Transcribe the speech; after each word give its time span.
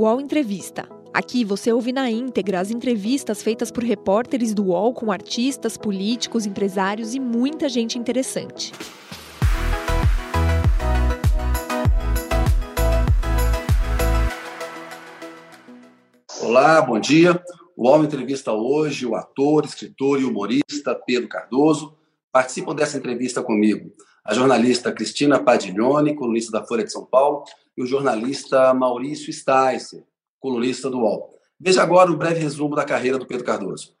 UOL 0.00 0.18
Entrevista. 0.18 0.88
Aqui 1.12 1.44
você 1.44 1.70
ouve 1.70 1.92
na 1.92 2.10
íntegra 2.10 2.58
as 2.58 2.70
entrevistas 2.70 3.42
feitas 3.42 3.70
por 3.70 3.84
repórteres 3.84 4.54
do 4.54 4.68
UOL 4.68 4.94
com 4.94 5.12
artistas, 5.12 5.76
políticos, 5.76 6.46
empresários 6.46 7.14
e 7.14 7.20
muita 7.20 7.68
gente 7.68 7.98
interessante. 7.98 8.72
Olá, 16.40 16.80
bom 16.80 16.98
dia. 16.98 17.38
O 17.76 17.86
UOL 17.86 18.02
entrevista 18.02 18.54
hoje 18.54 19.04
o 19.04 19.14
ator, 19.14 19.66
escritor 19.66 20.18
e 20.18 20.24
humorista 20.24 20.98
Pedro 21.06 21.28
Cardoso. 21.28 21.94
Participam 22.32 22.74
dessa 22.74 22.96
entrevista 22.96 23.42
comigo 23.42 23.92
a 24.24 24.34
jornalista 24.34 24.92
Cristina 24.92 25.42
Padiglione, 25.42 26.14
colunista 26.14 26.52
da 26.52 26.66
Folha 26.66 26.84
de 26.84 26.92
São 26.92 27.04
Paulo, 27.04 27.44
e 27.76 27.82
o 27.82 27.86
jornalista 27.86 28.72
Maurício 28.74 29.32
Sticer, 29.32 30.04
colunista 30.38 30.90
do 30.90 30.98
UOL. 30.98 31.30
Veja 31.58 31.82
agora 31.82 32.10
um 32.10 32.16
breve 32.16 32.40
resumo 32.40 32.74
da 32.74 32.84
carreira 32.84 33.18
do 33.18 33.26
Pedro 33.26 33.44
Cardoso. 33.44 33.94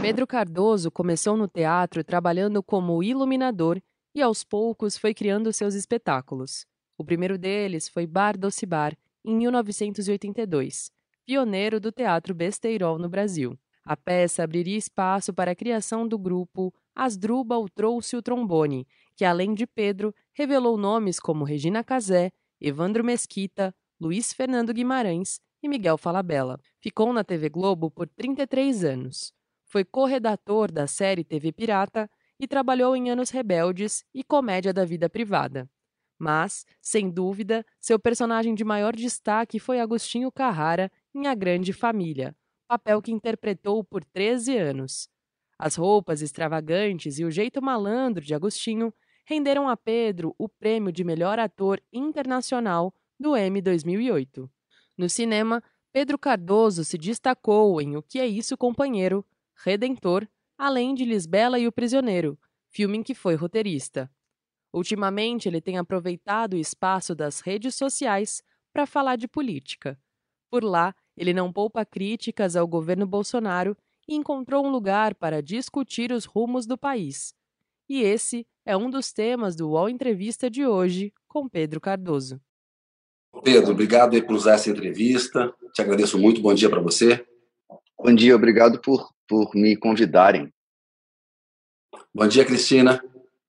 Pedro 0.00 0.26
Cardoso 0.26 0.90
começou 0.90 1.36
no 1.36 1.48
teatro 1.48 2.04
trabalhando 2.04 2.62
como 2.62 3.02
iluminador 3.02 3.80
e 4.14 4.20
aos 4.20 4.44
poucos 4.44 4.96
foi 4.96 5.14
criando 5.14 5.52
seus 5.52 5.74
espetáculos. 5.74 6.66
O 6.98 7.04
primeiro 7.04 7.38
deles 7.38 7.88
foi 7.88 8.06
Bar 8.06 8.36
Doce 8.36 8.66
Bar, 8.66 8.96
em 9.24 9.36
1982, 9.36 10.90
pioneiro 11.26 11.80
do 11.80 11.90
teatro 11.90 12.34
besteirol 12.34 12.98
no 12.98 13.08
Brasil. 13.08 13.58
A 13.84 13.96
peça 13.96 14.42
abriria 14.42 14.76
espaço 14.76 15.32
para 15.32 15.52
a 15.52 15.54
criação 15.54 16.08
do 16.08 16.18
grupo 16.18 16.72
Asdrubal 16.94 17.68
Trouxe 17.68 18.16
o 18.16 18.22
Trombone, 18.22 18.86
que 19.16 19.24
além 19.24 19.54
de 19.54 19.66
Pedro, 19.66 20.14
revelou 20.32 20.76
nomes 20.76 21.18
como 21.18 21.44
Regina 21.44 21.82
Casé, 21.82 22.30
Evandro 22.60 23.02
Mesquita, 23.02 23.74
Luiz 23.98 24.32
Fernando 24.32 24.74
Guimarães 24.74 25.40
e 25.62 25.68
Miguel 25.68 25.96
Falabella. 25.96 26.60
Ficou 26.80 27.12
na 27.12 27.24
TV 27.24 27.48
Globo 27.48 27.90
por 27.90 28.08
33 28.08 28.84
anos. 28.84 29.32
Foi 29.64 29.84
corredator 29.84 30.70
da 30.70 30.86
série 30.86 31.24
TV 31.24 31.50
Pirata 31.50 32.08
e 32.38 32.46
trabalhou 32.46 32.94
em 32.94 33.10
Anos 33.10 33.30
Rebeldes 33.30 34.04
e 34.14 34.22
Comédia 34.22 34.72
da 34.72 34.84
Vida 34.84 35.08
Privada. 35.08 35.68
Mas, 36.18 36.64
sem 36.80 37.10
dúvida, 37.10 37.64
seu 37.80 37.98
personagem 37.98 38.54
de 38.54 38.64
maior 38.64 38.94
destaque 38.94 39.58
foi 39.58 39.80
Agostinho 39.80 40.30
Carrara 40.30 40.90
em 41.14 41.26
A 41.26 41.34
Grande 41.34 41.72
Família, 41.72 42.34
papel 42.66 43.02
que 43.02 43.12
interpretou 43.12 43.82
por 43.82 44.04
13 44.04 44.56
anos. 44.56 45.08
As 45.58 45.76
roupas 45.76 46.20
extravagantes 46.20 47.18
e 47.18 47.24
o 47.24 47.30
jeito 47.30 47.62
malandro 47.62 48.24
de 48.24 48.34
Agostinho 48.34 48.92
renderam 49.26 49.68
a 49.68 49.76
Pedro 49.76 50.34
o 50.38 50.48
prêmio 50.48 50.92
de 50.92 51.02
melhor 51.02 51.38
ator 51.38 51.82
internacional 51.92 52.94
do 53.18 53.36
Emmy 53.36 53.60
2008. 53.60 54.48
No 54.96 55.10
cinema, 55.10 55.62
Pedro 55.92 56.16
Cardoso 56.16 56.84
se 56.84 56.96
destacou 56.96 57.80
em 57.80 57.96
O 57.96 58.02
Que 58.02 58.20
é 58.20 58.26
Isso, 58.26 58.56
Companheiro, 58.56 59.26
Redentor, 59.64 60.28
além 60.56 60.94
de 60.94 61.04
Lisbela 61.04 61.58
e 61.58 61.66
o 61.66 61.72
Prisioneiro, 61.72 62.38
filme 62.68 62.98
em 62.98 63.02
que 63.02 63.14
foi 63.14 63.34
roteirista. 63.34 64.10
Ultimamente, 64.72 65.48
ele 65.48 65.60
tem 65.60 65.76
aproveitado 65.76 66.54
o 66.54 66.58
espaço 66.58 67.14
das 67.14 67.40
redes 67.40 67.74
sociais 67.74 68.42
para 68.72 68.86
falar 68.86 69.16
de 69.16 69.26
política. 69.26 69.98
Por 70.50 70.62
lá, 70.62 70.94
ele 71.16 71.32
não 71.32 71.52
poupa 71.52 71.84
críticas 71.84 72.54
ao 72.54 72.66
governo 72.68 73.06
Bolsonaro 73.06 73.76
e 74.06 74.14
encontrou 74.14 74.64
um 74.64 74.70
lugar 74.70 75.14
para 75.14 75.42
discutir 75.42 76.12
os 76.12 76.26
rumos 76.26 76.66
do 76.66 76.78
país. 76.78 77.34
E 77.88 78.02
esse 78.02 78.46
é 78.66 78.76
um 78.76 78.90
dos 78.90 79.12
temas 79.12 79.54
do 79.54 79.70
UOL 79.70 79.88
Entrevista 79.88 80.50
de 80.50 80.66
hoje 80.66 81.14
com 81.28 81.48
Pedro 81.48 81.80
Cardoso. 81.80 82.40
Pedro, 83.44 83.70
obrigado 83.70 84.20
por 84.24 84.34
usar 84.34 84.54
essa 84.54 84.68
entrevista. 84.68 85.54
Te 85.72 85.82
agradeço 85.82 86.18
muito. 86.18 86.42
Bom 86.42 86.52
dia 86.52 86.68
para 86.68 86.80
você. 86.80 87.24
Bom 87.96 88.12
dia, 88.12 88.34
obrigado 88.34 88.80
por, 88.80 89.08
por 89.28 89.54
me 89.54 89.76
convidarem. 89.76 90.52
Bom 92.12 92.26
dia, 92.26 92.44
Cristina. 92.44 93.00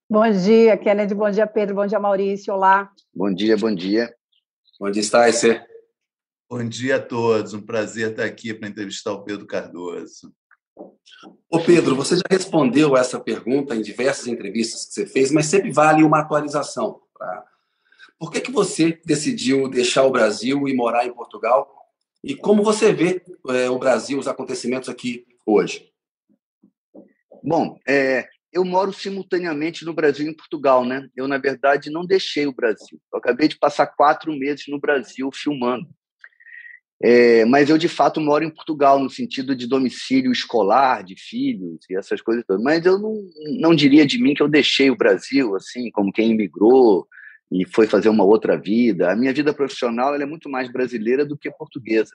Bom 0.08 0.30
dia, 0.30 0.78
Kennedy. 0.78 1.16
Bom 1.16 1.32
dia, 1.32 1.48
Pedro. 1.48 1.76
Bom 1.76 1.88
dia, 1.88 2.00
Maurício. 2.00 2.54
Olá. 2.54 2.92
Bom 3.12 3.34
dia, 3.34 3.58
bom 3.58 3.74
dia. 3.74 4.14
Bom 4.80 4.92
dia, 4.92 5.02
Sticer. 5.02 5.66
Bom 6.48 6.64
dia 6.68 6.98
a 6.98 7.02
todos. 7.02 7.56
Um 7.56 7.62
prazer 7.62 8.12
estar 8.12 8.26
aqui 8.26 8.54
para 8.54 8.70
entrevistar 8.70 9.14
o 9.14 9.24
Pedro 9.24 9.48
Cardoso. 9.48 10.32
Ô 11.50 11.60
Pedro, 11.60 11.96
você 11.96 12.16
já 12.16 12.24
respondeu 12.30 12.96
essa 12.98 13.20
pergunta 13.20 13.76
em 13.76 13.82
diversas 13.82 14.28
entrevistas 14.28 14.86
que 14.86 14.94
você 14.94 15.06
fez, 15.06 15.32
mas 15.32 15.46
sempre 15.46 15.72
vale 15.72 16.04
uma 16.04 16.20
atualização. 16.20 17.02
Pra... 17.18 17.46
Por 18.20 18.32
que, 18.32 18.42
que 18.42 18.52
você 18.52 19.00
decidiu 19.06 19.70
deixar 19.70 20.04
o 20.04 20.12
Brasil 20.12 20.68
e 20.68 20.76
morar 20.76 21.06
em 21.06 21.14
Portugal? 21.14 21.74
E 22.24 22.36
como 22.36 22.64
você 22.64 22.92
vê 22.92 23.24
é, 23.50 23.70
o 23.70 23.80
Brasil, 23.80 24.20
os 24.20 24.28
acontecimentos 24.28 24.90
aqui 24.90 25.26
hoje? 25.46 25.90
Bom, 27.44 27.80
é, 27.88 28.28
eu 28.52 28.66
moro 28.66 28.92
simultaneamente 28.92 29.86
no 29.86 29.94
Brasil 29.94 30.26
e 30.26 30.30
em 30.30 30.36
Portugal, 30.36 30.84
né? 30.84 31.08
Eu, 31.16 31.28
na 31.28 31.38
verdade, 31.38 31.90
não 31.90 32.06
deixei 32.06 32.46
o 32.48 32.54
Brasil. 32.54 33.00
Eu 33.14 33.20
acabei 33.20 33.48
de 33.48 33.58
passar 33.58 33.88
quatro 33.88 34.34
meses 34.34 34.66
no 34.68 34.80
Brasil 34.80 35.30
filmando. 35.34 35.88
É, 37.02 37.46
mas 37.46 37.70
eu, 37.70 37.78
de 37.78 37.88
fato, 37.88 38.20
moro 38.20 38.44
em 38.44 38.50
Portugal, 38.50 39.00
no 39.00 39.10
sentido 39.10 39.56
de 39.56 39.68
domicílio 39.68 40.32
escolar, 40.32 41.04
de 41.04 41.16
filhos 41.16 41.80
e 41.90 41.96
essas 41.96 42.22
coisas 42.22 42.44
todas. 42.46 42.64
Mas 42.64 42.86
eu 42.86 42.98
não, 42.98 43.16
não 43.60 43.76
diria 43.76 44.06
de 44.06 44.22
mim 44.22 44.34
que 44.34 44.42
eu 44.42 44.48
deixei 44.48 44.90
o 44.90 44.98
Brasil, 44.98 45.56
assim, 45.56 45.92
como 45.92 46.12
quem 46.12 46.32
imigrou 46.32 47.08
e 47.52 47.66
foi 47.66 47.88
fazer 47.88 48.10
uma 48.10 48.24
outra 48.24 48.58
vida. 48.58 49.12
A 49.12 49.16
minha 49.16 49.34
vida 49.34 49.54
profissional 49.54 50.16
é 50.16 50.26
muito 50.26 50.50
mais 50.50 50.72
brasileira 50.72 51.24
do 51.24 51.38
que 51.38 51.52
portuguesa. 51.52 52.12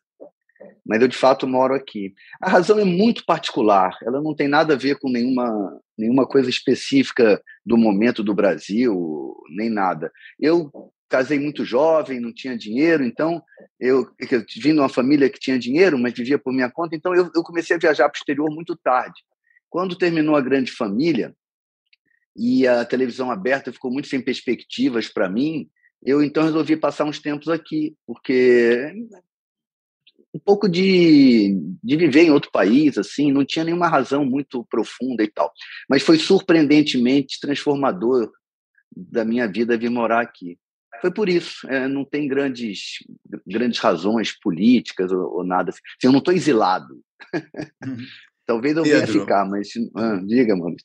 Mas 0.85 1.01
eu, 1.01 1.09
de 1.09 1.17
fato, 1.17 1.47
moro 1.47 1.75
aqui. 1.75 2.13
A 2.41 2.51
razão 2.51 2.79
é 2.79 2.85
muito 2.85 3.25
particular, 3.25 3.97
ela 4.03 4.21
não 4.21 4.35
tem 4.35 4.49
nada 4.49 4.75
a 4.75 4.77
ver 4.77 4.99
com 4.99 5.09
nenhuma, 5.09 5.81
nenhuma 5.97 6.27
coisa 6.27 6.51
específica 6.51 7.41
do 7.65 7.77
momento 7.77 8.23
do 8.23 8.35
Brasil, 8.35 9.37
nem 9.51 9.71
nada. 9.71 10.11
Eu 10.39 10.71
casei 11.13 11.39
muito 11.39 11.63
jovem, 11.63 12.19
não 12.19 12.33
tinha 12.33 12.57
dinheiro, 12.57 13.05
então 13.05 13.43
eu, 13.79 14.09
eu 14.19 14.43
vim 14.57 14.73
de 14.73 14.81
uma 14.81 14.89
família 14.89 15.29
que 15.29 15.39
tinha 15.39 15.59
dinheiro, 15.59 15.99
mas 15.99 16.15
vivia 16.15 16.39
por 16.39 16.55
minha 16.55 16.71
conta, 16.71 16.97
então 16.97 17.15
eu, 17.15 17.31
eu 17.37 17.43
comecei 17.43 17.77
a 17.77 17.79
viajar 17.79 18.09
para 18.09 18.17
o 18.17 18.19
exterior 18.19 18.51
muito 18.51 18.75
tarde. 18.75 19.21
Quando 19.69 19.95
terminou 19.95 20.35
a 20.35 20.41
Grande 20.41 20.73
Família 20.73 21.37
e 22.35 22.67
a 22.67 22.83
televisão 22.87 23.31
aberta 23.31 23.71
ficou 23.71 23.91
muito 23.93 24.09
sem 24.09 24.23
perspectivas 24.23 25.07
para 25.07 25.29
mim, 25.29 25.69
eu 26.03 26.23
então 26.23 26.45
resolvi 26.45 26.79
passar 26.79 27.05
uns 27.05 27.21
tempos 27.21 27.51
aqui, 27.51 27.95
porque 28.07 28.91
um 30.35 30.39
pouco 30.39 30.67
de, 30.67 31.55
de 31.85 31.97
viver 31.99 32.23
em 32.23 32.31
outro 32.31 32.51
país, 32.51 32.97
assim, 32.97 33.31
não 33.31 33.45
tinha 33.45 33.67
nenhuma 33.67 33.87
razão 33.87 34.25
muito 34.25 34.65
profunda 34.65 35.23
e 35.23 35.29
tal. 35.29 35.53
Mas 35.87 36.03
foi 36.03 36.17
surpreendentemente 36.17 37.39
transformador 37.39 38.33
da 38.91 39.27
minha 39.27 39.47
vida 39.47 39.77
vir 39.77 39.91
morar 39.91 40.23
aqui 40.23 40.59
foi 41.03 41.13
por 41.13 41.29
isso. 41.29 41.69
É, 41.69 41.89
não 41.89 42.05
tem 42.05 42.29
grandes, 42.29 42.99
grandes 43.45 43.81
razões 43.81 44.33
políticas 44.39 45.11
ou, 45.11 45.39
ou 45.39 45.45
nada 45.45 45.71
assim. 45.71 45.81
assim 45.85 46.07
eu 46.07 46.13
não 46.13 46.21
estou 46.21 46.33
exilado. 46.33 46.95
Uhum. 47.85 47.97
Talvez 48.47 48.77
eu 48.77 48.85
venha 48.85 49.07
ficar, 49.07 49.45
mas 49.45 49.69
ah, 49.97 50.21
diga, 50.25 50.57
mano. 50.57 50.77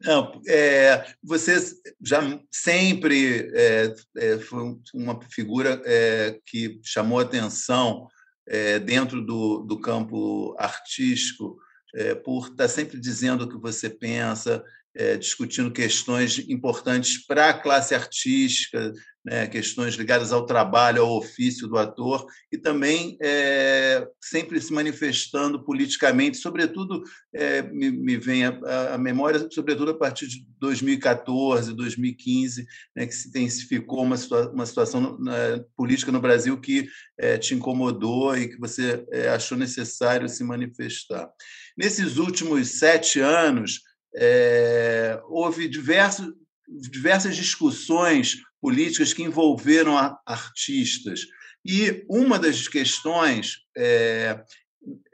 Não, 0.00 0.40
é, 0.46 1.04
você 1.22 1.56
já 2.02 2.20
sempre 2.50 3.50
é, 3.54 3.94
é, 4.16 4.38
foi 4.38 4.76
uma 4.94 5.18
figura 5.30 5.80
é, 5.84 6.38
que 6.44 6.80
chamou 6.82 7.20
atenção 7.20 8.06
é, 8.46 8.78
dentro 8.78 9.24
do, 9.24 9.60
do 9.60 9.80
campo 9.80 10.54
artístico 10.58 11.58
é, 11.94 12.14
por 12.14 12.48
estar 12.48 12.68
sempre 12.68 12.98
dizendo 12.98 13.44
o 13.44 13.48
que 13.48 13.56
você 13.56 13.88
pensa, 13.88 14.62
é, 14.96 15.16
discutindo 15.16 15.72
questões 15.72 16.38
importantes 16.48 17.24
para 17.26 17.50
a 17.50 17.54
classe 17.54 17.94
artística, 17.94 18.92
né, 19.24 19.46
questões 19.46 19.94
ligadas 19.94 20.32
ao 20.32 20.44
trabalho, 20.44 21.02
ao 21.02 21.16
ofício 21.16 21.66
do 21.66 21.78
ator, 21.78 22.26
e 22.52 22.58
também 22.58 23.16
é, 23.22 24.06
sempre 24.20 24.60
se 24.60 24.70
manifestando 24.70 25.64
politicamente, 25.64 26.36
sobretudo, 26.36 27.02
é, 27.32 27.62
me, 27.62 27.90
me, 27.90 28.18
vem 28.18 28.44
a, 28.44 28.98
memória, 28.98 29.48
sobretudo 29.50 29.92
a 29.92 29.98
partir 29.98 30.28
de 30.28 30.46
2014, 30.60 31.74
2015, 31.74 32.66
né, 32.94 33.06
que 33.06 33.14
se 33.14 33.28
intensificou 33.28 34.02
uma, 34.02 34.16
situa 34.18 34.50
uma 34.50 34.66
situação 34.66 35.18
na, 35.18 35.64
política 35.74 36.12
no 36.12 36.20
Brasil 36.20 36.60
que 36.60 36.86
é, 37.18 37.38
te 37.38 37.54
incomodou 37.54 38.36
e 38.36 38.48
que 38.48 38.58
você 38.58 39.04
é, 39.10 39.28
achou 39.28 39.56
necessário 39.56 40.28
se 40.28 40.44
manifestar. 40.44 41.30
Nesses 41.76 42.18
últimos 42.18 42.78
sete 42.78 43.20
anos, 43.20 43.80
é, 44.16 45.20
houve 45.28 45.68
diversos, 45.68 46.32
diversas 46.68 47.36
discussões 47.36 48.36
políticas 48.60 49.12
que 49.12 49.22
envolveram 49.22 49.96
artistas. 50.26 51.20
E 51.64 52.04
uma 52.08 52.38
das 52.38 52.68
questões, 52.68 53.58
é, 53.76 54.42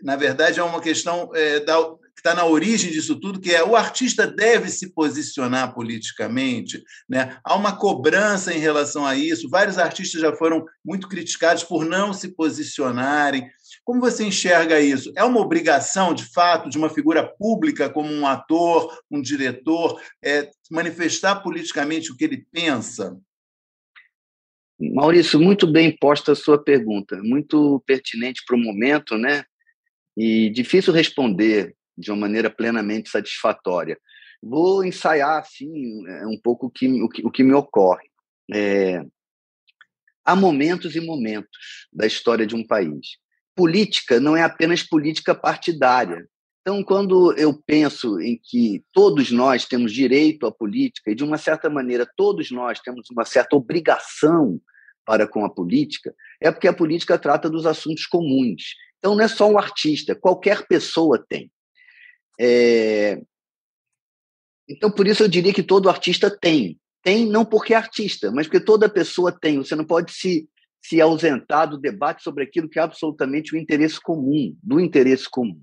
na 0.03 0.17
verdade, 0.17 0.59
é 0.59 0.63
uma 0.63 0.81
questão 0.81 1.31
é, 1.35 1.61
da, 1.61 1.77
está 2.21 2.35
na 2.35 2.45
origem 2.45 2.91
disso 2.91 3.19
tudo, 3.19 3.41
que 3.41 3.51
é 3.51 3.65
o 3.65 3.75
artista 3.75 4.27
deve 4.27 4.69
se 4.69 4.93
posicionar 4.93 5.75
politicamente. 5.75 6.83
Né? 7.09 7.37
Há 7.43 7.57
uma 7.57 7.77
cobrança 7.77 8.53
em 8.55 8.59
relação 8.59 9.05
a 9.07 9.17
isso. 9.17 9.49
Vários 9.49 9.79
artistas 9.79 10.21
já 10.21 10.35
foram 10.37 10.65
muito 10.85 11.09
criticados 11.09 11.65
por 11.65 11.85
não 11.85 12.13
se 12.13 12.29
posicionarem. 12.29 13.49
Como 13.85 14.01
você 14.01 14.25
enxerga 14.25 14.81
isso? 14.81 15.13
É 15.17 15.25
uma 15.25 15.41
obrigação, 15.41 16.15
de 16.15 16.25
fato, 16.33 16.69
de 16.69 16.79
uma 16.79 16.91
figura 16.91 17.27
pública, 17.27 17.91
como 17.91 18.13
um 18.13 18.27
ator, 18.27 18.97
um 19.11 19.21
diretor, 19.21 20.01
é, 20.23 20.51
manifestar 20.71 21.43
politicamente 21.43 22.13
o 22.13 22.17
que 22.17 22.25
ele 22.25 22.47
pensa? 22.53 23.19
Maurício, 24.79 25.39
muito 25.39 25.67
bem 25.67 25.95
posta 25.95 26.33
a 26.33 26.37
sua 26.37 26.63
pergunta, 26.63 27.21
muito 27.23 27.83
pertinente 27.87 28.43
para 28.47 28.57
o 28.57 28.61
momento, 28.61 29.19
né? 29.19 29.45
E 30.17 30.51
difícil 30.51 30.93
responder 30.93 31.75
de 31.97 32.11
uma 32.11 32.21
maneira 32.21 32.49
plenamente 32.49 33.11
satisfatória. 33.11 33.99
Vou 34.43 34.85
ensaiar, 34.85 35.41
assim, 35.41 36.07
é, 36.09 36.27
um 36.27 36.39
pouco 36.43 36.67
o 36.67 36.71
que, 36.71 36.89
o 37.03 37.09
que, 37.09 37.27
o 37.27 37.31
que 37.31 37.43
me 37.43 37.53
ocorre. 37.53 38.09
É, 38.53 39.03
há 40.25 40.35
momentos 40.35 40.97
e 40.97 41.01
momentos 41.01 41.89
da 41.93 42.07
história 42.07 42.47
de 42.47 42.55
um 42.55 42.67
país. 42.67 43.19
Política 43.55 44.21
não 44.21 44.37
é 44.37 44.43
apenas 44.43 44.83
política 44.83 45.35
partidária. 45.35 46.27
Então, 46.61 46.85
quando 46.85 47.33
eu 47.39 47.55
penso 47.55 48.21
em 48.21 48.39
que 48.43 48.85
todos 48.93 49.31
nós 49.31 49.65
temos 49.65 49.93
direito 49.93 50.47
à 50.47 50.53
política 50.53 51.11
e, 51.11 51.15
de 51.15 51.25
uma 51.25 51.39
certa 51.39 51.71
maneira, 51.71 52.09
todos 52.17 52.51
nós 52.51 52.81
temos 52.81 53.09
uma 53.11 53.25
certa 53.25 53.57
obrigação 53.57 54.61
para 55.05 55.27
com 55.27 55.45
a 55.45 55.51
política, 55.51 56.15
é 56.41 56.51
porque 56.51 56.69
a 56.69 56.73
política 56.73 57.19
trata 57.19 57.49
dos 57.49 57.67
assuntos 57.67 58.07
comuns. 58.07 58.75
Então, 58.99 59.15
não 59.15 59.25
é 59.25 59.29
só 59.29 59.51
um 59.51 59.59
artista, 59.59 60.15
qualquer 60.15 60.67
pessoa 60.67 61.25
tem. 61.27 61.51
É... 62.39 63.21
Então, 64.69 64.91
por 64.91 65.09
isso 65.09 65.23
eu 65.23 65.29
diria 65.29 65.53
que 65.53 65.63
todo 65.63 65.89
artista 65.89 66.31
tem. 66.31 66.79
Tem 67.03 67.27
não 67.27 67.45
porque 67.45 67.73
é 67.73 67.77
artista, 67.77 68.31
mas 68.31 68.47
porque 68.47 68.61
toda 68.61 68.89
pessoa 68.89 69.33
tem. 69.33 69.57
Você 69.57 69.75
não 69.75 69.85
pode 69.85 70.13
se, 70.13 70.47
se 70.83 71.01
ausentar 71.01 71.69
do 71.69 71.79
debate 71.79 72.23
sobre 72.23 72.45
aquilo 72.45 72.69
que 72.69 72.79
é 72.79 72.83
absolutamente 72.83 73.55
o 73.55 73.59
interesse 73.59 74.01
comum, 74.01 74.57
do 74.63 74.81
interesse 74.81 75.29
comum. 75.29 75.61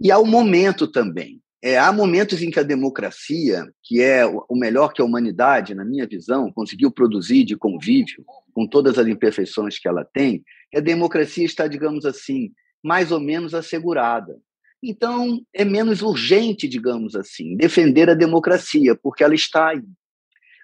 E 0.00 0.10
há 0.10 0.18
o 0.18 0.24
um 0.24 0.26
momento 0.26 0.86
também. 0.86 1.40
É, 1.64 1.78
há 1.78 1.92
momentos 1.92 2.42
em 2.42 2.50
que 2.50 2.58
a 2.58 2.64
democracia, 2.64 3.64
que 3.84 4.02
é 4.02 4.26
o 4.26 4.56
melhor 4.56 4.92
que 4.92 5.00
a 5.00 5.04
humanidade, 5.04 5.76
na 5.76 5.84
minha 5.84 6.08
visão, 6.08 6.50
conseguiu 6.50 6.90
produzir 6.90 7.44
de 7.44 7.56
convívio, 7.56 8.24
com 8.52 8.66
todas 8.66 8.98
as 8.98 9.06
imperfeições 9.06 9.78
que 9.78 9.86
ela 9.86 10.04
tem, 10.04 10.42
a 10.74 10.80
democracia 10.80 11.44
está, 11.44 11.68
digamos 11.68 12.04
assim, 12.04 12.50
mais 12.82 13.12
ou 13.12 13.20
menos 13.20 13.54
assegurada. 13.54 14.36
Então, 14.82 15.40
é 15.54 15.64
menos 15.64 16.02
urgente, 16.02 16.66
digamos 16.66 17.14
assim, 17.14 17.56
defender 17.56 18.10
a 18.10 18.14
democracia, 18.14 18.96
porque 18.96 19.22
ela 19.22 19.34
está 19.34 19.68
aí. 19.68 19.84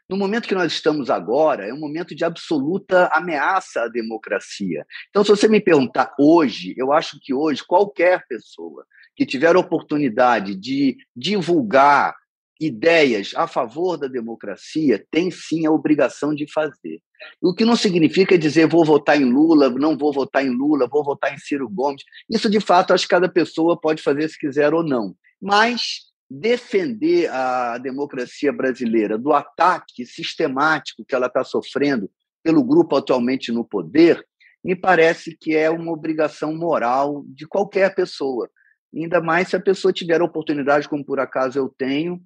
No 0.08 0.16
momento 0.16 0.48
que 0.48 0.54
nós 0.54 0.72
estamos 0.72 1.10
agora, 1.10 1.66
é 1.66 1.72
um 1.72 1.78
momento 1.78 2.14
de 2.14 2.24
absoluta 2.24 3.10
ameaça 3.12 3.82
à 3.82 3.88
democracia. 3.88 4.86
Então, 5.10 5.22
se 5.22 5.30
você 5.30 5.46
me 5.46 5.60
perguntar 5.60 6.14
hoje, 6.18 6.74
eu 6.78 6.92
acho 6.92 7.18
que 7.20 7.34
hoje 7.34 7.62
qualquer 7.62 8.26
pessoa 8.26 8.86
que 9.14 9.26
tiver 9.26 9.54
oportunidade 9.54 10.54
de 10.54 10.96
divulgar 11.14 12.16
ideias 12.60 13.32
a 13.36 13.46
favor 13.46 13.96
da 13.96 14.08
democracia 14.08 15.04
tem 15.10 15.30
sim 15.30 15.66
a 15.66 15.70
obrigação 15.70 16.34
de 16.34 16.50
fazer. 16.50 17.00
O 17.40 17.54
que 17.54 17.64
não 17.64 17.76
significa 17.76 18.38
dizer 18.38 18.66
vou 18.66 18.84
votar 18.84 19.20
em 19.20 19.24
Lula, 19.24 19.68
não 19.70 19.96
vou 19.96 20.12
votar 20.12 20.44
em 20.44 20.50
Lula, 20.50 20.88
vou 20.88 21.04
votar 21.04 21.34
em 21.34 21.38
Ciro 21.38 21.68
Gomes. 21.68 22.02
Isso, 22.30 22.48
de 22.48 22.60
fato, 22.60 22.92
acho 22.92 23.04
que 23.04 23.14
cada 23.14 23.28
pessoa 23.28 23.78
pode 23.78 24.02
fazer 24.02 24.28
se 24.28 24.38
quiser 24.38 24.72
ou 24.72 24.82
não. 24.82 25.14
Mas 25.40 26.07
defender 26.30 27.30
a 27.30 27.78
democracia 27.78 28.52
brasileira 28.52 29.16
do 29.16 29.32
ataque 29.32 30.04
sistemático 30.04 31.04
que 31.04 31.14
ela 31.14 31.26
está 31.26 31.42
sofrendo 31.42 32.10
pelo 32.42 32.62
grupo 32.62 32.96
atualmente 32.96 33.50
no 33.50 33.64
poder, 33.64 34.24
me 34.62 34.76
parece 34.76 35.36
que 35.36 35.56
é 35.56 35.70
uma 35.70 35.92
obrigação 35.92 36.54
moral 36.54 37.24
de 37.28 37.46
qualquer 37.46 37.94
pessoa 37.94 38.48
ainda 38.94 39.20
mais 39.20 39.48
se 39.48 39.56
a 39.56 39.60
pessoa 39.60 39.92
tiver 39.92 40.20
a 40.20 40.24
oportunidade, 40.24 40.88
como 40.88 41.04
por 41.04 41.20
acaso 41.20 41.58
eu 41.58 41.68
tenho, 41.68 42.20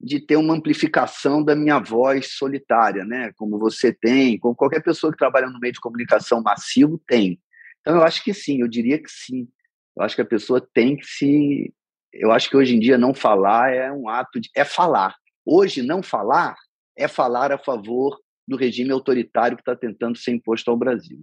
de 0.00 0.20
ter 0.20 0.36
uma 0.36 0.54
amplificação 0.54 1.42
da 1.42 1.56
minha 1.56 1.78
voz 1.78 2.34
solitária, 2.34 3.04
né? 3.04 3.32
Como 3.36 3.58
você 3.58 3.92
tem, 3.92 4.38
como 4.38 4.54
qualquer 4.54 4.82
pessoa 4.82 5.12
que 5.12 5.18
trabalha 5.18 5.48
no 5.48 5.58
meio 5.58 5.72
de 5.72 5.80
comunicação 5.80 6.40
massivo 6.40 7.00
tem. 7.06 7.40
Então 7.80 7.96
eu 7.96 8.02
acho 8.02 8.22
que 8.22 8.32
sim, 8.32 8.60
eu 8.60 8.68
diria 8.68 8.98
que 9.02 9.10
sim. 9.10 9.48
Eu 9.96 10.04
acho 10.04 10.14
que 10.14 10.22
a 10.22 10.26
pessoa 10.26 10.66
tem 10.72 10.96
que 10.96 11.04
se 11.04 11.74
eu 12.12 12.32
acho 12.32 12.48
que 12.48 12.56
hoje 12.56 12.74
em 12.74 12.80
dia 12.80 12.98
não 12.98 13.14
falar 13.14 13.72
é 13.72 13.92
um 13.92 14.08
ato 14.08 14.40
de 14.40 14.50
é 14.54 14.64
falar. 14.64 15.16
Hoje 15.44 15.82
não 15.82 16.02
falar 16.02 16.56
é 16.96 17.06
falar 17.06 17.52
a 17.52 17.58
favor 17.58 18.18
do 18.46 18.56
regime 18.56 18.90
autoritário 18.90 19.56
que 19.56 19.62
está 19.62 19.76
tentando 19.76 20.16
ser 20.16 20.32
imposto 20.32 20.70
ao 20.70 20.76
Brasil. 20.76 21.22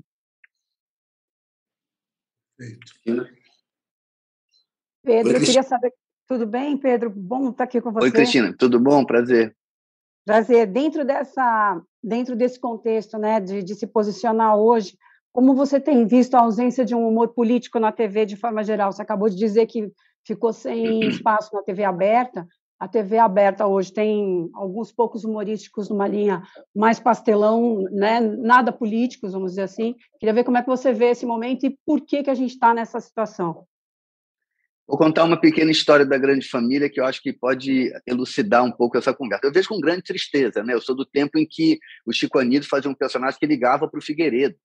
Perfeito. 2.58 3.36
Pedro, 5.04 5.34
Oi, 5.34 5.36
eu 5.36 5.46
queria 5.46 5.64
saber. 5.64 5.94
Tudo 6.28 6.48
bem, 6.48 6.78
Pedro? 6.78 7.10
Bom 7.10 7.50
estar 7.50 7.66
aqui 7.66 7.80
com 7.82 7.92
você. 7.92 8.06
Oi, 8.06 8.12
Cristina. 8.12 8.56
Tudo 8.58 8.80
bom? 8.80 9.06
Prazer. 9.06 9.56
Prazer. 10.26 10.66
Dentro 10.66 11.06
dessa, 11.06 11.82
dentro 12.04 12.36
desse 12.36 12.60
contexto, 12.60 13.18
né, 13.18 13.40
de, 13.40 13.62
de 13.62 13.76
se 13.76 13.86
posicionar 13.86 14.58
hoje, 14.58 14.98
como 15.32 15.54
você 15.54 15.80
tem 15.80 16.08
visto 16.08 16.34
a 16.36 16.40
ausência 16.40 16.84
de 16.84 16.96
um 16.96 17.08
humor 17.08 17.30
político 17.30 17.80
na 17.80 17.92
TV 17.92 18.26
de 18.26 18.36
forma 18.36 18.64
geral? 18.64 18.92
Você 18.92 19.02
acabou 19.02 19.30
de 19.30 19.36
dizer 19.36 19.68
que 19.68 19.92
ficou 20.26 20.52
sem 20.52 21.08
espaço 21.08 21.54
na 21.54 21.62
TV 21.62 21.84
aberta. 21.84 22.48
A 22.78 22.88
TV 22.88 23.18
aberta 23.18 23.66
hoje 23.66 23.94
tem 23.94 24.50
alguns 24.54 24.92
poucos 24.92 25.24
humorísticos 25.24 25.90
numa 25.90 26.08
linha 26.08 26.44
mais 26.76 27.00
pastelão, 27.00 27.84
né? 27.92 28.20
nada 28.20 28.72
políticos, 28.72 29.32
vamos 29.32 29.52
dizer 29.52 29.62
assim. 29.62 29.96
Queria 30.20 30.34
ver 30.34 30.44
como 30.44 30.58
é 30.58 30.62
que 30.62 30.68
você 30.68 30.92
vê 30.92 31.12
esse 31.12 31.26
momento 31.26 31.66
e 31.66 31.78
por 31.86 32.02
que, 32.02 32.24
que 32.24 32.30
a 32.30 32.36
gente 32.36 32.52
está 32.52 32.74
nessa 32.74 33.00
situação. 33.00 33.66
Vou 34.88 34.98
contar 35.00 35.24
uma 35.24 35.40
pequena 35.40 35.72
história 35.72 36.06
da 36.06 36.18
grande 36.18 36.48
família 36.48 36.90
que 36.90 37.00
eu 37.00 37.06
acho 37.06 37.22
que 37.22 37.34
pode 37.34 37.92
elucidar 38.06 38.64
um 38.64 38.72
pouco 38.72 38.98
essa 38.98 39.14
conversa. 39.14 39.48
Eu 39.48 39.54
vejo 39.54 39.70
com 39.70 39.80
grande 39.80 40.04
tristeza, 40.04 40.64
né? 40.64 40.74
Eu 40.74 40.82
sou 40.82 40.96
do 40.96 41.06
tempo 41.06 41.40
em 41.40 41.48
que 41.50 41.80
o 42.06 42.14
Chico 42.14 42.38
Anísio 42.38 42.70
fazia 42.70 42.92
um 42.92 42.94
personagem 42.94 43.40
que 43.40 43.48
ligava 43.48 43.88
para 43.90 43.98
o 43.98 44.04
Figueiredo, 44.04 44.56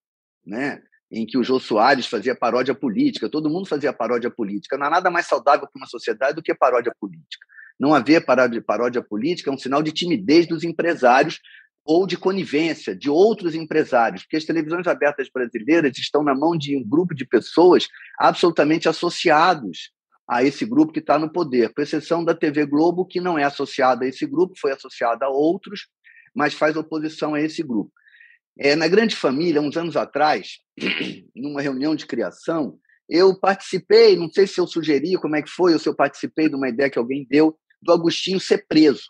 né? 0.45 0.83
Em 1.11 1.27
que 1.27 1.37
o 1.37 1.43
Jô 1.43 1.59
Soares 1.59 2.07
fazia 2.07 2.35
paródia 2.35 2.75
política, 2.75 3.29
todo 3.29 3.51
mundo 3.51 3.67
fazia 3.67 3.93
paródia 3.93 4.31
política. 4.31 4.79
Não 4.79 4.87
há 4.87 4.91
nada 4.91 5.11
mais 5.11 5.27
saudável 5.27 5.67
para 5.67 5.81
uma 5.81 5.87
sociedade 5.87 6.35
do 6.35 6.43
que 6.43 6.55
paródia 6.55 6.95
política. 7.01 7.47
Não 7.79 7.95
haver 7.95 8.25
paródia, 8.25 8.63
paródia 8.63 9.03
política 9.03 9.51
é 9.51 9.53
um 9.53 9.59
sinal 9.59 9.83
de 9.83 9.91
timidez 9.91 10.47
dos 10.47 10.63
empresários 10.63 11.41
ou 11.85 12.07
de 12.07 12.17
conivência 12.17 12.95
de 12.95 13.09
outros 13.09 13.55
empresários, 13.55 14.23
porque 14.23 14.37
as 14.37 14.45
televisões 14.45 14.87
abertas 14.87 15.29
brasileiras 15.33 15.97
estão 15.99 16.23
na 16.23 16.35
mão 16.35 16.57
de 16.57 16.77
um 16.77 16.87
grupo 16.87 17.15
de 17.15 17.25
pessoas 17.25 17.89
absolutamente 18.19 18.89
associados 18.89 19.91
a 20.29 20.45
esse 20.45 20.65
grupo 20.65 20.93
que 20.93 21.01
está 21.01 21.19
no 21.19 21.33
poder, 21.33 21.73
com 21.75 21.83
exceção 21.83 22.25
da 22.25 22.35
TV 22.35 22.65
Globo, 22.65 23.05
que 23.05 23.21
não 23.21 23.37
é 23.37 23.43
associada 23.43 24.05
a 24.05 24.09
esse 24.09 24.25
grupo, 24.27 24.55
foi 24.61 24.71
associada 24.71 25.27
a 25.27 25.29
outros, 25.29 25.89
mas 26.33 26.55
faz 26.55 26.77
oposição 26.77 27.35
a 27.35 27.41
esse 27.41 27.63
grupo. 27.65 27.91
É, 28.59 28.75
na 28.77 28.89
Grande 28.89 29.17
Família, 29.17 29.61
uns 29.61 29.77
anos 29.77 29.97
atrás, 29.97 30.59
numa 31.35 31.63
reunião 31.63 31.95
de 31.95 32.07
criação, 32.07 32.79
eu 33.09 33.39
participei, 33.39 34.17
não 34.17 34.31
sei 34.31 34.47
se 34.47 34.61
eu 34.61 34.67
sugeri 34.67 35.15
como 35.15 35.37
é 35.37 35.43
que 35.43 35.51
foi, 35.51 35.73
ou 35.73 35.79
se 35.79 35.89
eu 35.89 35.95
participei 35.95 36.49
de 36.49 36.55
uma 36.55 36.69
ideia 36.69 36.91
que 36.91 36.99
alguém 36.99 37.27
deu, 37.29 37.59
do 37.83 37.93
Agostinho 37.93 38.39
ser 38.39 38.67
preso. 38.69 39.05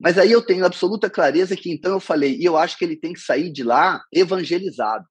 Mas 0.00 0.18
aí 0.18 0.30
eu 0.30 0.42
tenho 0.42 0.64
absoluta 0.64 1.10
clareza 1.10 1.56
que 1.56 1.70
então 1.70 1.92
eu 1.92 2.00
falei, 2.00 2.36
e 2.36 2.44
eu 2.44 2.56
acho 2.56 2.78
que 2.78 2.84
ele 2.84 2.96
tem 2.96 3.12
que 3.12 3.20
sair 3.20 3.50
de 3.50 3.62
lá 3.62 4.00
evangelizado. 4.12 5.04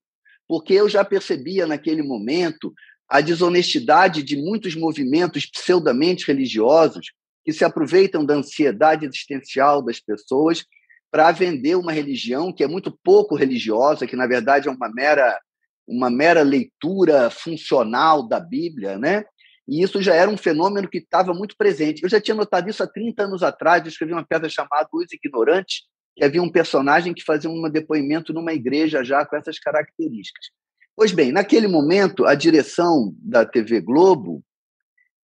Porque 0.48 0.74
eu 0.74 0.88
já 0.88 1.03
percebia 1.03 1.65
naquele 1.67 2.01
momento 2.01 2.74
a 3.10 3.20
desonestidade 3.20 4.24
de 4.24 4.38
muitos 4.38 4.75
movimentos 4.75 5.46
pseudamente 5.46 6.25
religiosos 6.27 7.08
que 7.44 7.51
se 7.51 7.63
aproveitam 7.63 8.25
da 8.25 8.36
ansiedade 8.36 9.06
existencial 9.06 9.82
das 9.82 10.00
pessoas 10.00 10.65
para 11.11 11.31
vender 11.31 11.75
uma 11.75 11.91
religião 11.91 12.53
que 12.53 12.63
é 12.63 12.67
muito 12.67 12.97
pouco 13.03 13.35
religiosa, 13.35 14.07
que 14.07 14.15
na 14.15 14.27
verdade 14.27 14.67
é 14.67 14.71
uma 14.71 14.89
mera 14.89 15.39
uma 15.87 16.09
mera 16.09 16.41
leitura 16.41 17.29
funcional 17.29 18.27
da 18.27 18.41
Bíblia, 18.41 18.97
né? 18.97 19.23
E 19.65 19.81
isso 19.81 20.01
já 20.01 20.13
era 20.13 20.29
um 20.29 20.37
fenômeno 20.37 20.89
que 20.89 20.97
estava 20.97 21.33
muito 21.33 21.55
presente. 21.57 22.03
Eu 22.03 22.09
já 22.09 22.19
tinha 22.19 22.35
notado 22.35 22.69
isso 22.69 22.83
há 22.83 22.87
30 22.87 23.23
anos 23.23 23.41
atrás, 23.41 23.83
eu 23.83 23.89
escrevi 23.89 24.11
uma 24.11 24.25
peça 24.25 24.49
chamada 24.49 24.89
Os 24.91 25.11
Ignorantes, 25.11 25.83
que 26.15 26.25
havia 26.25 26.41
um 26.41 26.51
personagem 26.51 27.13
que 27.13 27.23
fazia 27.23 27.49
um 27.49 27.69
depoimento 27.69 28.33
numa 28.33 28.53
igreja 28.53 29.03
já 29.03 29.25
com 29.25 29.35
essas 29.35 29.59
características. 29.59 30.47
Pois 30.95 31.11
bem, 31.11 31.31
naquele 31.31 31.67
momento, 31.67 32.25
a 32.25 32.33
direção 32.33 33.13
da 33.19 33.45
TV 33.45 33.79
Globo 33.79 34.43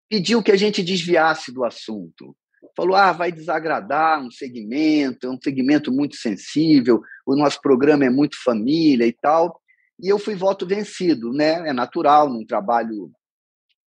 pediu 0.09 0.43
que 0.43 0.51
a 0.51 0.55
gente 0.55 0.83
desviasse 0.83 1.51
do 1.51 1.65
assunto. 1.65 2.35
Falou: 2.75 2.95
ah, 2.95 3.11
vai 3.11 3.31
desagradar 3.31 4.21
um 4.21 4.31
segmento, 4.31 5.27
é 5.27 5.29
um 5.29 5.39
segmento 5.41 5.91
muito 5.91 6.15
sensível, 6.15 7.01
o 7.25 7.35
nosso 7.35 7.61
programa 7.61 8.05
é 8.05 8.09
muito 8.09 8.41
família 8.43 9.05
e 9.05 9.13
tal. 9.13 9.59
E 9.99 10.09
eu 10.09 10.17
fui 10.17 10.35
voto 10.35 10.65
vencido, 10.65 11.31
né? 11.31 11.67
É 11.67 11.73
natural 11.73 12.29
num 12.29 12.45
trabalho 12.45 13.11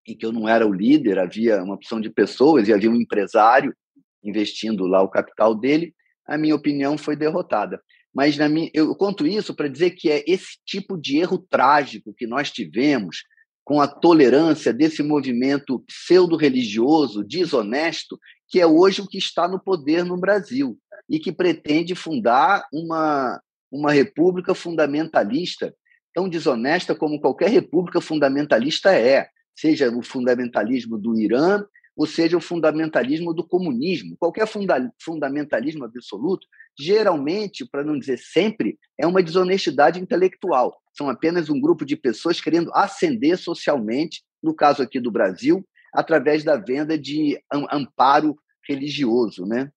em 0.07 0.15
que 0.15 0.25
eu 0.25 0.31
não 0.31 0.47
era 0.47 0.67
o 0.67 0.73
líder, 0.73 1.17
havia 1.17 1.63
uma 1.63 1.75
opção 1.75 1.99
de 1.99 2.09
pessoas 2.09 2.67
e 2.67 2.73
havia 2.73 2.91
um 2.91 2.95
empresário 2.95 3.75
investindo 4.23 4.85
lá 4.85 5.01
o 5.01 5.09
capital 5.09 5.55
dele, 5.55 5.93
a 6.27 6.37
minha 6.37 6.55
opinião 6.55 6.97
foi 6.97 7.15
derrotada. 7.15 7.79
Mas 8.13 8.37
na 8.37 8.49
minha, 8.49 8.69
eu 8.73 8.95
conto 8.95 9.27
isso 9.27 9.53
para 9.53 9.67
dizer 9.67 9.91
que 9.91 10.09
é 10.09 10.23
esse 10.27 10.57
tipo 10.65 10.97
de 10.97 11.17
erro 11.17 11.37
trágico 11.37 12.13
que 12.13 12.25
nós 12.25 12.51
tivemos 12.51 13.23
com 13.63 13.81
a 13.81 13.87
tolerância 13.87 14.71
desse 14.71 15.01
movimento 15.01 15.79
pseudo-religioso, 15.87 17.23
desonesto, 17.23 18.17
que 18.47 18.59
é 18.59 18.67
hoje 18.67 19.01
o 19.01 19.07
que 19.07 19.17
está 19.17 19.47
no 19.47 19.59
poder 19.59 20.03
no 20.03 20.17
Brasil 20.17 20.77
e 21.09 21.19
que 21.19 21.31
pretende 21.31 21.95
fundar 21.95 22.65
uma, 22.71 23.41
uma 23.71 23.91
república 23.91 24.53
fundamentalista, 24.53 25.73
tão 26.13 26.29
desonesta 26.29 26.95
como 26.95 27.19
qualquer 27.19 27.49
república 27.49 27.99
fundamentalista 27.99 28.93
é, 28.93 29.27
seja 29.55 29.89
o 29.89 30.01
fundamentalismo 30.01 30.97
do 30.97 31.19
Irã, 31.19 31.63
ou 31.95 32.05
seja 32.05 32.35
o 32.35 32.41
fundamentalismo 32.41 33.33
do 33.33 33.45
comunismo. 33.45 34.17
Qualquer 34.19 34.45
funda 34.47 34.91
fundamentalismo 35.01 35.85
absoluto, 35.85 36.45
geralmente, 36.77 37.65
para 37.65 37.83
não 37.83 37.97
dizer 37.97 38.17
sempre, 38.17 38.77
é 38.99 39.07
uma 39.07 39.23
desonestidade 39.23 39.99
intelectual. 39.99 40.77
São 40.93 41.09
apenas 41.09 41.49
um 41.49 41.59
grupo 41.59 41.85
de 41.85 41.95
pessoas 41.95 42.41
querendo 42.41 42.71
ascender 42.73 43.37
socialmente, 43.37 44.23
no 44.43 44.53
caso 44.53 44.83
aqui 44.83 44.99
do 44.99 45.11
Brasil, 45.11 45.65
através 45.95 46.43
da 46.43 46.57
venda 46.57 46.97
de 46.97 47.41
amparo 47.71 48.37
religioso, 48.67 49.45
né? 49.45 49.71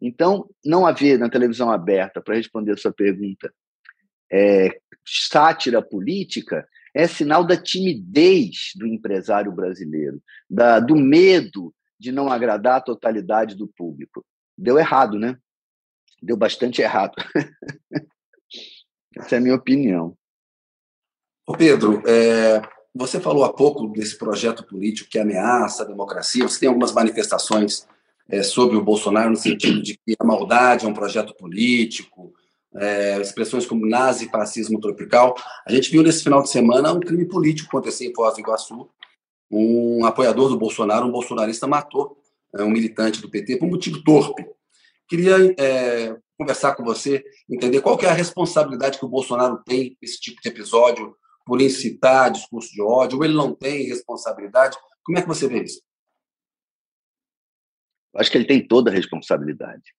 Então, 0.00 0.48
não 0.64 0.84
haver 0.84 1.18
na 1.18 1.30
televisão 1.30 1.70
aberta, 1.70 2.20
para 2.20 2.34
responder 2.34 2.72
a 2.72 2.76
sua 2.76 2.92
pergunta, 2.92 3.52
é, 4.30 4.80
sátira 5.06 5.80
política, 5.80 6.66
é 6.94 7.06
sinal 7.06 7.44
da 7.44 7.56
timidez 7.56 8.72
do 8.74 8.86
empresário 8.86 9.52
brasileiro, 9.52 10.20
da, 10.50 10.80
do 10.80 10.96
medo 10.96 11.72
de 11.98 12.10
não 12.10 12.30
agradar 12.30 12.78
a 12.78 12.80
totalidade 12.80 13.54
do 13.54 13.68
público. 13.68 14.24
Deu 14.58 14.78
errado, 14.78 15.18
né? 15.18 15.38
Deu 16.20 16.36
bastante 16.36 16.82
errado. 16.82 17.14
Essa 19.16 19.36
é 19.36 19.38
a 19.38 19.40
minha 19.40 19.54
opinião. 19.54 20.16
Ô 21.46 21.56
Pedro, 21.56 22.02
é, 22.06 22.60
você 22.94 23.18
falou 23.18 23.44
há 23.44 23.52
pouco 23.52 23.86
desse 23.88 24.16
projeto 24.18 24.64
político 24.64 25.10
que 25.10 25.18
ameaça 25.18 25.82
a 25.82 25.86
democracia. 25.86 26.46
Você 26.46 26.60
tem 26.60 26.68
algumas 26.68 26.92
manifestações 26.92 27.86
é, 28.28 28.42
sobre 28.42 28.76
o 28.76 28.84
Bolsonaro 28.84 29.30
no 29.30 29.36
sentido 29.36 29.82
de 29.82 29.94
que 29.94 30.14
a 30.18 30.24
maldade 30.24 30.84
é 30.84 30.88
um 30.88 30.94
projeto 30.94 31.34
político, 31.34 32.32
é, 32.74 33.20
expressões 33.20 33.66
como 33.66 33.86
nazi 33.86 34.28
fascismo 34.28 34.80
tropical. 34.80 35.34
A 35.66 35.72
gente 35.72 35.90
viu 35.90 36.02
nesse 36.02 36.22
final 36.22 36.42
de 36.42 36.50
semana 36.50 36.92
um 36.92 37.00
crime 37.00 37.26
político 37.26 37.68
acontecer 37.68 38.06
em 38.06 38.14
Foz 38.14 38.34
do 38.34 38.40
Iguaçu. 38.40 38.88
Um 39.50 40.04
apoiador 40.04 40.48
do 40.48 40.58
Bolsonaro, 40.58 41.06
um 41.06 41.12
bolsonarista, 41.12 41.66
matou 41.66 42.16
é, 42.54 42.62
um 42.62 42.70
militante 42.70 43.20
do 43.20 43.30
PT 43.30 43.56
por 43.56 43.66
um 43.66 43.70
motivo 43.70 44.02
torpe. 44.02 44.46
Queria 45.08 45.54
é, 45.58 46.16
conversar 46.38 46.74
com 46.74 46.84
você, 46.84 47.22
entender 47.48 47.80
qual 47.80 47.98
é 48.00 48.06
a 48.06 48.14
responsabilidade 48.14 48.98
que 48.98 49.04
o 49.04 49.08
Bolsonaro 49.08 49.60
tem 49.64 49.96
nesse 50.00 50.18
tipo 50.20 50.40
de 50.40 50.48
episódio, 50.48 51.14
por 51.44 51.60
incitar 51.60 52.30
discurso 52.30 52.70
de 52.72 52.82
ódio, 52.82 53.18
ou 53.18 53.24
ele 53.24 53.34
não 53.34 53.54
tem 53.54 53.86
responsabilidade. 53.86 54.76
Como 55.04 55.18
é 55.18 55.22
que 55.22 55.28
você 55.28 55.48
vê 55.48 55.62
isso? 55.62 55.82
Acho 58.16 58.30
que 58.30 58.38
ele 58.38 58.46
tem 58.46 58.66
toda 58.66 58.90
a 58.90 58.94
responsabilidade. 58.94 59.94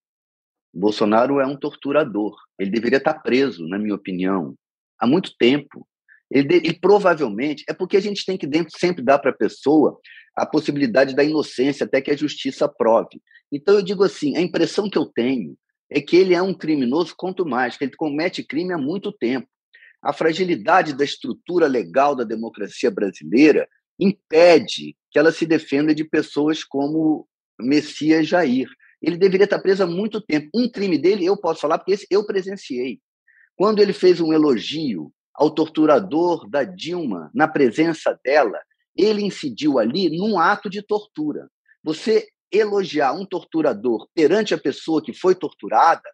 Bolsonaro 0.73 1.39
é 1.39 1.45
um 1.45 1.57
torturador. 1.57 2.35
Ele 2.57 2.71
deveria 2.71 2.97
estar 2.97 3.15
preso, 3.15 3.67
na 3.67 3.77
minha 3.77 3.95
opinião, 3.95 4.55
há 4.99 5.05
muito 5.05 5.35
tempo. 5.37 5.87
Ele, 6.31 6.55
ele 6.55 6.79
provavelmente 6.79 7.63
é 7.67 7.73
porque 7.73 7.97
a 7.97 7.99
gente 7.99 8.25
tem 8.25 8.37
que 8.37 8.47
dentro 8.47 8.77
sempre 8.77 9.03
dar 9.03 9.19
para 9.19 9.31
a 9.31 9.35
pessoa 9.35 9.99
a 10.35 10.45
possibilidade 10.45 11.15
da 11.15 11.23
inocência 11.23 11.85
até 11.85 12.01
que 12.01 12.09
a 12.09 12.17
justiça 12.17 12.67
prove. 12.67 13.21
Então 13.51 13.75
eu 13.75 13.83
digo 13.83 14.03
assim, 14.03 14.35
a 14.35 14.41
impressão 14.41 14.89
que 14.89 14.97
eu 14.97 15.05
tenho 15.05 15.55
é 15.91 16.01
que 16.01 16.15
ele 16.15 16.33
é 16.33 16.41
um 16.41 16.55
criminoso 16.55 17.13
quanto 17.15 17.45
mais, 17.45 17.77
que 17.77 17.83
ele 17.83 17.95
comete 17.95 18.43
crime 18.43 18.73
há 18.73 18.77
muito 18.77 19.11
tempo. 19.11 19.47
A 20.03 20.11
fragilidade 20.11 20.93
da 20.93 21.05
estrutura 21.05 21.65
legal 21.65 22.13
da 22.13 22.25
democracia 22.25 22.91
brasileira 22.91 23.67
impede 23.97 24.97
que 25.09 25.17
ela 25.17 25.31
se 25.31 25.45
defenda 25.45 25.95
de 25.95 26.03
pessoas 26.03 26.63
como 26.63 27.25
Messias 27.59 28.27
Jair. 28.27 28.67
Ele 29.01 29.17
deveria 29.17 29.45
estar 29.45 29.59
preso 29.59 29.83
há 29.83 29.87
muito 29.87 30.19
tempo. 30.19 30.49
Um 30.53 30.69
crime 30.69 30.97
dele, 30.97 31.25
eu 31.25 31.37
posso 31.37 31.61
falar, 31.61 31.77
porque 31.77 31.93
esse 31.93 32.07
eu 32.09 32.25
presenciei. 32.25 32.99
Quando 33.55 33.81
ele 33.81 33.93
fez 33.93 34.19
um 34.19 34.33
elogio 34.33 35.11
ao 35.33 35.49
torturador 35.49 36.49
da 36.49 36.63
Dilma, 36.63 37.31
na 37.33 37.47
presença 37.47 38.19
dela, 38.23 38.59
ele 38.95 39.21
incidiu 39.21 39.79
ali 39.79 40.09
num 40.09 40.37
ato 40.37 40.69
de 40.69 40.81
tortura. 40.81 41.47
Você 41.83 42.27
elogiar 42.51 43.13
um 43.13 43.25
torturador 43.25 44.07
perante 44.13 44.53
a 44.53 44.57
pessoa 44.57 45.01
que 45.01 45.13
foi 45.13 45.33
torturada 45.33 46.07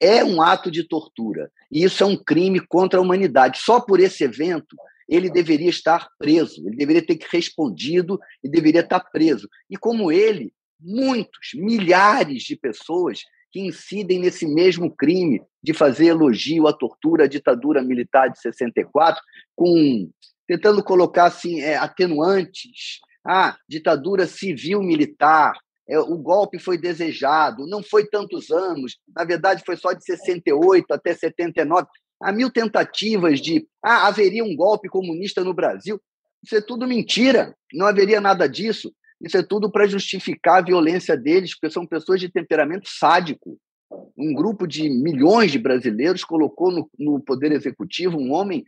é 0.00 0.24
um 0.24 0.42
ato 0.42 0.70
de 0.70 0.84
tortura. 0.84 1.50
E 1.70 1.84
isso 1.84 2.02
é 2.02 2.06
um 2.06 2.16
crime 2.16 2.60
contra 2.60 2.98
a 2.98 3.02
humanidade. 3.02 3.60
Só 3.60 3.80
por 3.80 4.00
esse 4.00 4.24
evento, 4.24 4.76
ele 5.08 5.30
deveria 5.30 5.70
estar 5.70 6.08
preso, 6.18 6.66
ele 6.66 6.76
deveria 6.76 7.04
ter 7.04 7.18
respondido 7.30 8.18
e 8.42 8.48
deveria 8.48 8.80
estar 8.80 9.00
preso. 9.00 9.48
E 9.70 9.76
como 9.76 10.10
ele, 10.10 10.52
muitos, 10.80 11.50
milhares 11.54 12.42
de 12.42 12.56
pessoas 12.56 13.20
que 13.52 13.60
incidem 13.60 14.18
nesse 14.18 14.46
mesmo 14.46 14.94
crime 14.94 15.42
de 15.62 15.72
fazer 15.72 16.06
elogio 16.06 16.66
à 16.66 16.72
tortura, 16.72 17.24
à 17.24 17.26
ditadura 17.26 17.82
militar 17.82 18.28
de 18.28 18.40
64, 18.40 19.22
com 19.54 20.10
tentando 20.46 20.82
colocar 20.82 21.26
assim 21.26 21.60
é, 21.60 21.76
atenuantes. 21.76 23.00
Ah, 23.26 23.56
ditadura 23.68 24.26
civil 24.26 24.80
militar, 24.82 25.58
é, 25.88 25.98
o 25.98 26.16
golpe 26.18 26.58
foi 26.58 26.76
desejado, 26.76 27.66
não 27.66 27.82
foi 27.82 28.06
tantos 28.06 28.50
anos, 28.50 28.98
na 29.14 29.24
verdade 29.24 29.62
foi 29.64 29.76
só 29.76 29.92
de 29.92 30.04
68 30.04 30.92
até 30.92 31.14
79. 31.14 31.86
Há 32.20 32.32
mil 32.32 32.50
tentativas 32.50 33.40
de 33.40 33.66
ah, 33.82 34.08
haveria 34.08 34.42
um 34.42 34.56
golpe 34.56 34.88
comunista 34.88 35.44
no 35.44 35.54
Brasil. 35.54 36.00
Isso 36.42 36.56
é 36.56 36.60
tudo 36.60 36.86
mentira, 36.86 37.54
não 37.72 37.86
haveria 37.86 38.20
nada 38.20 38.48
disso. 38.48 38.92
Isso 39.20 39.36
é 39.36 39.42
tudo 39.42 39.70
para 39.70 39.86
justificar 39.86 40.58
a 40.58 40.64
violência 40.64 41.16
deles, 41.16 41.54
porque 41.54 41.72
são 41.72 41.86
pessoas 41.86 42.20
de 42.20 42.28
temperamento 42.28 42.88
sádico. 42.88 43.58
Um 44.16 44.34
grupo 44.34 44.66
de 44.66 44.90
milhões 44.90 45.52
de 45.52 45.58
brasileiros 45.58 46.24
colocou 46.24 46.70
no, 46.70 46.90
no 46.98 47.20
Poder 47.20 47.52
Executivo 47.52 48.18
um 48.18 48.32
homem 48.32 48.64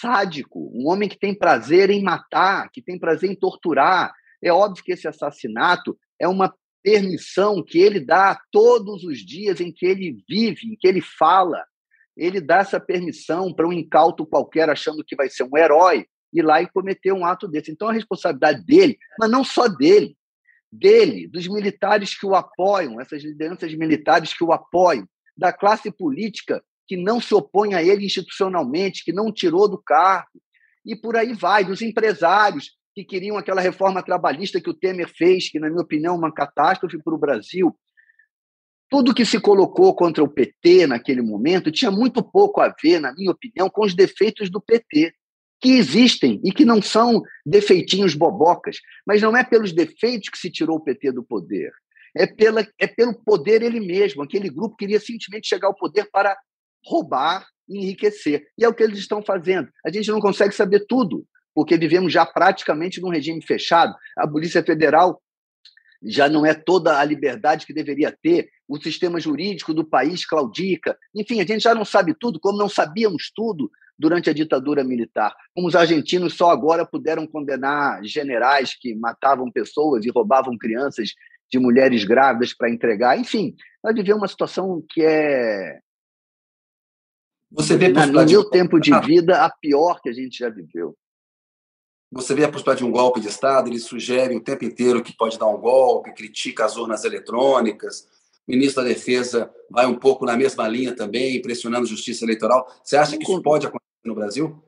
sádico, 0.00 0.70
um 0.74 0.88
homem 0.88 1.08
que 1.08 1.18
tem 1.18 1.34
prazer 1.34 1.90
em 1.90 2.02
matar, 2.02 2.68
que 2.70 2.82
tem 2.82 2.98
prazer 2.98 3.30
em 3.30 3.34
torturar. 3.34 4.12
É 4.42 4.52
óbvio 4.52 4.82
que 4.82 4.92
esse 4.92 5.06
assassinato 5.06 5.96
é 6.18 6.26
uma 6.26 6.52
permissão 6.82 7.62
que 7.62 7.78
ele 7.78 8.00
dá 8.00 8.38
todos 8.50 9.04
os 9.04 9.18
dias 9.18 9.60
em 9.60 9.72
que 9.72 9.86
ele 9.86 10.22
vive, 10.28 10.66
em 10.66 10.76
que 10.76 10.86
ele 10.86 11.00
fala. 11.00 11.64
Ele 12.16 12.40
dá 12.40 12.58
essa 12.58 12.80
permissão 12.80 13.54
para 13.54 13.66
um 13.66 13.72
incauto 13.72 14.26
qualquer 14.26 14.68
achando 14.68 15.04
que 15.04 15.16
vai 15.16 15.30
ser 15.30 15.44
um 15.44 15.56
herói, 15.56 16.06
ir 16.32 16.42
lá 16.42 16.60
e 16.60 16.70
cometer 16.70 17.12
um 17.12 17.24
ato 17.24 17.46
desse. 17.48 17.70
Então, 17.70 17.88
a 17.88 17.92
responsabilidade 17.92 18.64
dele, 18.64 18.98
mas 19.18 19.30
não 19.30 19.44
só 19.44 19.68
dele, 19.68 20.16
dele, 20.70 21.28
dos 21.28 21.46
militares 21.46 22.18
que 22.18 22.26
o 22.26 22.34
apoiam, 22.34 23.00
essas 23.00 23.22
lideranças 23.22 23.72
militares 23.74 24.34
que 24.34 24.44
o 24.44 24.52
apoiam, 24.52 25.06
da 25.36 25.52
classe 25.52 25.90
política 25.90 26.62
que 26.86 26.96
não 26.96 27.20
se 27.20 27.34
opõe 27.34 27.74
a 27.74 27.82
ele 27.82 28.04
institucionalmente, 28.04 29.04
que 29.04 29.12
não 29.12 29.32
tirou 29.32 29.68
do 29.68 29.78
cargo, 29.78 30.40
e 30.84 30.96
por 30.96 31.16
aí 31.16 31.32
vai, 31.32 31.64
dos 31.64 31.80
empresários 31.80 32.72
que 32.94 33.04
queriam 33.04 33.36
aquela 33.36 33.60
reforma 33.60 34.02
trabalhista 34.02 34.60
que 34.60 34.70
o 34.70 34.74
Temer 34.74 35.08
fez, 35.08 35.50
que, 35.50 35.58
na 35.58 35.68
minha 35.68 35.82
opinião, 35.82 36.14
é 36.14 36.18
uma 36.18 36.32
catástrofe 36.32 37.02
para 37.02 37.14
o 37.14 37.18
Brasil. 37.18 37.74
Tudo 38.90 39.14
que 39.14 39.24
se 39.24 39.40
colocou 39.40 39.94
contra 39.94 40.22
o 40.22 40.28
PT 40.28 40.86
naquele 40.86 41.22
momento 41.22 41.72
tinha 41.72 41.90
muito 41.90 42.22
pouco 42.22 42.60
a 42.60 42.74
ver, 42.82 43.00
na 43.00 43.14
minha 43.14 43.30
opinião, 43.30 43.70
com 43.70 43.84
os 43.84 43.94
defeitos 43.94 44.50
do 44.50 44.60
PT 44.60 45.14
que 45.62 45.70
existem 45.70 46.40
e 46.44 46.52
que 46.52 46.64
não 46.64 46.82
são 46.82 47.22
defeitinhos 47.46 48.14
bobocas, 48.14 48.78
mas 49.06 49.22
não 49.22 49.34
é 49.36 49.44
pelos 49.44 49.72
defeitos 49.72 50.28
que 50.28 50.36
se 50.36 50.50
tirou 50.50 50.76
o 50.76 50.80
PT 50.80 51.12
do 51.12 51.22
poder. 51.22 51.72
É, 52.14 52.26
pela, 52.26 52.66
é 52.78 52.86
pelo 52.86 53.14
poder 53.14 53.62
ele 53.62 53.80
mesmo. 53.80 54.22
Aquele 54.22 54.50
grupo 54.50 54.76
queria 54.76 55.00
simplesmente 55.00 55.48
chegar 55.48 55.68
ao 55.68 55.74
poder 55.74 56.10
para 56.10 56.36
roubar 56.84 57.46
e 57.68 57.78
enriquecer. 57.78 58.44
E 58.58 58.64
é 58.64 58.68
o 58.68 58.74
que 58.74 58.82
eles 58.82 58.98
estão 58.98 59.22
fazendo. 59.22 59.70
A 59.86 59.90
gente 59.90 60.10
não 60.10 60.20
consegue 60.20 60.54
saber 60.54 60.84
tudo, 60.86 61.24
porque 61.54 61.76
vivemos 61.76 62.12
já 62.12 62.24
praticamente 62.24 63.00
num 63.00 63.10
regime 63.10 63.42
fechado. 63.42 63.94
A 64.16 64.26
Polícia 64.26 64.62
Federal 64.62 65.20
já 66.02 66.28
não 66.28 66.44
é 66.44 66.52
toda 66.52 66.98
a 66.98 67.04
liberdade 67.04 67.66
que 67.66 67.72
deveria 67.72 68.16
ter, 68.22 68.48
o 68.68 68.80
sistema 68.80 69.20
jurídico 69.20 69.72
do 69.72 69.84
país 69.84 70.26
claudica. 70.26 70.96
Enfim, 71.14 71.40
a 71.40 71.44
gente 71.44 71.62
já 71.62 71.74
não 71.74 71.84
sabe 71.84 72.14
tudo, 72.18 72.40
como 72.40 72.58
não 72.58 72.68
sabíamos 72.68 73.30
tudo 73.34 73.70
durante 73.98 74.28
a 74.28 74.32
ditadura 74.32 74.82
militar. 74.82 75.34
Como 75.54 75.68
os 75.68 75.76
argentinos 75.76 76.34
só 76.34 76.50
agora 76.50 76.84
puderam 76.84 77.26
condenar 77.26 78.02
generais 78.02 78.74
que 78.74 78.94
matavam 78.94 79.50
pessoas 79.50 80.04
e 80.04 80.10
roubavam 80.10 80.56
crianças 80.58 81.10
de 81.50 81.58
mulheres 81.58 82.04
grávidas 82.04 82.54
para 82.54 82.70
entregar. 82.70 83.18
Enfim, 83.18 83.54
nós 83.84 83.94
vivemos 83.94 84.22
uma 84.22 84.28
situação 84.28 84.82
que 84.88 85.02
é. 85.04 85.78
Você 87.50 87.76
vê 87.76 87.88
no 87.90 88.24
meu 88.24 88.44
tempo 88.48 88.80
de 88.80 88.90
vida, 89.04 89.44
a 89.44 89.50
pior 89.50 90.00
que 90.00 90.08
a 90.08 90.12
gente 90.12 90.38
já 90.38 90.48
viveu. 90.48 90.96
Você 92.12 92.34
vê 92.34 92.44
a 92.44 92.48
possibilidade 92.48 92.80
de 92.80 92.84
um 92.84 92.92
golpe 92.92 93.20
de 93.20 93.28
Estado, 93.28 93.70
ele 93.70 93.78
sugere 93.78 94.36
o 94.36 94.40
tempo 94.40 94.66
inteiro 94.66 95.02
que 95.02 95.16
pode 95.16 95.38
dar 95.38 95.46
um 95.46 95.58
golpe, 95.58 96.12
critica 96.12 96.66
as 96.66 96.76
urnas 96.76 97.04
eletrônicas. 97.04 98.06
O 98.46 98.50
ministro 98.50 98.82
da 98.82 98.88
Defesa 98.88 99.50
vai 99.70 99.86
um 99.86 99.98
pouco 99.98 100.26
na 100.26 100.36
mesma 100.36 100.68
linha 100.68 100.94
também, 100.94 101.40
pressionando 101.40 101.84
a 101.84 101.88
justiça 101.88 102.24
eleitoral. 102.24 102.66
Você 102.84 102.98
acha 102.98 103.16
que 103.16 103.24
isso 103.24 103.42
pode 103.42 103.66
acontecer 103.66 104.04
no 104.04 104.14
Brasil? 104.14 104.62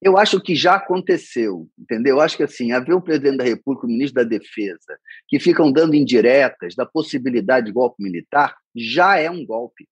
Eu 0.00 0.16
acho 0.16 0.40
que 0.40 0.54
já 0.54 0.76
aconteceu, 0.76 1.68
entendeu? 1.78 2.16
Eu 2.16 2.20
acho 2.20 2.36
que 2.36 2.42
assim, 2.42 2.72
haver 2.72 2.94
um 2.94 3.00
presidente 3.00 3.38
da 3.38 3.44
República, 3.44 3.86
o 3.86 3.88
um 3.88 3.92
ministro 3.92 4.22
da 4.22 4.28
Defesa, 4.28 4.98
que 5.28 5.38
ficam 5.38 5.70
dando 5.70 5.94
indiretas 5.94 6.74
da 6.74 6.86
possibilidade 6.86 7.66
de 7.66 7.72
golpe 7.72 8.02
militar, 8.02 8.56
já 8.74 9.18
é 9.18 9.30
um 9.30 9.44
golpe. 9.44 9.86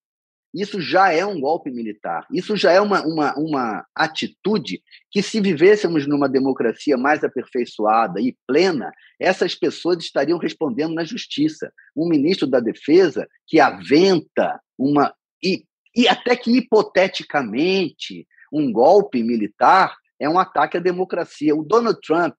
Isso 0.54 0.80
já 0.80 1.12
é 1.12 1.24
um 1.24 1.40
golpe 1.40 1.70
militar. 1.70 2.26
Isso 2.30 2.56
já 2.56 2.72
é 2.72 2.80
uma, 2.80 3.00
uma, 3.06 3.34
uma 3.38 3.86
atitude 3.94 4.82
que, 5.10 5.22
se 5.22 5.40
vivêssemos 5.40 6.06
numa 6.06 6.28
democracia 6.28 6.96
mais 6.96 7.24
aperfeiçoada 7.24 8.20
e 8.20 8.36
plena, 8.46 8.92
essas 9.18 9.54
pessoas 9.54 9.98
estariam 9.98 10.38
respondendo 10.38 10.94
na 10.94 11.04
justiça. 11.04 11.72
Um 11.96 12.08
ministro 12.08 12.46
da 12.46 12.60
Defesa 12.60 13.26
que 13.46 13.58
aventa 13.58 14.60
uma. 14.78 15.14
E, 15.42 15.64
e 15.96 16.06
até 16.06 16.36
que 16.36 16.56
hipoteticamente 16.56 18.26
um 18.52 18.70
golpe 18.70 19.22
militar 19.22 19.96
é 20.20 20.28
um 20.28 20.38
ataque 20.38 20.76
à 20.76 20.80
democracia. 20.80 21.56
O 21.56 21.64
Donald 21.64 21.98
Trump 22.00 22.34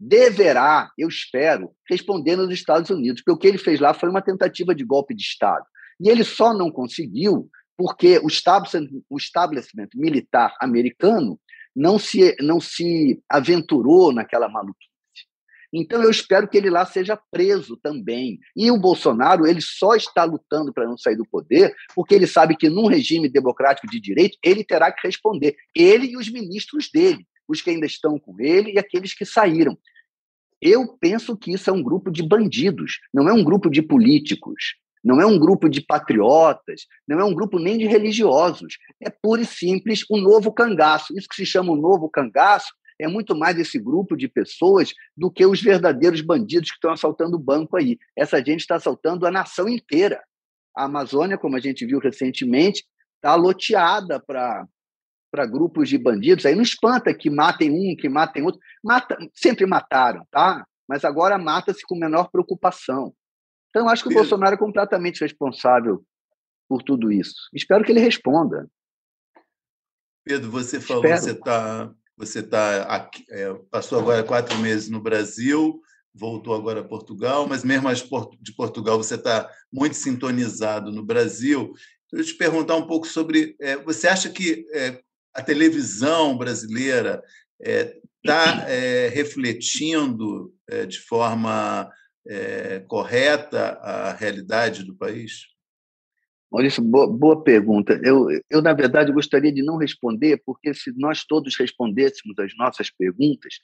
deverá, 0.00 0.90
eu 0.96 1.08
espero, 1.08 1.72
responder 1.88 2.34
nos 2.34 2.50
Estados 2.50 2.88
Unidos, 2.88 3.20
porque 3.20 3.32
o 3.32 3.36
que 3.36 3.46
ele 3.46 3.58
fez 3.58 3.78
lá 3.78 3.92
foi 3.92 4.08
uma 4.08 4.22
tentativa 4.22 4.74
de 4.74 4.82
golpe 4.82 5.14
de 5.14 5.22
Estado. 5.22 5.64
E 6.00 6.08
ele 6.08 6.24
só 6.24 6.54
não 6.54 6.70
conseguiu 6.70 7.48
porque 7.76 8.18
o 8.18 8.26
establishment, 8.26 8.88
o 9.08 9.16
establishment 9.16 9.88
militar 9.94 10.54
americano 10.60 11.38
não 11.74 11.98
se, 11.98 12.36
não 12.40 12.60
se 12.60 13.22
aventurou 13.28 14.12
naquela 14.12 14.48
maluquice. 14.48 14.90
Então, 15.72 16.02
eu 16.02 16.10
espero 16.10 16.48
que 16.48 16.58
ele 16.58 16.68
lá 16.68 16.84
seja 16.84 17.18
preso 17.30 17.76
também. 17.76 18.40
E 18.56 18.70
o 18.70 18.78
Bolsonaro, 18.78 19.46
ele 19.46 19.60
só 19.60 19.94
está 19.94 20.24
lutando 20.24 20.72
para 20.72 20.84
não 20.84 20.98
sair 20.98 21.16
do 21.16 21.24
poder, 21.24 21.74
porque 21.94 22.14
ele 22.14 22.26
sabe 22.26 22.56
que 22.56 22.68
num 22.68 22.86
regime 22.86 23.28
democrático 23.28 23.86
de 23.86 24.00
direito, 24.00 24.36
ele 24.42 24.64
terá 24.64 24.90
que 24.90 25.06
responder. 25.06 25.54
Ele 25.74 26.08
e 26.08 26.16
os 26.16 26.28
ministros 26.28 26.90
dele, 26.92 27.24
os 27.46 27.62
que 27.62 27.70
ainda 27.70 27.86
estão 27.86 28.18
com 28.18 28.34
ele 28.40 28.72
e 28.72 28.78
aqueles 28.78 29.14
que 29.14 29.24
saíram. 29.24 29.78
Eu 30.60 30.98
penso 30.98 31.36
que 31.36 31.52
isso 31.52 31.70
é 31.70 31.72
um 31.72 31.82
grupo 31.82 32.10
de 32.10 32.22
bandidos, 32.22 32.98
não 33.14 33.28
é 33.28 33.32
um 33.32 33.44
grupo 33.44 33.70
de 33.70 33.80
políticos 33.80 34.74
não 35.02 35.20
é 35.20 35.26
um 35.26 35.38
grupo 35.38 35.68
de 35.68 35.80
patriotas, 35.80 36.86
não 37.08 37.18
é 37.18 37.24
um 37.24 37.34
grupo 37.34 37.58
nem 37.58 37.78
de 37.78 37.86
religiosos. 37.86 38.76
É 39.02 39.10
puro 39.10 39.40
e 39.40 39.46
simples 39.46 40.04
o 40.10 40.18
um 40.18 40.20
novo 40.20 40.52
cangaço. 40.52 41.16
Isso 41.16 41.28
que 41.28 41.36
se 41.36 41.46
chama 41.46 41.72
o 41.72 41.76
novo 41.76 42.08
cangaço 42.08 42.72
é 42.98 43.08
muito 43.08 43.34
mais 43.34 43.58
esse 43.58 43.78
grupo 43.78 44.16
de 44.16 44.28
pessoas 44.28 44.92
do 45.16 45.30
que 45.30 45.46
os 45.46 45.62
verdadeiros 45.62 46.20
bandidos 46.20 46.70
que 46.70 46.76
estão 46.76 46.92
assaltando 46.92 47.36
o 47.36 47.40
banco 47.40 47.76
aí. 47.76 47.98
Essa 48.14 48.38
gente 48.38 48.60
está 48.60 48.76
assaltando 48.76 49.26
a 49.26 49.30
nação 49.30 49.68
inteira. 49.68 50.22
A 50.76 50.84
Amazônia, 50.84 51.38
como 51.38 51.56
a 51.56 51.60
gente 51.60 51.86
viu 51.86 51.98
recentemente, 51.98 52.84
está 53.16 53.34
loteada 53.34 54.20
para 54.20 54.66
para 55.32 55.46
grupos 55.46 55.88
de 55.88 55.96
bandidos. 55.96 56.44
Aí 56.44 56.56
não 56.56 56.62
espanta 56.62 57.14
que 57.14 57.30
matem 57.30 57.70
um, 57.70 57.94
que 57.94 58.08
matem 58.08 58.42
outro. 58.42 58.60
Mata, 58.82 59.16
sempre 59.32 59.64
mataram, 59.64 60.26
tá? 60.28 60.66
Mas 60.88 61.04
agora 61.04 61.38
mata-se 61.38 61.86
com 61.86 61.94
menor 61.94 62.30
preocupação. 62.32 63.14
Então, 63.70 63.88
acho 63.88 64.02
que 64.02 64.10
o 64.10 64.14
Bolsonaro 64.14 64.54
é 64.54 64.58
completamente 64.58 65.20
responsável 65.20 66.04
por 66.68 66.82
tudo 66.82 67.10
isso. 67.10 67.34
Espero 67.54 67.84
que 67.84 67.92
ele 67.92 68.00
responda. 68.00 68.68
Pedro, 70.24 70.50
você 70.50 70.80
falou 70.80 71.02
que 71.02 71.16
você 71.16 71.32
está 71.32 71.92
você 72.20 72.42
tá 72.42 72.82
aqui, 72.82 73.24
é, 73.30 73.54
passou 73.70 73.98
agora 73.98 74.22
quatro 74.22 74.56
meses 74.58 74.90
no 74.90 75.00
Brasil, 75.00 75.80
voltou 76.14 76.54
agora 76.54 76.80
a 76.80 76.84
Portugal, 76.84 77.48
mas 77.48 77.64
mesmo 77.64 77.88
de 78.38 78.54
Portugal 78.54 78.98
você 78.98 79.14
está 79.14 79.50
muito 79.72 79.96
sintonizado 79.96 80.92
no 80.92 81.02
Brasil. 81.02 81.72
Eu 82.12 82.22
te 82.22 82.34
perguntar 82.34 82.76
um 82.76 82.86
pouco 82.86 83.06
sobre, 83.06 83.56
é, 83.58 83.76
você 83.78 84.06
acha 84.06 84.28
que 84.28 84.66
é, 84.74 85.00
a 85.32 85.42
televisão 85.42 86.36
brasileira 86.36 87.22
está 87.58 88.68
é, 88.68 89.06
é, 89.06 89.08
refletindo 89.08 90.52
é, 90.68 90.84
de 90.84 91.00
forma 91.00 91.90
é, 92.30 92.78
correta 92.86 93.72
a 93.82 94.12
realidade 94.12 94.84
do 94.84 94.94
país? 94.94 95.48
Maurício, 96.50 96.82
boa, 96.82 97.08
boa 97.08 97.42
pergunta. 97.42 98.00
Eu, 98.04 98.28
eu, 98.48 98.62
na 98.62 98.72
verdade, 98.72 99.12
gostaria 99.12 99.52
de 99.52 99.62
não 99.62 99.76
responder, 99.76 100.40
porque 100.46 100.72
se 100.72 100.92
nós 100.96 101.24
todos 101.24 101.56
respondêssemos 101.58 102.38
as 102.38 102.56
nossas 102.56 102.88
perguntas, 102.88 103.58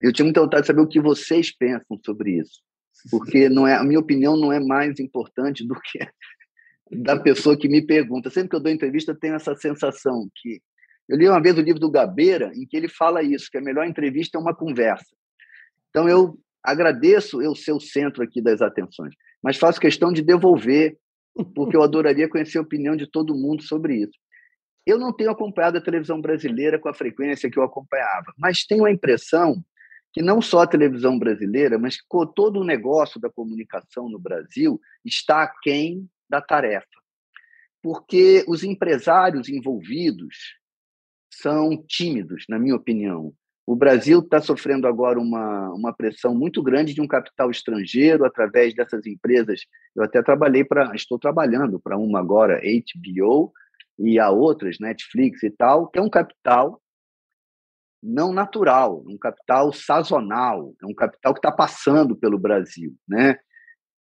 eu 0.00 0.12
tinha 0.12 0.24
muita 0.24 0.40
vontade 0.40 0.62
de 0.62 0.66
saber 0.66 0.80
o 0.80 0.88
que 0.88 1.00
vocês 1.00 1.54
pensam 1.54 2.00
sobre 2.04 2.38
isso. 2.38 2.62
Porque 3.10 3.50
não 3.50 3.66
é, 3.66 3.74
a 3.74 3.84
minha 3.84 4.00
opinião 4.00 4.34
não 4.34 4.50
é 4.50 4.58
mais 4.58 4.98
importante 4.98 5.66
do 5.66 5.74
que 5.74 5.98
da 7.04 7.18
pessoa 7.18 7.56
que 7.56 7.68
me 7.68 7.86
pergunta. 7.86 8.30
Sempre 8.30 8.50
que 8.50 8.56
eu 8.56 8.60
dou 8.60 8.72
entrevista, 8.72 9.12
eu 9.12 9.18
tenho 9.18 9.34
essa 9.34 9.54
sensação 9.54 10.28
que. 10.36 10.62
Eu 11.06 11.18
li 11.18 11.28
uma 11.28 11.42
vez 11.42 11.58
o 11.58 11.60
livro 11.60 11.80
do 11.80 11.90
Gabeira, 11.90 12.52
em 12.54 12.64
que 12.64 12.76
ele 12.76 12.88
fala 12.88 13.22
isso, 13.22 13.50
que 13.50 13.58
a 13.58 13.60
melhor 13.60 13.84
entrevista 13.84 14.38
é 14.38 14.40
uma 14.40 14.54
conversa. 14.54 15.12
Então, 15.90 16.08
eu 16.08 16.38
Agradeço 16.62 17.40
eu 17.40 17.54
ser 17.54 17.72
o 17.72 17.80
centro 17.80 18.22
aqui 18.22 18.40
das 18.40 18.60
atenções, 18.60 19.14
mas 19.42 19.56
faço 19.56 19.80
questão 19.80 20.12
de 20.12 20.22
devolver, 20.22 20.98
porque 21.54 21.76
eu 21.76 21.82
adoraria 21.82 22.28
conhecer 22.28 22.58
a 22.58 22.62
opinião 22.62 22.94
de 22.94 23.06
todo 23.06 23.34
mundo 23.34 23.62
sobre 23.62 23.96
isso. 23.96 24.18
Eu 24.86 24.98
não 24.98 25.12
tenho 25.12 25.30
acompanhado 25.30 25.78
a 25.78 25.82
televisão 25.82 26.20
brasileira 26.20 26.78
com 26.78 26.88
a 26.88 26.94
frequência 26.94 27.50
que 27.50 27.58
eu 27.58 27.62
acompanhava, 27.62 28.32
mas 28.36 28.64
tenho 28.64 28.84
a 28.84 28.90
impressão 28.90 29.62
que 30.12 30.22
não 30.22 30.42
só 30.42 30.62
a 30.62 30.66
televisão 30.66 31.18
brasileira, 31.18 31.78
mas 31.78 31.96
que 31.96 32.06
todo 32.34 32.60
o 32.60 32.64
negócio 32.64 33.20
da 33.20 33.30
comunicação 33.30 34.08
no 34.08 34.18
Brasil 34.18 34.80
está 35.04 35.42
aquém 35.42 36.08
da 36.28 36.40
tarefa. 36.40 36.86
Porque 37.82 38.44
os 38.48 38.64
empresários 38.64 39.48
envolvidos 39.48 40.58
são 41.32 41.82
tímidos, 41.86 42.44
na 42.48 42.58
minha 42.58 42.74
opinião. 42.74 43.32
O 43.70 43.76
Brasil 43.76 44.18
está 44.18 44.40
sofrendo 44.40 44.88
agora 44.88 45.20
uma, 45.20 45.72
uma 45.72 45.92
pressão 45.92 46.34
muito 46.34 46.60
grande 46.60 46.92
de 46.92 47.00
um 47.00 47.06
capital 47.06 47.52
estrangeiro 47.52 48.24
através 48.24 48.74
dessas 48.74 49.06
empresas. 49.06 49.60
Eu 49.94 50.02
até 50.02 50.20
trabalhei 50.24 50.64
para, 50.64 50.92
estou 50.92 51.20
trabalhando 51.20 51.78
para 51.78 51.96
uma 51.96 52.18
agora, 52.18 52.60
HBO, 52.60 53.52
e 53.96 54.18
a 54.18 54.28
outras, 54.28 54.80
Netflix 54.80 55.44
e 55.44 55.50
tal, 55.50 55.86
que 55.86 56.00
é 56.00 56.02
um 56.02 56.10
capital 56.10 56.82
não 58.02 58.32
natural, 58.32 59.04
um 59.06 59.16
capital 59.16 59.72
sazonal, 59.72 60.74
é 60.82 60.86
um 60.86 60.94
capital 60.94 61.32
que 61.32 61.38
está 61.38 61.52
passando 61.52 62.16
pelo 62.16 62.40
Brasil, 62.40 62.92
né? 63.06 63.38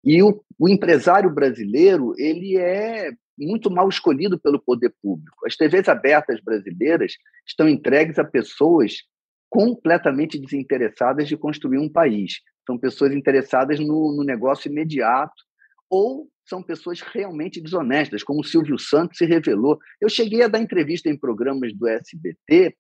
E 0.04 0.24
o, 0.24 0.44
o 0.58 0.68
empresário 0.68 1.30
brasileiro 1.30 2.16
ele 2.18 2.58
é 2.58 3.12
muito 3.38 3.70
mal 3.70 3.88
escolhido 3.88 4.40
pelo 4.40 4.60
poder 4.60 4.96
público. 5.00 5.46
As 5.46 5.56
TVs 5.56 5.88
abertas 5.88 6.42
brasileiras 6.42 7.14
estão 7.46 7.70
entregues 7.70 8.18
a 8.18 8.24
pessoas 8.24 9.08
completamente 9.50 10.40
desinteressadas 10.40 11.28
de 11.28 11.36
construir 11.36 11.80
um 11.80 11.90
país. 11.90 12.42
São 12.66 12.78
pessoas 12.78 13.14
interessadas 13.14 13.80
no, 13.80 14.16
no 14.16 14.24
negócio 14.24 14.70
imediato 14.70 15.44
ou 15.90 16.30
são 16.46 16.62
pessoas 16.64 17.02
realmente 17.02 17.62
desonestas, 17.62 18.24
como 18.24 18.42
o 18.42 18.44
Silvio 18.44 18.78
Santos 18.78 19.18
se 19.18 19.26
revelou. 19.26 19.78
Eu 20.00 20.10
cheguei 20.10 20.44
a 20.44 20.48
dar 20.48 20.60
entrevista 20.60 21.10
em 21.10 21.18
programas 21.18 21.74
do 21.74 21.88
SBT, 21.88 22.76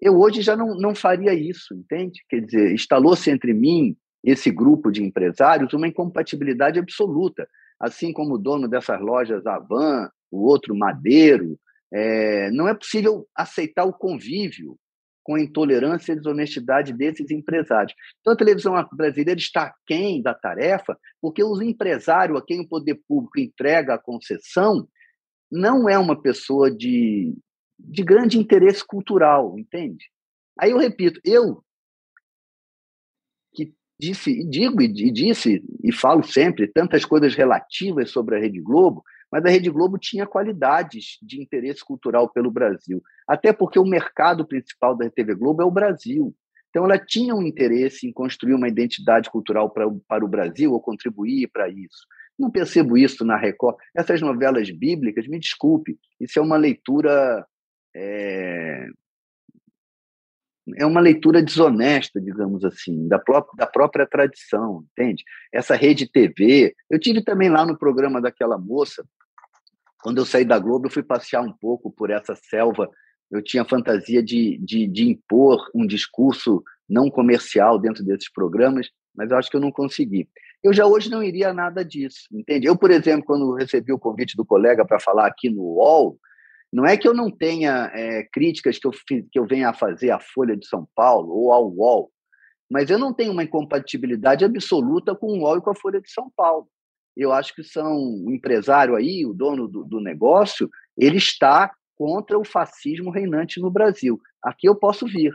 eu 0.00 0.18
hoje 0.18 0.42
já 0.42 0.56
não, 0.56 0.74
não 0.76 0.94
faria 0.94 1.32
isso, 1.32 1.74
entende? 1.74 2.24
Quer 2.28 2.40
dizer, 2.40 2.72
instalou-se 2.72 3.30
entre 3.30 3.54
mim, 3.54 3.96
esse 4.24 4.50
grupo 4.50 4.90
de 4.90 5.02
empresários, 5.02 5.72
uma 5.72 5.86
incompatibilidade 5.86 6.78
absoluta. 6.78 7.48
Assim 7.78 8.12
como 8.12 8.34
o 8.34 8.38
dono 8.38 8.68
dessas 8.68 9.00
lojas 9.00 9.46
Avan, 9.46 10.08
o 10.30 10.44
outro 10.44 10.74
Madeiro, 10.76 11.56
é, 11.92 12.50
não 12.50 12.66
é 12.66 12.74
possível 12.74 13.28
aceitar 13.36 13.84
o 13.84 13.92
convívio 13.92 14.76
com 15.22 15.34
a 15.34 15.40
intolerância 15.40 16.12
e 16.12 16.16
desonestidade 16.16 16.92
desses 16.92 17.30
empresários. 17.30 17.94
Então, 18.20 18.32
a 18.32 18.36
televisão 18.36 18.74
brasileira 18.92 19.38
está 19.38 19.64
aquém 19.64 20.20
da 20.20 20.34
tarefa, 20.34 20.98
porque 21.20 21.42
o 21.42 21.60
empresário 21.62 22.36
a 22.36 22.44
quem 22.44 22.60
o 22.60 22.68
poder 22.68 23.00
público 23.06 23.38
entrega 23.38 23.94
a 23.94 23.98
concessão 23.98 24.88
não 25.50 25.88
é 25.88 25.98
uma 25.98 26.20
pessoa 26.20 26.70
de, 26.70 27.34
de 27.78 28.02
grande 28.02 28.38
interesse 28.38 28.84
cultural, 28.86 29.58
entende? 29.58 30.06
Aí 30.58 30.70
eu 30.70 30.78
repito, 30.78 31.20
eu 31.24 31.62
que 33.54 33.74
disse, 34.00 34.44
digo 34.48 34.80
e 34.80 34.88
disse 34.88 35.62
e 35.84 35.92
falo 35.92 36.22
sempre 36.22 36.66
tantas 36.66 37.04
coisas 37.04 37.34
relativas 37.34 38.10
sobre 38.10 38.36
a 38.36 38.40
Rede 38.40 38.60
Globo, 38.60 39.04
mas 39.30 39.44
a 39.44 39.48
Rede 39.48 39.70
Globo 39.70 39.98
tinha 39.98 40.26
qualidades 40.26 41.18
de 41.22 41.40
interesse 41.40 41.84
cultural 41.84 42.30
pelo 42.30 42.50
Brasil, 42.50 43.02
até 43.26 43.52
porque 43.52 43.78
o 43.78 43.84
mercado 43.84 44.46
principal 44.46 44.96
da 44.96 45.08
TV 45.10 45.34
Globo 45.34 45.62
é 45.62 45.64
o 45.64 45.70
Brasil. 45.70 46.34
Então, 46.70 46.84
ela 46.84 46.98
tinha 46.98 47.34
um 47.34 47.42
interesse 47.42 48.06
em 48.06 48.12
construir 48.12 48.54
uma 48.54 48.68
identidade 48.68 49.30
cultural 49.30 49.70
para, 49.70 49.86
para 50.08 50.24
o 50.24 50.28
Brasil 50.28 50.72
ou 50.72 50.80
contribuir 50.80 51.48
para 51.52 51.68
isso. 51.68 52.06
Não 52.38 52.50
percebo 52.50 52.96
isso 52.96 53.24
na 53.24 53.36
Record. 53.36 53.76
Essas 53.94 54.20
novelas 54.22 54.70
bíblicas, 54.70 55.28
me 55.28 55.38
desculpe, 55.38 55.98
isso 56.18 56.38
é 56.38 56.42
uma 56.42 56.56
leitura 56.56 57.46
é, 57.94 58.86
é 60.76 60.86
uma 60.86 61.00
leitura 61.00 61.42
desonesta, 61.42 62.20
digamos 62.20 62.64
assim, 62.64 63.08
da, 63.08 63.18
pró 63.18 63.46
da 63.56 63.66
própria 63.66 64.06
tradição, 64.06 64.84
entende? 64.92 65.24
Essa 65.52 65.74
rede 65.74 66.10
TV. 66.10 66.74
Eu 66.88 66.98
tive 66.98 67.22
também 67.22 67.50
lá 67.50 67.66
no 67.66 67.76
programa 67.76 68.20
daquela 68.20 68.56
moça, 68.56 69.04
quando 70.02 70.18
eu 70.18 70.26
saí 70.26 70.44
da 70.44 70.58
Globo, 70.58 70.86
eu 70.86 70.90
fui 70.90 71.02
passear 71.02 71.42
um 71.42 71.52
pouco 71.52 71.90
por 71.90 72.10
essa 72.10 72.34
selva. 72.34 72.88
Eu 73.32 73.42
tinha 73.42 73.64
fantasia 73.64 74.22
de, 74.22 74.58
de, 74.58 74.86
de 74.86 75.08
impor 75.08 75.70
um 75.74 75.86
discurso 75.86 76.62
não 76.88 77.10
comercial 77.10 77.78
dentro 77.78 78.04
desses 78.04 78.30
programas, 78.30 78.88
mas 79.16 79.30
eu 79.30 79.38
acho 79.38 79.50
que 79.50 79.56
eu 79.56 79.60
não 79.60 79.72
consegui. 79.72 80.28
Eu 80.62 80.72
já 80.72 80.86
hoje 80.86 81.10
não 81.10 81.22
iria 81.22 81.48
a 81.48 81.54
nada 81.54 81.82
disso, 81.82 82.28
entende? 82.30 82.66
Eu, 82.66 82.76
por 82.76 82.90
exemplo, 82.90 83.24
quando 83.24 83.54
recebi 83.54 83.90
o 83.92 83.98
convite 83.98 84.36
do 84.36 84.44
colega 84.44 84.84
para 84.84 85.00
falar 85.00 85.26
aqui 85.26 85.48
no 85.48 85.62
UOL, 85.62 86.18
não 86.70 86.86
é 86.86 86.96
que 86.96 87.08
eu 87.08 87.14
não 87.14 87.30
tenha 87.30 87.90
é, 87.94 88.22
críticas 88.32 88.78
que 88.78 88.86
eu, 88.86 88.92
que 89.30 89.38
eu 89.38 89.46
venha 89.46 89.70
a 89.70 89.74
fazer 89.74 90.10
à 90.10 90.20
Folha 90.20 90.56
de 90.56 90.66
São 90.66 90.86
Paulo 90.94 91.32
ou 91.32 91.52
ao 91.52 91.70
UOL, 91.70 92.12
mas 92.70 92.90
eu 92.90 92.98
não 92.98 93.12
tenho 93.12 93.32
uma 93.32 93.42
incompatibilidade 93.42 94.44
absoluta 94.44 95.14
com 95.14 95.26
o 95.26 95.40
UOL 95.40 95.58
e 95.58 95.60
com 95.60 95.70
a 95.70 95.74
Folha 95.74 96.00
de 96.00 96.10
São 96.10 96.30
Paulo. 96.36 96.68
Eu 97.16 97.32
acho 97.32 97.54
que 97.54 97.62
são 97.62 98.24
o 98.24 98.30
empresário 98.30 98.94
aí, 98.94 99.26
o 99.26 99.34
dono 99.34 99.68
do, 99.68 99.84
do 99.84 100.00
negócio, 100.00 100.70
ele 100.96 101.18
está 101.18 101.70
contra 102.02 102.36
o 102.36 102.44
fascismo 102.44 103.12
reinante 103.12 103.60
no 103.60 103.70
Brasil. 103.70 104.20
Aqui 104.42 104.68
eu 104.68 104.74
posso 104.74 105.06
vir. 105.06 105.32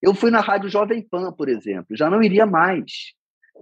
Eu 0.00 0.14
fui 0.14 0.30
na 0.30 0.38
Rádio 0.38 0.68
Jovem 0.68 1.02
Pan, 1.02 1.32
por 1.32 1.48
exemplo, 1.48 1.96
já 1.96 2.08
não 2.08 2.22
iria 2.22 2.46
mais. 2.46 3.14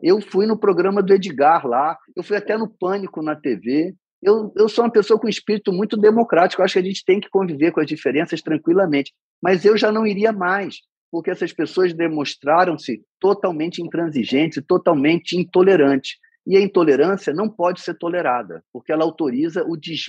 Eu 0.03 0.21
fui 0.21 0.47
no 0.47 0.59
programa 0.59 1.03
do 1.03 1.15
Edgar 1.15 1.67
lá, 1.67 1.97
eu 2.15 2.23
fui 2.23 2.37
até 2.37 2.59
no 2.59 2.69
Pânico 2.69 3.23
na 3.23 3.35
TV, 3.35 3.95
eu, 4.23 4.53
eu 4.55 4.69
sou 4.69 4.85
uma 4.85 4.91
pessoa 4.91 5.19
com 5.19 5.31
espírito 5.31 5.73
muito 5.73 5.97
democrático, 5.97 6.62
acho 6.62 6.75
que 6.75 6.79
a 6.79 6.85
gente 6.85 7.03
tem 7.07 7.21
que 7.21 7.31
conviver 7.31 7.73
com 7.73 7.81
as 7.81 7.87
diferenças 7.87 8.43
tranquilamente, 8.43 9.15
mas 9.43 9.65
eu 9.65 9.75
já 9.75 9.91
não 9.91 10.07
iria 10.07 10.31
mais, 10.31 10.77
porque 11.11 11.31
essas 11.31 11.55
pessoas 11.55 11.95
demonstraram-se 11.95 13.03
totalmente 13.19 13.81
intransigentes, 13.81 14.62
totalmente 14.69 15.38
intolerantes. 15.38 16.19
E 16.47 16.55
a 16.55 16.61
intolerância 16.61 17.33
não 17.33 17.49
pode 17.49 17.81
ser 17.81 17.95
tolerada, 17.95 18.62
porque 18.71 18.93
ela 18.93 19.05
autoriza 19.05 19.65
o 19.67 19.75
des, 19.75 20.05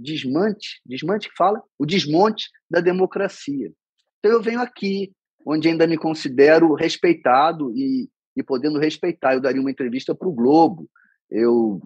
desmante, 0.00 0.80
desmante 0.84 1.28
que 1.28 1.36
fala? 1.36 1.62
O 1.78 1.86
desmonte 1.86 2.48
da 2.70 2.80
democracia. 2.80 3.72
Então 4.18 4.32
eu 4.32 4.42
venho 4.42 4.60
aqui, 4.60 5.12
onde 5.46 5.68
ainda 5.68 5.86
me 5.86 5.98
considero 5.98 6.74
respeitado 6.74 7.72
e, 7.76 8.08
e 8.36 8.42
podendo 8.42 8.78
respeitar. 8.78 9.34
Eu 9.34 9.40
daria 9.40 9.60
uma 9.60 9.70
entrevista 9.70 10.14
para 10.14 10.28
o 10.28 10.32
Globo, 10.32 10.88
eu 11.30 11.80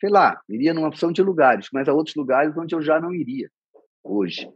sei 0.00 0.10
lá, 0.10 0.40
iria 0.48 0.74
numa 0.74 0.88
opção 0.88 1.10
de 1.10 1.22
lugares, 1.22 1.68
mas 1.72 1.88
há 1.88 1.94
outros 1.94 2.14
lugares 2.14 2.56
onde 2.56 2.74
eu 2.74 2.82
já 2.82 3.00
não 3.00 3.14
iria 3.14 3.48
hoje. 4.04 4.48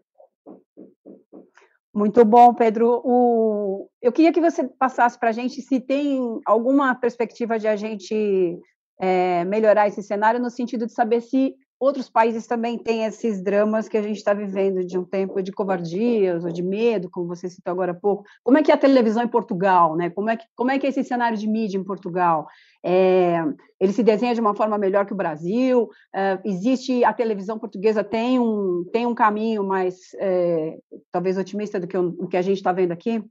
Muito 1.94 2.24
bom, 2.24 2.54
Pedro. 2.54 3.00
O... 3.04 3.88
Eu 4.00 4.12
queria 4.12 4.32
que 4.32 4.40
você 4.40 4.68
passasse 4.78 5.18
para 5.18 5.30
a 5.30 5.32
gente 5.32 5.60
se 5.60 5.80
tem 5.80 6.20
alguma 6.46 6.94
perspectiva 6.94 7.58
de 7.58 7.66
a 7.66 7.74
gente 7.74 8.58
é, 9.00 9.44
melhorar 9.44 9.88
esse 9.88 10.02
cenário, 10.02 10.40
no 10.40 10.50
sentido 10.50 10.86
de 10.86 10.92
saber 10.92 11.20
se 11.20 11.54
outros 11.80 12.10
países 12.10 12.46
também 12.46 12.76
têm 12.76 13.04
esses 13.06 13.42
dramas 13.42 13.88
que 13.88 13.96
a 13.96 14.02
gente 14.02 14.18
está 14.18 14.34
vivendo 14.34 14.84
de 14.84 14.98
um 14.98 15.04
tempo 15.04 15.42
de 15.42 15.50
covardias 15.50 16.44
ou 16.44 16.52
de 16.52 16.62
medo, 16.62 17.08
como 17.08 17.26
você 17.26 17.48
citou 17.48 17.72
agora 17.72 17.92
há 17.92 17.94
pouco. 17.94 18.24
Como 18.44 18.58
é 18.58 18.62
que 18.62 18.70
é 18.70 18.74
a 18.74 18.78
televisão 18.78 19.22
em 19.22 19.28
Portugal, 19.28 19.96
né? 19.96 20.10
Como 20.10 20.28
é 20.28 20.36
que, 20.36 20.44
como 20.54 20.70
é, 20.70 20.78
que 20.78 20.86
é 20.86 20.90
esse 20.90 21.02
cenário 21.02 21.38
de 21.38 21.48
mídia 21.48 21.78
em 21.78 21.84
Portugal? 21.84 22.46
É, 22.84 23.42
ele 23.80 23.94
se 23.94 24.02
desenha 24.02 24.34
de 24.34 24.40
uma 24.42 24.54
forma 24.54 24.76
melhor 24.76 25.06
que 25.06 25.14
o 25.14 25.16
Brasil? 25.16 25.88
É, 26.14 26.38
existe 26.44 27.02
a 27.02 27.14
televisão 27.14 27.58
portuguesa 27.58 28.04
tem 28.04 28.38
um 28.38 28.84
tem 28.92 29.06
um 29.06 29.14
caminho 29.14 29.64
mais 29.64 30.14
é, 30.18 30.76
talvez 31.10 31.38
otimista 31.38 31.80
do 31.80 31.86
que 31.86 31.96
o, 31.96 32.14
o 32.18 32.28
que 32.28 32.36
a 32.36 32.42
gente 32.42 32.58
está 32.58 32.72
vendo 32.72 32.92
aqui? 32.92 33.24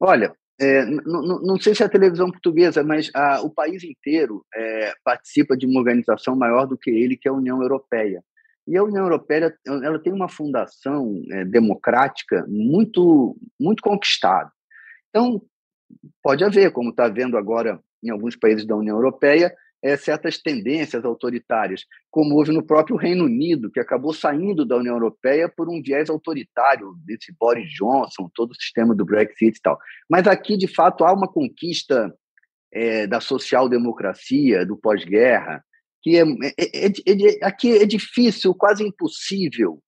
Olha, 0.00 0.34
é, 0.60 0.84
não, 0.84 1.58
sei 1.58 1.74
se 1.74 1.82
é 1.82 1.86
a 1.86 1.90
televisão 1.90 2.30
portuguesa, 2.30 2.84
mas 2.84 3.10
a, 3.14 3.40
o 3.40 3.48
país 3.48 3.82
inteiro 3.82 4.44
é, 4.54 4.92
participa 5.02 5.56
de 5.56 5.64
uma 5.64 5.80
organização 5.80 6.36
maior 6.36 6.66
do 6.66 6.76
que 6.76 6.90
ele, 6.90 7.16
que 7.16 7.26
é 7.26 7.30
a 7.30 7.34
União 7.34 7.62
Europeia. 7.62 8.22
E 8.68 8.76
a 8.76 8.84
União 8.84 9.04
Europeia 9.04 9.56
ela 9.66 9.98
tem 9.98 10.12
uma 10.12 10.28
fundação 10.28 11.14
é, 11.30 11.46
democrática 11.46 12.44
muito, 12.46 13.34
muito 13.58 13.82
conquistada. 13.82 14.52
Então, 15.08 15.42
pode 16.22 16.44
haver, 16.44 16.70
como 16.72 16.90
está 16.90 17.06
havendo 17.06 17.38
agora 17.38 17.80
em 18.04 18.10
alguns 18.10 18.36
países 18.36 18.66
da 18.66 18.76
União 18.76 18.96
Europeia, 18.96 19.54
é, 19.82 19.96
certas 19.96 20.38
tendências 20.38 21.04
autoritárias, 21.04 21.84
como 22.10 22.34
houve 22.34 22.52
no 22.52 22.64
próprio 22.64 22.96
Reino 22.96 23.24
Unido, 23.24 23.70
que 23.70 23.80
acabou 23.80 24.12
saindo 24.12 24.64
da 24.64 24.76
União 24.76 24.94
Europeia 24.94 25.48
por 25.48 25.68
um 25.68 25.82
viés 25.82 26.10
autoritário 26.10 26.94
desse 27.04 27.34
Boris 27.38 27.70
Johnson, 27.70 28.30
todo 28.34 28.50
o 28.50 28.54
sistema 28.54 28.94
do 28.94 29.04
Brexit 29.04 29.56
e 29.56 29.62
tal. 29.62 29.78
Mas 30.08 30.26
aqui, 30.26 30.56
de 30.56 30.68
fato, 30.68 31.04
há 31.04 31.12
uma 31.12 31.28
conquista 31.28 32.14
é, 32.72 33.06
da 33.06 33.20
social-democracia, 33.20 34.66
do 34.66 34.76
pós-guerra, 34.76 35.64
que 36.02 36.16
é, 36.16 36.22
é, 36.22 36.86
é, 36.86 36.86
é, 36.86 37.44
aqui 37.44 37.76
é 37.78 37.86
difícil, 37.86 38.54
quase 38.54 38.84
impossível, 38.84 39.82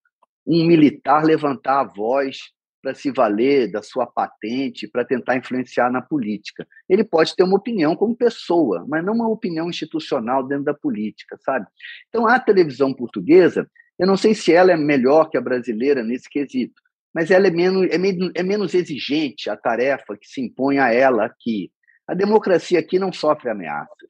um 0.46 0.66
militar 0.66 1.24
levantar 1.24 1.80
a 1.80 1.84
voz 1.84 2.50
para 2.82 2.94
se 2.94 3.12
valer 3.12 3.70
da 3.70 3.80
sua 3.80 4.06
patente 4.06 4.88
para 4.88 5.04
tentar 5.04 5.36
influenciar 5.36 5.90
na 5.90 6.02
política. 6.02 6.66
Ele 6.88 7.04
pode 7.04 7.34
ter 7.36 7.44
uma 7.44 7.56
opinião 7.56 7.94
como 7.94 8.16
pessoa, 8.16 8.84
mas 8.88 9.04
não 9.04 9.14
uma 9.14 9.28
opinião 9.28 9.70
institucional 9.70 10.46
dentro 10.46 10.64
da 10.64 10.74
política, 10.74 11.38
sabe? 11.40 11.66
Então, 12.08 12.26
a 12.26 12.40
televisão 12.40 12.92
portuguesa, 12.92 13.70
eu 13.98 14.06
não 14.06 14.16
sei 14.16 14.34
se 14.34 14.52
ela 14.52 14.72
é 14.72 14.76
melhor 14.76 15.30
que 15.30 15.38
a 15.38 15.40
brasileira 15.40 16.02
nesse 16.02 16.28
quesito, 16.28 16.82
mas 17.14 17.30
ela 17.30 17.46
é 17.46 17.50
menos, 17.50 17.86
é 17.90 18.40
é 18.40 18.42
menos 18.42 18.74
exigente 18.74 19.48
a 19.48 19.56
tarefa 19.56 20.16
que 20.16 20.26
se 20.26 20.40
impõe 20.40 20.78
a 20.78 20.92
ela 20.92 21.24
aqui. 21.24 21.70
A 22.06 22.14
democracia 22.14 22.80
aqui 22.80 22.98
não 22.98 23.12
sofre 23.12 23.48
ameaças. 23.48 24.08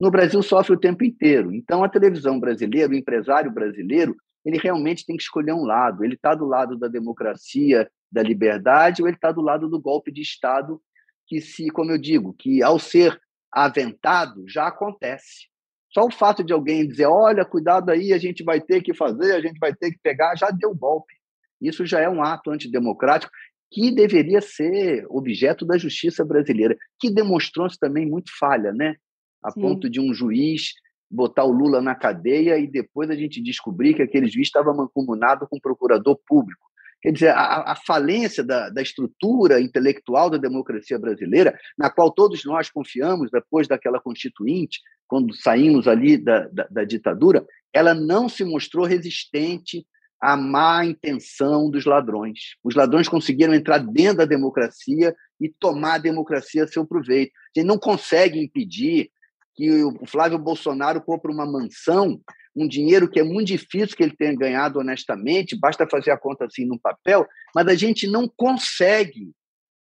No 0.00 0.10
Brasil 0.10 0.42
sofre 0.42 0.74
o 0.74 0.80
tempo 0.80 1.04
inteiro. 1.04 1.52
Então, 1.54 1.84
a 1.84 1.88
televisão 1.88 2.40
brasileira, 2.40 2.92
o 2.92 2.96
empresário 2.96 3.50
brasileiro, 3.50 4.16
ele 4.44 4.58
realmente 4.58 5.06
tem 5.06 5.16
que 5.16 5.22
escolher 5.22 5.52
um 5.52 5.64
lado. 5.64 6.04
Ele 6.04 6.14
está 6.14 6.34
do 6.34 6.44
lado 6.44 6.76
da 6.76 6.88
democracia, 6.88 7.88
da 8.14 8.22
liberdade, 8.22 9.02
ou 9.02 9.08
ele 9.08 9.16
está 9.16 9.32
do 9.32 9.42
lado 9.42 9.68
do 9.68 9.80
golpe 9.80 10.12
de 10.12 10.22
Estado, 10.22 10.80
que 11.26 11.40
se, 11.40 11.68
como 11.68 11.90
eu 11.90 11.98
digo, 11.98 12.32
que 12.32 12.62
ao 12.62 12.78
ser 12.78 13.20
aventado 13.52 14.44
já 14.48 14.68
acontece. 14.68 15.48
Só 15.92 16.06
o 16.06 16.10
fato 16.10 16.42
de 16.44 16.52
alguém 16.52 16.86
dizer, 16.86 17.06
olha, 17.06 17.44
cuidado 17.44 17.90
aí, 17.90 18.12
a 18.12 18.18
gente 18.18 18.44
vai 18.44 18.60
ter 18.60 18.82
que 18.82 18.94
fazer, 18.94 19.32
a 19.32 19.40
gente 19.40 19.58
vai 19.58 19.74
ter 19.74 19.90
que 19.90 19.98
pegar, 20.02 20.36
já 20.36 20.50
deu 20.50 20.74
golpe. 20.74 21.14
Isso 21.60 21.84
já 21.84 22.00
é 22.00 22.08
um 22.08 22.22
ato 22.22 22.50
antidemocrático 22.50 23.32
que 23.70 23.90
deveria 23.90 24.40
ser 24.40 25.04
objeto 25.08 25.66
da 25.66 25.76
justiça 25.76 26.24
brasileira, 26.24 26.76
que 27.00 27.10
demonstrou-se 27.10 27.78
também 27.78 28.06
muito 28.08 28.30
falha, 28.38 28.72
né? 28.72 28.94
A 29.42 29.50
Sim. 29.50 29.60
ponto 29.60 29.90
de 29.90 30.00
um 30.00 30.14
juiz 30.14 30.72
botar 31.10 31.44
o 31.44 31.52
Lula 31.52 31.80
na 31.80 31.94
cadeia 31.94 32.58
e 32.58 32.66
depois 32.66 33.10
a 33.10 33.14
gente 33.14 33.42
descobrir 33.42 33.94
que 33.94 34.02
aquele 34.02 34.28
juiz 34.28 34.46
estava 34.46 34.72
mancomunado 34.72 35.46
com 35.48 35.56
o 35.56 35.60
procurador 35.60 36.18
público. 36.26 36.73
Quer 37.04 37.12
dizer, 37.12 37.28
a, 37.34 37.72
a 37.72 37.76
falência 37.76 38.42
da, 38.42 38.70
da, 38.70 38.80
estrutura 38.80 39.60
intelectual 39.60 40.30
da 40.30 40.38
democracia 40.38 40.98
brasileira, 40.98 41.54
na 41.76 41.90
qual 41.90 42.10
todos 42.10 42.46
nós 42.46 42.70
confiamos 42.70 43.30
depois 43.30 43.68
daquela 43.68 44.00
constituinte, 44.00 44.80
quando 45.06 45.36
saímos 45.36 45.86
ali 45.86 46.16
da, 46.16 46.48
da, 46.48 46.66
da 46.70 46.82
ditadura, 46.82 47.46
ela 47.74 47.92
não 47.92 48.26
se 48.26 48.42
mostrou 48.42 48.86
resistente 48.86 49.86
à 50.18 50.34
má 50.34 50.82
intenção 50.82 51.70
dos 51.70 51.84
ladrões. 51.84 52.56
Os 52.64 52.74
ladrões 52.74 53.06
conseguiram 53.06 53.52
entrar 53.52 53.80
dentro 53.80 54.16
da 54.16 54.24
democracia 54.24 55.14
e 55.38 55.50
tomar 55.50 55.96
a 55.96 55.98
democracia 55.98 56.64
a 56.64 56.68
seu 56.68 56.86
proveito. 56.86 57.32
A 57.54 57.60
gente 57.60 57.68
não 57.68 57.76
consegue 57.78 58.40
impedir 58.40 59.10
que 59.54 59.84
o 59.84 60.06
Flávio 60.06 60.38
Bolsonaro 60.38 61.02
compra 61.02 61.30
uma 61.30 61.44
mansão, 61.44 62.18
um 62.56 62.68
dinheiro 62.68 63.08
que 63.10 63.18
é 63.18 63.24
muito 63.24 63.48
difícil 63.48 63.96
que 63.96 64.02
ele 64.02 64.16
tenha 64.16 64.34
ganhado 64.34 64.78
honestamente, 64.78 65.58
basta 65.58 65.88
fazer 65.88 66.10
a 66.10 66.18
conta 66.18 66.44
assim 66.44 66.64
no 66.64 66.78
papel, 66.78 67.26
mas 67.54 67.66
a 67.66 67.74
gente 67.74 68.06
não 68.06 68.28
consegue 68.28 69.32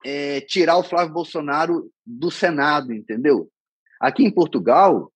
é, 0.06 0.42
tirar 0.42 0.78
o 0.78 0.84
Flávio 0.84 1.14
Bolsonaro 1.14 1.92
do 2.06 2.32
Senado, 2.32 2.94
entendeu? 2.94 3.50
Aqui 4.00 4.24
em 4.24 4.32
Portugal, 4.32 5.12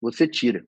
você 0.00 0.26
tira. 0.26 0.64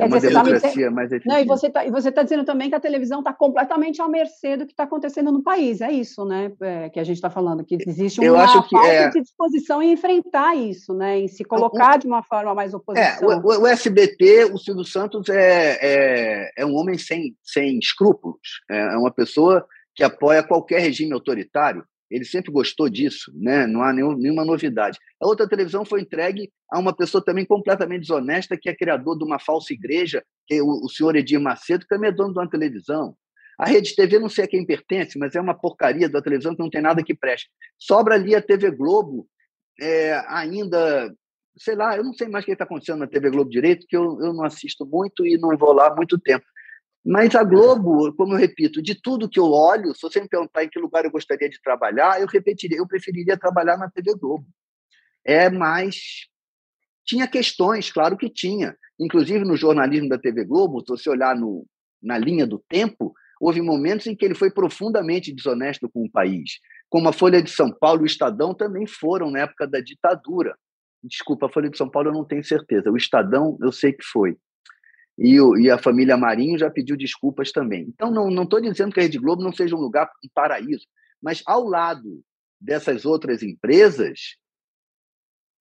Quer 0.00 0.06
é 0.06 0.08
uma 0.08 0.20
democracia 0.20 0.86
tá 0.86 0.90
mais 0.90 1.12
eficiente. 1.12 1.34
Não, 1.34 1.42
e 1.42 1.46
você 1.46 1.66
está 1.66 1.84
você 1.90 2.12
tá 2.12 2.22
dizendo 2.22 2.44
também 2.44 2.68
que 2.68 2.74
a 2.74 2.80
televisão 2.80 3.18
está 3.18 3.32
completamente 3.32 4.00
à 4.00 4.08
mercê 4.08 4.56
do 4.56 4.66
que 4.66 4.72
está 4.72 4.84
acontecendo 4.84 5.30
no 5.30 5.42
país. 5.42 5.80
É 5.80 5.92
isso, 5.92 6.24
né? 6.24 6.52
É, 6.60 6.88
que 6.88 6.98
a 6.98 7.04
gente 7.04 7.16
está 7.16 7.28
falando, 7.28 7.64
que 7.64 7.76
existe 7.86 8.20
uma 8.20 8.46
falta 8.46 8.86
é... 8.86 9.08
de 9.08 9.20
disposição 9.20 9.82
em 9.82 9.92
enfrentar 9.92 10.56
isso, 10.56 10.94
né? 10.94 11.20
Em 11.20 11.28
se 11.28 11.44
colocar 11.44 11.98
de 11.98 12.06
uma 12.06 12.22
forma 12.22 12.54
mais 12.54 12.72
oposição. 12.72 13.32
É, 13.32 13.36
o, 13.36 13.62
o, 13.62 13.66
SBT, 13.66 14.50
o 14.52 14.58
Silvio 14.58 14.84
Santos 14.84 15.28
é, 15.28 15.78
é, 15.80 16.50
é 16.58 16.66
um 16.66 16.74
homem 16.74 16.96
sem, 16.96 17.36
sem 17.42 17.78
escrúpulos. 17.78 18.38
É, 18.70 18.94
é 18.94 18.96
uma 18.96 19.10
pessoa 19.10 19.66
que 19.94 20.02
apoia 20.02 20.42
qualquer 20.42 20.80
regime 20.80 21.12
autoritário. 21.12 21.84
Ele 22.10 22.24
sempre 22.24 22.50
gostou 22.50 22.88
disso, 22.88 23.32
né? 23.34 23.66
não 23.66 23.82
há 23.82 23.92
nenhum, 23.92 24.16
nenhuma 24.16 24.44
novidade. 24.44 24.98
A 25.22 25.26
outra 25.26 25.48
televisão 25.48 25.84
foi 25.84 26.00
entregue 26.00 26.50
a 26.70 26.78
uma 26.78 26.94
pessoa 26.94 27.24
também 27.24 27.44
completamente 27.44 28.02
desonesta, 28.02 28.56
que 28.56 28.68
é 28.68 28.74
criador 28.74 29.16
de 29.16 29.24
uma 29.24 29.38
falsa 29.38 29.72
igreja, 29.72 30.24
que 30.46 30.54
é 30.54 30.62
o, 30.62 30.84
o 30.84 30.88
senhor 30.88 31.14
Edir 31.14 31.40
Macedo, 31.40 31.84
que 31.84 31.88
também 31.88 32.10
é 32.10 32.12
dono 32.12 32.32
de 32.32 32.40
uma 32.40 32.50
televisão. 32.50 33.16
A 33.60 33.66
Rede 33.66 33.94
TV 33.94 34.18
não 34.18 34.28
sei 34.28 34.44
a 34.44 34.48
quem 34.48 34.64
pertence, 34.64 35.18
mas 35.18 35.34
é 35.34 35.40
uma 35.40 35.54
porcaria 35.54 36.08
da 36.08 36.22
televisão 36.22 36.54
que 36.54 36.62
não 36.62 36.70
tem 36.70 36.80
nada 36.80 37.04
que 37.04 37.14
preste. 37.14 37.48
Sobra 37.78 38.14
ali 38.14 38.34
a 38.34 38.40
TV 38.40 38.70
Globo, 38.70 39.28
é, 39.78 40.14
ainda, 40.28 41.14
sei 41.58 41.74
lá, 41.76 41.96
eu 41.96 42.02
não 42.02 42.14
sei 42.14 42.26
mais 42.28 42.42
o 42.42 42.46
que 42.46 42.52
está 42.52 42.64
acontecendo 42.64 43.00
na 43.00 43.06
TV 43.06 43.30
Globo 43.30 43.50
direito, 43.50 43.86
que 43.86 43.96
eu, 43.96 44.18
eu 44.22 44.32
não 44.32 44.44
assisto 44.44 44.86
muito 44.86 45.26
e 45.26 45.36
não 45.36 45.56
vou 45.58 45.72
lá 45.72 45.88
há 45.88 45.94
muito 45.94 46.18
tempo. 46.18 46.44
Mas 47.04 47.34
a 47.34 47.42
Globo, 47.42 48.12
como 48.14 48.34
eu 48.34 48.38
repito, 48.38 48.82
de 48.82 48.94
tudo 48.94 49.28
que 49.28 49.40
eu 49.40 49.50
olho, 49.50 49.94
se 49.94 50.02
você 50.02 50.20
me 50.20 50.28
perguntar 50.28 50.64
em 50.64 50.68
que 50.68 50.78
lugar 50.78 51.04
eu 51.04 51.10
gostaria 51.10 51.48
de 51.48 51.60
trabalhar, 51.62 52.20
eu 52.20 52.26
repetiria, 52.26 52.78
eu 52.78 52.86
preferiria 52.86 53.38
trabalhar 53.38 53.78
na 53.78 53.90
TV 53.90 54.14
Globo. 54.14 54.46
É 55.24 55.48
mais. 55.48 56.28
Tinha 57.04 57.26
questões, 57.26 57.90
claro 57.90 58.16
que 58.16 58.28
tinha. 58.28 58.76
Inclusive 58.98 59.44
no 59.44 59.56
jornalismo 59.56 60.08
da 60.08 60.18
TV 60.18 60.44
Globo, 60.44 60.80
se 60.80 60.88
você 60.88 61.08
olhar 61.08 61.34
no, 61.34 61.66
na 62.02 62.18
linha 62.18 62.46
do 62.46 62.58
tempo, 62.68 63.14
houve 63.40 63.62
momentos 63.62 64.06
em 64.06 64.14
que 64.14 64.24
ele 64.24 64.34
foi 64.34 64.50
profundamente 64.50 65.34
desonesto 65.34 65.88
com 65.88 66.04
o 66.04 66.10
país. 66.10 66.58
Como 66.90 67.08
a 67.08 67.12
Folha 67.12 67.42
de 67.42 67.50
São 67.50 67.72
Paulo 67.72 68.02
e 68.02 68.04
o 68.04 68.06
Estadão 68.06 68.54
também 68.54 68.86
foram 68.86 69.30
na 69.30 69.40
época 69.40 69.66
da 69.66 69.80
ditadura. 69.80 70.54
Desculpa, 71.02 71.46
a 71.46 71.48
Folha 71.48 71.70
de 71.70 71.78
São 71.78 71.88
Paulo 71.88 72.10
eu 72.10 72.12
não 72.12 72.26
tenho 72.26 72.44
certeza. 72.44 72.90
O 72.90 72.96
Estadão 72.96 73.56
eu 73.62 73.72
sei 73.72 73.94
que 73.94 74.04
foi. 74.04 74.36
E, 75.20 75.38
o, 75.38 75.54
e 75.58 75.70
a 75.70 75.76
família 75.76 76.16
Marinho 76.16 76.58
já 76.58 76.70
pediu 76.70 76.96
desculpas 76.96 77.52
também. 77.52 77.82
Então, 77.88 78.10
não 78.10 78.42
estou 78.42 78.58
dizendo 78.58 78.92
que 78.92 79.00
a 79.00 79.02
Rede 79.02 79.18
Globo 79.18 79.42
não 79.42 79.52
seja 79.52 79.76
um 79.76 79.80
lugar, 79.80 80.10
um 80.24 80.28
paraíso, 80.34 80.86
mas 81.22 81.42
ao 81.44 81.62
lado 81.62 82.22
dessas 82.58 83.04
outras 83.04 83.42
empresas, 83.42 84.36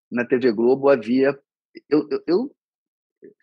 na 0.10 0.26
TV 0.26 0.52
Globo 0.54 0.90
havia. 0.90 1.38
Eu, 1.90 2.08
eu, 2.10 2.24
eu 2.26 2.56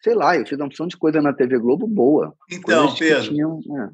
sei 0.02 0.14
lá, 0.14 0.37
eu 0.37 0.46
fiz 0.46 0.59
uma 0.59 0.66
opção 0.66 0.87
de 0.87 0.96
coisa 0.96 1.20
na 1.20 1.35
TV 1.35 1.59
Globo 1.59 1.87
boa. 1.87 2.35
Então, 2.50 2.94
Pedro, 2.94 3.22
que 3.22 3.29
tinham, 3.29 3.61
é. 3.61 3.90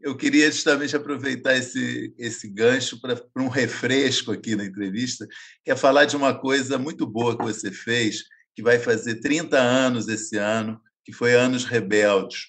eu 0.00 0.16
queria 0.16 0.50
justamente 0.50 0.96
aproveitar 0.96 1.56
esse, 1.56 2.14
esse 2.18 2.48
gancho 2.48 3.00
para 3.00 3.42
um 3.42 3.48
refresco 3.48 4.32
aqui 4.32 4.56
na 4.56 4.64
entrevista, 4.64 5.26
que 5.62 5.70
é 5.70 5.76
falar 5.76 6.06
de 6.06 6.16
uma 6.16 6.34
coisa 6.34 6.78
muito 6.78 7.06
boa 7.06 7.36
que 7.36 7.44
você 7.44 7.70
fez, 7.70 8.24
que 8.54 8.62
vai 8.62 8.78
fazer 8.78 9.20
30 9.20 9.58
anos 9.58 10.08
esse 10.08 10.36
ano, 10.36 10.80
que 11.06 11.12
foi 11.12 11.34
Anos 11.34 11.64
Rebeldes. 11.64 12.48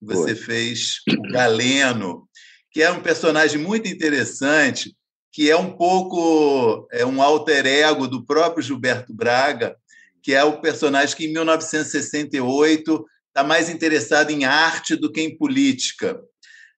Você 0.00 0.34
foi. 0.34 0.44
fez 0.46 1.00
o 1.06 1.30
Galeno, 1.30 2.26
que 2.72 2.82
é 2.82 2.90
um 2.90 3.02
personagem 3.02 3.58
muito 3.58 3.86
interessante, 3.86 4.96
que 5.30 5.50
é 5.50 5.56
um 5.56 5.76
pouco 5.76 6.88
é 6.90 7.04
um 7.04 7.20
alter 7.20 7.66
ego 7.66 8.08
do 8.08 8.24
próprio 8.24 8.62
Gilberto 8.62 9.12
Braga, 9.12 9.76
que 10.22 10.32
é 10.32 10.42
o 10.42 10.60
personagem 10.60 11.14
que 11.14 11.26
em 11.26 11.32
1968 11.34 13.04
está 13.28 13.44
mais 13.44 13.68
interessado 13.68 14.30
em 14.30 14.46
arte 14.46 14.96
do 14.96 15.12
que 15.12 15.20
em 15.20 15.36
política 15.36 16.18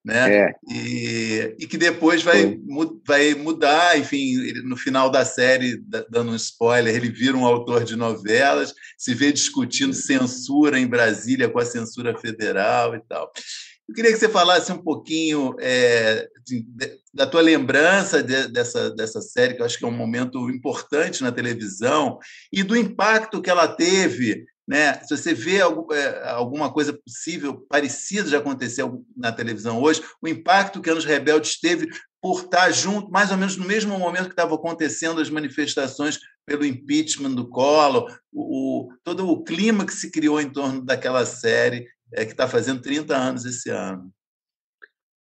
né? 0.05 0.35
É. 0.35 0.55
E, 0.71 1.57
e 1.59 1.67
que 1.67 1.77
depois 1.77 2.23
vai, 2.23 2.59
vai 3.07 3.35
mudar, 3.35 3.99
enfim, 3.99 4.53
no 4.65 4.77
final 4.77 5.11
da 5.11 5.25
série, 5.25 5.83
dando 6.09 6.33
um 6.33 6.37
spoiler, 6.37 6.95
ele 6.95 7.11
vira 7.11 7.37
um 7.37 7.45
autor 7.45 7.85
de 7.85 7.97
novelas, 7.97 8.75
se 8.97 9.15
vê 9.15 9.31
discutindo 9.31 9.93
censura 9.93 10.79
em 10.79 10.87
Brasília 10.87 11.49
com 11.49 11.59
a 11.59 11.67
censura 11.67 12.17
federal 12.17 12.95
e 12.95 13.01
tal. 13.09 13.31
Eu 13.89 13.95
queria 13.95 14.13
que 14.13 14.19
você 14.19 14.29
falasse 14.29 14.73
um 14.73 14.79
pouquinho 14.79 15.57
é, 15.59 16.29
da 17.13 17.27
tua 17.27 17.41
lembrança 17.41 18.23
de, 18.23 18.47
dessa, 18.47 18.89
dessa 18.91 19.21
série, 19.21 19.55
que 19.55 19.63
eu 19.63 19.67
acho 19.67 19.77
que 19.77 19.85
é 19.85 19.89
um 19.89 19.91
momento 19.91 20.49
importante 20.49 21.23
na 21.23 21.33
televisão, 21.33 22.19
e 22.53 22.63
do 22.63 22.77
impacto 22.77 23.43
que 23.43 23.51
ela 23.51 23.67
teve 23.67 24.47
né? 24.71 25.03
Se 25.03 25.17
você 25.17 25.35
vê 25.35 25.57
é, 25.57 26.29
alguma 26.29 26.73
coisa 26.73 26.93
possível, 26.93 27.67
parecida 27.69 28.29
de 28.29 28.37
acontecer 28.37 28.85
na 29.17 29.33
televisão 29.33 29.83
hoje, 29.83 30.01
o 30.23 30.29
impacto 30.29 30.81
que 30.81 30.89
Anos 30.89 31.05
Rebeldes 31.05 31.59
teve 31.59 31.89
por 32.23 32.43
estar 32.43 32.71
junto, 32.71 33.11
mais 33.11 33.33
ou 33.33 33.37
menos 33.37 33.57
no 33.57 33.67
mesmo 33.67 33.99
momento 33.99 34.27
que 34.27 34.31
estavam 34.31 34.55
acontecendo 34.55 35.21
as 35.21 35.29
manifestações 35.29 36.21
pelo 36.47 36.65
impeachment 36.65 37.33
do 37.33 37.49
Collor, 37.49 38.17
o, 38.33 38.93
todo 39.03 39.29
o 39.29 39.43
clima 39.43 39.85
que 39.85 39.93
se 39.93 40.09
criou 40.09 40.41
em 40.41 40.49
torno 40.49 40.81
daquela 40.85 41.27
série, 41.27 41.89
é, 42.13 42.25
que 42.25 42.31
está 42.31 42.47
fazendo 42.47 42.81
30 42.81 43.17
anos 43.17 43.45
esse 43.45 43.71
ano. 43.71 44.09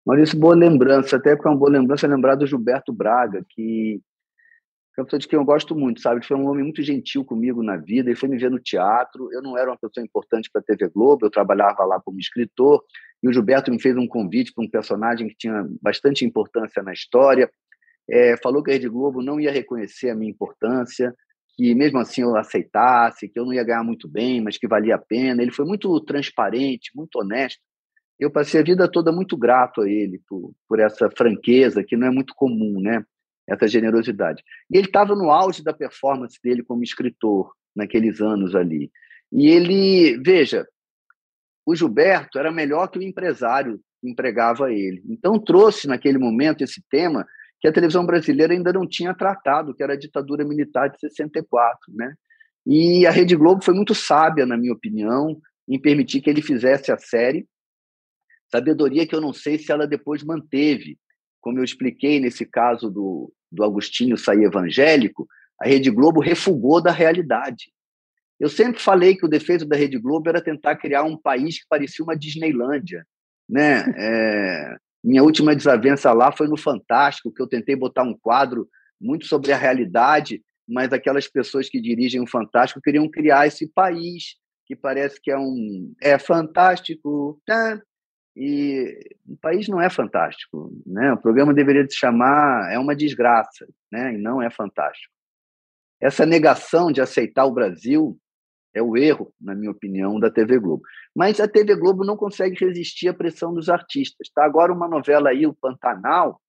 Maurício, 0.06 0.38
boa 0.38 0.54
lembrança, 0.54 1.16
até 1.16 1.34
com 1.34 1.48
uma 1.48 1.58
boa 1.58 1.72
lembrança 1.72 2.06
lembrar 2.06 2.36
do 2.36 2.46
Gilberto 2.46 2.92
Braga, 2.92 3.44
que 3.48 4.00
é 5.00 5.02
uma 5.02 5.06
pessoa 5.06 5.20
de 5.20 5.28
quem 5.28 5.38
eu 5.38 5.44
gosto 5.44 5.74
muito, 5.74 6.00
sabe? 6.00 6.16
Ele 6.16 6.26
foi 6.26 6.36
um 6.36 6.46
homem 6.46 6.62
muito 6.62 6.82
gentil 6.82 7.24
comigo 7.24 7.62
na 7.62 7.76
vida, 7.76 8.10
ele 8.10 8.16
foi 8.16 8.28
me 8.28 8.38
ver 8.38 8.50
no 8.50 8.60
teatro. 8.60 9.32
Eu 9.32 9.42
não 9.42 9.56
era 9.56 9.70
uma 9.70 9.78
pessoa 9.78 10.04
importante 10.04 10.50
para 10.52 10.60
a 10.60 10.64
TV 10.64 10.88
Globo, 10.88 11.26
eu 11.26 11.30
trabalhava 11.30 11.84
lá 11.84 12.00
como 12.00 12.18
escritor, 12.18 12.82
e 13.22 13.28
o 13.28 13.32
Gilberto 13.32 13.70
me 13.70 13.80
fez 13.80 13.96
um 13.96 14.06
convite 14.06 14.52
para 14.52 14.64
um 14.64 14.68
personagem 14.68 15.28
que 15.28 15.36
tinha 15.36 15.66
bastante 15.80 16.24
importância 16.24 16.82
na 16.82 16.92
história. 16.92 17.50
É, 18.08 18.36
falou 18.42 18.62
que 18.62 18.70
a 18.70 18.74
Rede 18.74 18.88
Globo 18.88 19.22
não 19.22 19.40
ia 19.40 19.52
reconhecer 19.52 20.10
a 20.10 20.14
minha 20.14 20.30
importância, 20.30 21.14
que 21.56 21.74
mesmo 21.74 21.98
assim 21.98 22.22
eu 22.22 22.36
aceitasse, 22.36 23.28
que 23.28 23.38
eu 23.38 23.44
não 23.44 23.52
ia 23.52 23.64
ganhar 23.64 23.84
muito 23.84 24.08
bem, 24.08 24.40
mas 24.40 24.58
que 24.58 24.68
valia 24.68 24.96
a 24.96 24.98
pena. 24.98 25.42
Ele 25.42 25.52
foi 25.52 25.64
muito 25.64 25.98
transparente, 26.00 26.90
muito 26.94 27.16
honesto. 27.18 27.60
Eu 28.18 28.30
passei 28.30 28.60
a 28.60 28.64
vida 28.64 28.90
toda 28.90 29.12
muito 29.12 29.36
grato 29.36 29.82
a 29.82 29.88
ele 29.88 30.20
por, 30.28 30.52
por 30.68 30.78
essa 30.78 31.10
franqueza 31.10 31.84
que 31.84 31.96
não 31.96 32.06
é 32.06 32.10
muito 32.10 32.34
comum, 32.34 32.80
né? 32.80 33.04
Essa 33.50 33.66
generosidade. 33.66 34.42
E 34.70 34.76
ele 34.78 34.86
estava 34.86 35.14
no 35.14 35.30
auge 35.30 35.62
da 35.62 35.72
performance 35.72 36.38
dele 36.42 36.62
como 36.62 36.84
escritor 36.84 37.52
naqueles 37.74 38.20
anos 38.20 38.54
ali. 38.54 38.90
E 39.32 39.48
ele, 39.48 40.18
veja, 40.24 40.66
o 41.66 41.74
Gilberto 41.74 42.38
era 42.38 42.50
melhor 42.50 42.88
que 42.88 42.98
o 42.98 43.02
empresário 43.02 43.80
que 44.00 44.08
empregava 44.08 44.72
ele. 44.72 45.02
Então 45.08 45.38
trouxe 45.38 45.86
naquele 45.86 46.18
momento 46.18 46.62
esse 46.62 46.82
tema 46.88 47.26
que 47.60 47.68
a 47.68 47.72
televisão 47.72 48.06
brasileira 48.06 48.54
ainda 48.54 48.72
não 48.72 48.88
tinha 48.88 49.14
tratado, 49.14 49.74
que 49.74 49.82
era 49.82 49.92
a 49.92 49.98
ditadura 49.98 50.44
militar 50.44 50.88
de 50.88 50.98
64, 50.98 51.78
né? 51.94 52.14
E 52.66 53.06
a 53.06 53.10
Rede 53.10 53.36
Globo 53.36 53.64
foi 53.64 53.74
muito 53.74 53.94
sábia, 53.94 54.46
na 54.46 54.56
minha 54.56 54.72
opinião, 54.72 55.40
em 55.68 55.80
permitir 55.80 56.20
que 56.20 56.30
ele 56.30 56.42
fizesse 56.42 56.90
a 56.92 56.98
série. 56.98 57.46
Sabedoria 58.50 59.06
que 59.06 59.14
eu 59.14 59.20
não 59.20 59.32
sei 59.32 59.58
se 59.58 59.70
ela 59.70 59.86
depois 59.86 60.22
manteve, 60.22 60.98
como 61.40 61.58
eu 61.58 61.64
expliquei 61.64 62.18
nesse 62.20 62.44
caso 62.44 62.90
do, 62.90 63.32
do 63.50 63.64
Agostinho 63.64 64.16
sair 64.16 64.44
evangélico, 64.44 65.26
a 65.60 65.68
Rede 65.68 65.90
Globo 65.90 66.20
refugou 66.20 66.82
da 66.82 66.90
realidade. 66.90 67.72
Eu 68.38 68.48
sempre 68.48 68.80
falei 68.80 69.14
que 69.14 69.26
o 69.26 69.28
defeito 69.28 69.66
da 69.66 69.76
Rede 69.76 69.98
Globo 69.98 70.28
era 70.28 70.40
tentar 70.40 70.76
criar 70.76 71.02
um 71.04 71.16
país 71.16 71.58
que 71.58 71.66
parecia 71.68 72.02
uma 72.02 72.16
Disneylândia. 72.16 73.06
Né? 73.48 73.84
É, 73.96 74.76
minha 75.04 75.22
última 75.22 75.54
desavença 75.54 76.12
lá 76.12 76.32
foi 76.32 76.48
no 76.48 76.56
Fantástico, 76.56 77.32
que 77.32 77.42
eu 77.42 77.46
tentei 77.46 77.76
botar 77.76 78.02
um 78.02 78.16
quadro 78.16 78.66
muito 79.00 79.26
sobre 79.26 79.52
a 79.52 79.56
realidade, 79.56 80.42
mas 80.66 80.92
aquelas 80.92 81.26
pessoas 81.26 81.68
que 81.68 81.80
dirigem 81.80 82.22
o 82.22 82.26
Fantástico 82.26 82.80
queriam 82.80 83.08
criar 83.10 83.46
esse 83.46 83.66
país 83.66 84.36
que 84.70 84.76
parece 84.76 85.20
que 85.20 85.32
é 85.32 85.36
um 85.36 85.92
é 86.00 86.16
fantástico, 86.16 87.40
tá? 87.44 87.82
E 88.36 89.16
o 89.28 89.36
país 89.36 89.68
não 89.68 89.80
é 89.80 89.90
fantástico, 89.90 90.70
né? 90.86 91.12
O 91.12 91.16
programa 91.18 91.52
deveria 91.52 91.88
se 91.88 91.96
chamar 91.96 92.72
é 92.72 92.78
uma 92.78 92.94
desgraça, 92.94 93.66
né? 93.90 94.14
E 94.14 94.18
não 94.18 94.40
é 94.40 94.50
fantástico. 94.50 95.12
Essa 96.00 96.24
negação 96.24 96.90
de 96.90 97.00
aceitar 97.00 97.44
o 97.44 97.52
Brasil 97.52 98.18
é 98.72 98.80
o 98.80 98.96
erro, 98.96 99.34
na 99.40 99.54
minha 99.54 99.70
opinião, 99.70 100.18
da 100.18 100.30
TV 100.30 100.58
Globo. 100.58 100.82
Mas 101.14 101.40
a 101.40 101.48
TV 101.48 101.74
Globo 101.74 102.04
não 102.04 102.16
consegue 102.16 102.64
resistir 102.64 103.08
à 103.08 103.14
pressão 103.14 103.52
dos 103.52 103.68
artistas. 103.68 104.30
Tá 104.32 104.44
agora 104.44 104.72
uma 104.72 104.88
novela 104.88 105.30
aí, 105.30 105.46
o 105.46 105.52
Pantanal, 105.52 106.40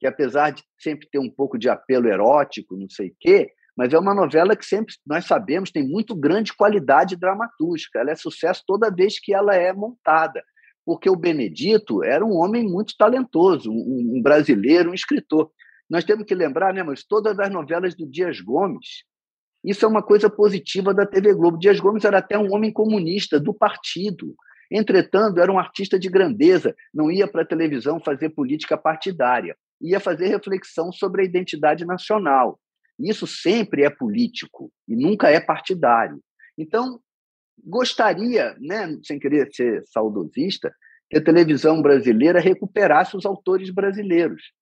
que 0.00 0.06
apesar 0.06 0.50
de 0.50 0.64
sempre 0.78 1.06
ter 1.10 1.18
um 1.18 1.30
pouco 1.30 1.58
de 1.58 1.68
apelo 1.68 2.08
erótico, 2.08 2.76
não 2.76 2.88
sei 2.88 3.08
o 3.08 3.16
quê, 3.20 3.52
mas 3.76 3.92
é 3.92 3.98
uma 3.98 4.14
novela 4.14 4.56
que 4.56 4.64
sempre 4.64 4.94
nós 5.06 5.26
sabemos 5.26 5.70
tem 5.70 5.86
muito 5.86 6.14
grande 6.14 6.54
qualidade 6.54 7.14
dramatúrgica. 7.16 7.98
Ela 7.98 8.12
é 8.12 8.14
sucesso 8.14 8.62
toda 8.66 8.90
vez 8.90 9.20
que 9.20 9.34
ela 9.34 9.54
é 9.54 9.72
montada 9.72 10.42
porque 10.84 11.08
o 11.08 11.16
Benedito 11.16 12.02
era 12.02 12.24
um 12.24 12.34
homem 12.36 12.64
muito 12.64 12.94
talentoso, 12.96 13.70
um, 13.70 14.16
um 14.16 14.22
brasileiro, 14.22 14.90
um 14.90 14.94
escritor. 14.94 15.50
Nós 15.88 16.04
temos 16.04 16.24
que 16.24 16.34
lembrar, 16.34 16.74
né, 16.74 16.82
mas 16.82 17.04
todas 17.04 17.38
as 17.38 17.50
novelas 17.50 17.94
do 17.94 18.06
Dias 18.06 18.40
Gomes, 18.40 19.04
isso 19.64 19.84
é 19.84 19.88
uma 19.88 20.02
coisa 20.02 20.28
positiva 20.28 20.92
da 20.92 21.06
TV 21.06 21.32
Globo. 21.34 21.58
Dias 21.58 21.80
Gomes 21.80 22.04
era 22.04 22.18
até 22.18 22.38
um 22.38 22.52
homem 22.52 22.70
comunista 22.70 23.40
do 23.40 23.54
partido. 23.54 24.34
Entretanto, 24.70 25.40
era 25.40 25.50
um 25.50 25.58
artista 25.58 25.98
de 25.98 26.08
grandeza, 26.10 26.74
não 26.92 27.10
ia 27.10 27.26
para 27.26 27.42
a 27.42 27.46
televisão 27.46 27.98
fazer 27.98 28.30
política 28.30 28.76
partidária, 28.76 29.56
ia 29.80 30.00
fazer 30.00 30.28
reflexão 30.28 30.92
sobre 30.92 31.22
a 31.22 31.24
identidade 31.24 31.84
nacional. 31.84 32.58
Isso 32.98 33.26
sempre 33.26 33.84
é 33.84 33.90
político 33.90 34.70
e 34.86 34.94
nunca 34.94 35.30
é 35.30 35.40
partidário. 35.40 36.20
Então, 36.56 37.00
gostaria, 37.62 38.56
né, 38.60 38.98
sem 39.02 39.18
querer 39.18 39.48
ser 39.52 39.84
saudosista, 39.86 40.74
que 41.08 41.18
a 41.18 41.24
televisão 41.24 41.80
brasileira 41.82 42.40
recuperasse 42.40 43.16
os 43.16 43.24
autores 43.24 43.70
brasileiros. 43.70 44.52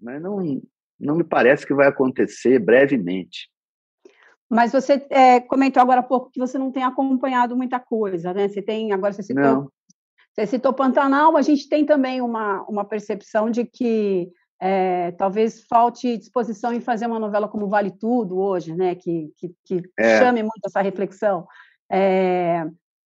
Mas 0.00 0.20
não, 0.20 0.60
não 0.98 1.16
me 1.16 1.24
parece 1.24 1.66
que 1.66 1.74
vai 1.74 1.86
acontecer 1.86 2.58
brevemente. 2.58 3.48
Mas 4.50 4.72
você 4.72 5.04
é, 5.10 5.40
comentou 5.40 5.82
agora 5.82 6.00
há 6.00 6.04
pouco 6.04 6.30
que 6.30 6.38
você 6.38 6.58
não 6.58 6.70
tem 6.70 6.84
acompanhado 6.84 7.56
muita 7.56 7.80
coisa, 7.80 8.32
né? 8.34 8.48
Você 8.48 8.60
tem 8.60 8.92
agora 8.92 9.12
você 9.12 9.22
citou, 9.22 9.72
Você 10.32 10.46
citou 10.46 10.72
Pantanal, 10.72 11.36
a 11.36 11.42
gente 11.42 11.68
tem 11.68 11.86
também 11.86 12.20
uma, 12.20 12.62
uma 12.68 12.84
percepção 12.84 13.50
de 13.50 13.64
que 13.64 14.30
é, 14.66 15.10
talvez 15.12 15.62
falte 15.68 16.16
disposição 16.16 16.72
em 16.72 16.80
fazer 16.80 17.06
uma 17.06 17.18
novela 17.18 17.46
como 17.46 17.68
Vale 17.68 17.90
Tudo 17.90 18.38
hoje, 18.38 18.74
né? 18.74 18.94
Que, 18.94 19.30
que, 19.36 19.54
que 19.62 19.82
é. 19.98 20.18
chame 20.18 20.42
muito 20.42 20.64
essa 20.64 20.80
reflexão. 20.80 21.46
É, 21.92 22.64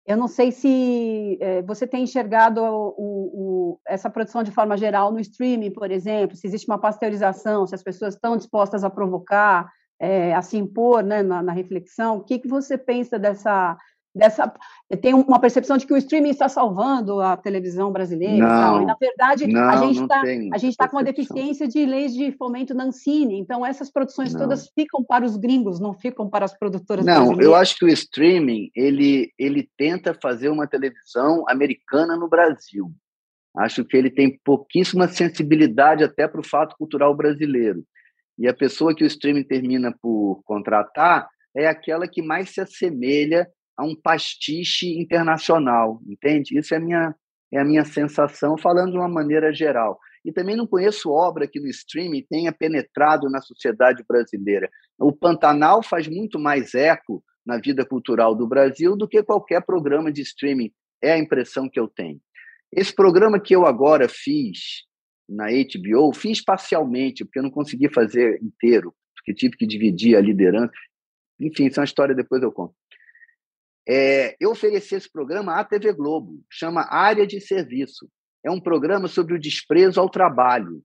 eu 0.04 0.18
não 0.18 0.28
sei 0.28 0.52
se 0.52 1.38
é, 1.40 1.62
você 1.62 1.86
tem 1.86 2.06
enxergado 2.06 2.60
o, 2.60 2.96
o, 2.98 3.80
essa 3.88 4.10
produção 4.10 4.42
de 4.42 4.50
forma 4.50 4.76
geral 4.76 5.12
no 5.12 5.20
streaming, 5.20 5.70
por 5.70 5.92
exemplo, 5.92 6.36
se 6.36 6.48
existe 6.48 6.68
uma 6.68 6.80
pasteurização, 6.80 7.68
se 7.68 7.76
as 7.76 7.84
pessoas 7.84 8.16
estão 8.16 8.36
dispostas 8.36 8.84
a 8.84 8.90
provocar, 8.90 9.72
é, 10.00 10.34
a 10.34 10.42
se 10.42 10.58
impor 10.58 11.04
né, 11.04 11.22
na, 11.22 11.44
na, 11.44 11.52
reflexão. 11.52 12.18
O 12.18 12.24
que, 12.24 12.40
que 12.40 12.48
você 12.48 12.80
pensa 12.80 13.20
dessa, 13.20 13.78
dessa 14.16 14.54
tem 15.02 15.14
uma 15.14 15.40
percepção 15.40 15.76
de 15.76 15.88
que 15.88 15.94
o 15.94 15.98
streaming 15.98 16.30
está 16.30 16.48
salvando 16.48 17.20
a 17.20 17.36
televisão 17.36 17.92
brasileira 17.92 18.46
não, 18.46 18.84
e, 18.84 18.86
na 18.86 18.96
verdade 19.00 19.48
não, 19.48 19.70
a 19.70 19.78
gente 19.78 20.02
está 20.02 20.22
a 20.22 20.58
gente 20.58 20.72
está 20.72 20.88
com 20.88 20.98
uma 20.98 21.04
deficiência 21.04 21.68
de 21.68 21.84
leis 21.84 22.14
de 22.14 22.32
fomento 22.34 22.76
na 22.76 22.86
Ancine 22.86 23.40
então 23.40 23.66
essas 23.66 23.92
produções 23.92 24.32
não. 24.34 24.42
todas 24.42 24.70
ficam 24.70 25.04
para 25.04 25.26
os 25.26 25.36
gringos 25.36 25.80
não 25.80 25.94
ficam 25.94 26.30
para 26.30 26.46
as 26.46 26.56
produtoras 26.58 27.04
não 27.04 27.14
brasileiras. 27.14 27.46
eu 27.46 27.56
acho 27.56 27.76
que 27.76 27.86
o 27.86 27.90
streaming 27.90 28.70
ele 28.76 29.32
ele 29.38 29.68
tenta 29.76 30.14
fazer 30.22 30.50
uma 30.50 30.68
televisão 30.68 31.44
americana 31.50 32.16
no 32.16 32.30
Brasil 32.30 32.92
acho 33.58 33.84
que 33.84 33.98
ele 33.98 34.12
tem 34.12 34.40
pouquíssima 34.44 35.08
sensibilidade 35.08 36.04
até 36.04 36.28
para 36.28 36.40
o 36.40 36.48
fato 36.48 36.76
cultural 36.78 37.16
brasileiro 37.16 37.84
e 38.38 38.48
a 38.48 38.54
pessoa 38.54 38.96
que 38.96 39.04
o 39.04 39.08
streaming 39.08 39.44
termina 39.44 39.92
por 40.00 40.42
contratar 40.46 41.28
é 41.56 41.68
aquela 41.68 42.08
que 42.08 42.22
mais 42.22 42.52
se 42.52 42.62
assemelha 42.62 43.48
a 43.78 43.84
um 43.84 43.96
pastiche 43.96 45.00
internacional, 45.00 46.02
entende? 46.08 46.58
Isso 46.58 46.74
é 46.74 46.78
a 46.78 46.80
minha, 46.80 47.16
é 47.52 47.60
a 47.60 47.66
minha 47.66 47.86
sensação, 47.86 48.58
falando 48.58 48.92
de 48.92 48.98
uma 48.98 49.10
maneira 49.10 49.54
geral. 49.54 50.00
E 50.26 50.32
também 50.32 50.56
não 50.56 50.66
conheço 50.66 51.12
obra 51.12 51.48
que 51.48 51.60
no 51.60 51.68
streaming 51.68 52.26
tenha 52.30 52.52
penetrado 52.52 53.30
na 53.30 53.42
sociedade 53.42 54.04
brasileira. 54.08 54.70
O 54.98 55.12
Pantanal 55.12 55.84
faz 55.84 56.08
muito 56.08 56.40
mais 56.40 56.74
eco 56.74 57.24
na 57.46 57.58
vida 57.58 57.86
cultural 57.86 58.34
do 58.34 58.48
Brasil 58.48 58.96
do 58.96 59.08
que 59.08 59.22
qualquer 59.22 59.62
programa 59.66 60.12
de 60.12 60.22
streaming. 60.22 60.72
É 61.02 61.14
a 61.14 61.18
impressão 61.18 61.70
que 61.70 61.80
eu 61.80 61.88
tenho. 61.88 62.22
Esse 62.72 62.96
programa 62.96 63.40
que 63.40 63.56
eu 63.56 63.66
agora 63.66 64.08
fiz 64.08 64.84
na 65.28 65.48
HBO, 65.48 66.14
fiz 66.14 66.44
parcialmente, 66.44 67.26
porque 67.26 67.40
eu 67.40 67.44
não 67.44 67.52
consegui 67.52 67.90
fazer 67.90 68.40
inteiro, 68.42 68.94
porque 69.16 69.34
tive 69.34 69.58
que 69.58 69.68
dividir 69.68 70.16
a 70.16 70.22
liderança. 70.22 70.72
Enfim, 71.40 71.68
isso 71.68 71.80
é 71.80 71.82
uma 71.82 71.86
história, 71.86 72.16
depois 72.16 72.42
eu 72.42 72.52
conto. 72.52 72.74
É, 73.88 74.36
eu 74.40 74.52
ofereci 74.52 74.96
esse 74.96 75.12
programa 75.12 75.56
à 75.56 75.64
TV 75.64 75.92
Globo, 75.94 76.42
chama 76.50 76.88
Área 76.90 77.28
de 77.28 77.42
Serviço. 77.42 78.10
É 78.44 78.50
um 78.50 78.60
programa 78.60 79.08
sobre 79.08 79.34
o 79.34 79.40
desprezo 79.40 80.00
ao 80.00 80.10
trabalho. 80.10 80.82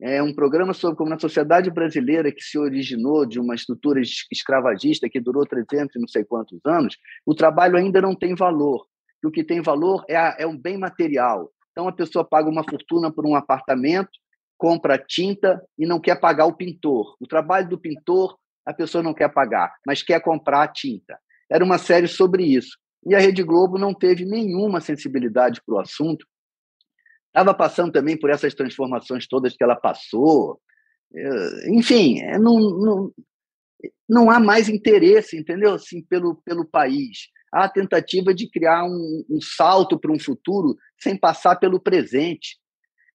É 0.00 0.22
um 0.22 0.32
programa 0.32 0.72
sobre 0.72 0.96
como 0.96 1.10
na 1.10 1.18
sociedade 1.18 1.70
brasileira 1.70 2.30
que 2.30 2.40
se 2.40 2.56
originou 2.56 3.26
de 3.26 3.40
uma 3.40 3.54
estrutura 3.54 4.00
escravagista 4.00 5.08
que 5.08 5.20
durou 5.20 5.44
300 5.44 5.96
e 5.96 5.98
não 5.98 6.06
sei 6.06 6.24
quantos 6.24 6.60
anos, 6.64 6.96
o 7.26 7.34
trabalho 7.34 7.76
ainda 7.76 8.00
não 8.00 8.14
tem 8.14 8.34
valor. 8.34 8.86
O 9.24 9.30
que 9.30 9.42
tem 9.42 9.60
valor 9.60 10.04
é, 10.08 10.16
a, 10.16 10.36
é 10.38 10.46
um 10.46 10.56
bem 10.56 10.78
material. 10.78 11.50
Então 11.72 11.88
a 11.88 11.92
pessoa 11.92 12.24
paga 12.24 12.48
uma 12.48 12.62
fortuna 12.62 13.10
por 13.12 13.26
um 13.26 13.34
apartamento, 13.34 14.10
compra 14.56 14.98
tinta 14.98 15.60
e 15.76 15.84
não 15.84 16.00
quer 16.00 16.20
pagar 16.20 16.46
o 16.46 16.54
pintor. 16.54 17.16
O 17.20 17.26
trabalho 17.26 17.68
do 17.68 17.78
pintor 17.78 18.38
a 18.64 18.72
pessoa 18.72 19.02
não 19.02 19.14
quer 19.14 19.32
pagar, 19.32 19.74
mas 19.84 20.02
quer 20.02 20.20
comprar 20.20 20.62
a 20.62 20.68
tinta. 20.68 21.18
Era 21.50 21.64
uma 21.64 21.78
série 21.78 22.08
sobre 22.08 22.44
isso. 22.44 22.76
E 23.06 23.14
a 23.14 23.18
Rede 23.18 23.42
Globo 23.42 23.78
não 23.78 23.94
teve 23.94 24.24
nenhuma 24.24 24.80
sensibilidade 24.80 25.62
para 25.64 25.74
o 25.74 25.80
assunto. 25.80 26.26
Estava 27.28 27.54
passando 27.54 27.92
também 27.92 28.18
por 28.18 28.30
essas 28.30 28.54
transformações 28.54 29.26
todas 29.26 29.56
que 29.56 29.62
ela 29.62 29.76
passou. 29.76 30.60
É, 31.14 31.70
enfim, 31.70 32.20
é, 32.20 32.38
não, 32.38 32.58
não, 32.58 33.12
não 34.08 34.30
há 34.30 34.40
mais 34.40 34.68
interesse, 34.68 35.38
entendeu? 35.38 35.74
Assim, 35.74 36.02
pelo, 36.02 36.36
pelo 36.44 36.64
país. 36.64 37.28
Há 37.52 37.64
a 37.64 37.68
tentativa 37.68 38.34
de 38.34 38.48
criar 38.50 38.84
um, 38.84 39.24
um 39.30 39.40
salto 39.40 39.98
para 39.98 40.12
um 40.12 40.18
futuro 40.18 40.76
sem 40.98 41.16
passar 41.16 41.56
pelo 41.56 41.80
presente. 41.80 42.58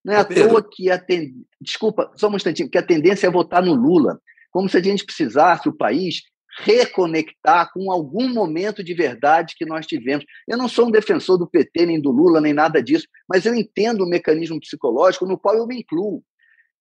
Não 0.04 0.14
é 0.14 0.18
à 0.18 0.26
toa 0.26 0.68
que 0.70 0.90
a 0.90 0.98
ten... 0.98 1.34
desculpa, 1.62 2.12
só 2.16 2.30
um 2.30 2.36
instantinho, 2.36 2.70
que 2.70 2.78
a 2.78 2.86
tendência 2.86 3.28
é 3.28 3.32
votar 3.32 3.64
no 3.64 3.74
Lula, 3.74 4.20
como 4.52 4.68
se 4.68 4.78
a 4.78 4.82
gente 4.82 5.06
precisasse 5.06 5.70
o 5.70 5.76
país 5.76 6.24
reconectar 6.60 7.72
com 7.74 7.92
algum 7.92 8.28
momento 8.32 8.84
de 8.84 8.94
verdade 8.94 9.56
que 9.58 9.66
nós 9.66 9.86
tivemos. 9.86 10.26
Eu 10.48 10.58
não 10.58 10.68
sou 10.68 10.88
um 10.88 10.92
defensor 10.92 11.38
do 11.38 11.48
PT, 11.48 11.86
nem 11.86 12.02
do 12.02 12.12
Lula, 12.12 12.40
nem 12.40 12.54
nada 12.54 12.82
disso, 12.82 13.08
mas 13.28 13.46
eu 13.46 13.56
entendo 13.56 14.04
o 14.04 14.10
mecanismo 14.10 14.60
psicológico 14.60 15.26
no 15.26 15.38
qual 15.38 15.56
eu 15.56 15.68
me 15.68 15.80
incluo. 15.80 16.24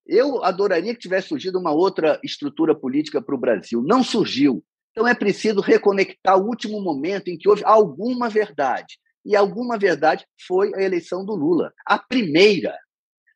Eu 0.06 0.42
adoraria 0.44 0.94
que 0.94 1.00
tivesse 1.00 1.28
surgido 1.28 1.58
uma 1.58 1.72
outra 1.72 2.20
estrutura 2.22 2.74
política 2.74 3.22
para 3.22 3.34
o 3.34 3.38
Brasil. 3.38 3.82
Não 3.82 4.02
surgiu. 4.02 4.64
Então 4.90 5.08
é 5.08 5.14
preciso 5.14 5.60
reconectar 5.60 6.36
o 6.36 6.46
último 6.46 6.80
momento 6.80 7.28
em 7.28 7.38
que 7.38 7.48
houve 7.48 7.62
alguma 7.64 8.28
verdade. 8.28 8.98
E 9.24 9.36
alguma 9.36 9.78
verdade 9.78 10.26
foi 10.46 10.74
a 10.74 10.82
eleição 10.82 11.24
do 11.24 11.34
Lula. 11.34 11.72
A 11.86 11.98
primeira. 11.98 12.76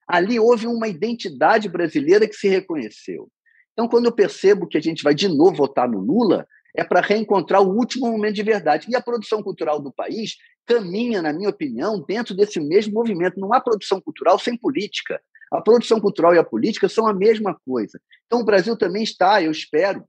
Ali 0.07 0.39
houve 0.39 0.67
uma 0.67 0.89
identidade 0.89 1.69
brasileira 1.69 2.29
que 2.29 2.35
se 2.35 2.49
reconheceu. 2.49 3.29
Então, 3.77 3.87
quando 3.87 4.07
eu 4.07 4.13
percebo 4.13 4.67
que 4.67 4.79
a 4.79 4.81
gente 4.81 5.03
vai 5.03 5.15
de 5.15 5.29
novo 5.29 5.59
votar 5.59 5.87
no 5.87 6.01
Lula, 6.01 6.49
é 6.75 6.83
para 6.83 7.03
reencontrar 7.03 7.61
o 7.61 7.77
último 7.77 8.11
momento 8.11 8.35
de 8.35 8.43
verdade. 8.43 8.87
E 8.89 8.97
a 8.97 9.03
produção 9.03 9.43
cultural 9.43 9.79
do 9.79 9.93
país 9.93 10.37
caminha, 10.65 11.21
na 11.21 11.31
minha 11.31 11.51
opinião, 11.51 12.03
dentro 12.03 12.35
desse 12.35 12.59
mesmo 12.59 12.95
movimento. 12.95 13.39
Não 13.39 13.53
há 13.53 13.61
produção 13.61 14.01
cultural 14.01 14.39
sem 14.39 14.57
política. 14.57 15.21
A 15.53 15.61
produção 15.61 16.01
cultural 16.01 16.35
e 16.35 16.39
a 16.39 16.45
política 16.45 16.89
são 16.89 17.07
a 17.07 17.13
mesma 17.13 17.55
coisa. 17.67 18.01
Então, 18.25 18.41
o 18.41 18.45
Brasil 18.45 18.77
também 18.79 19.03
está, 19.03 19.43
eu 19.43 19.51
espero, 19.51 20.05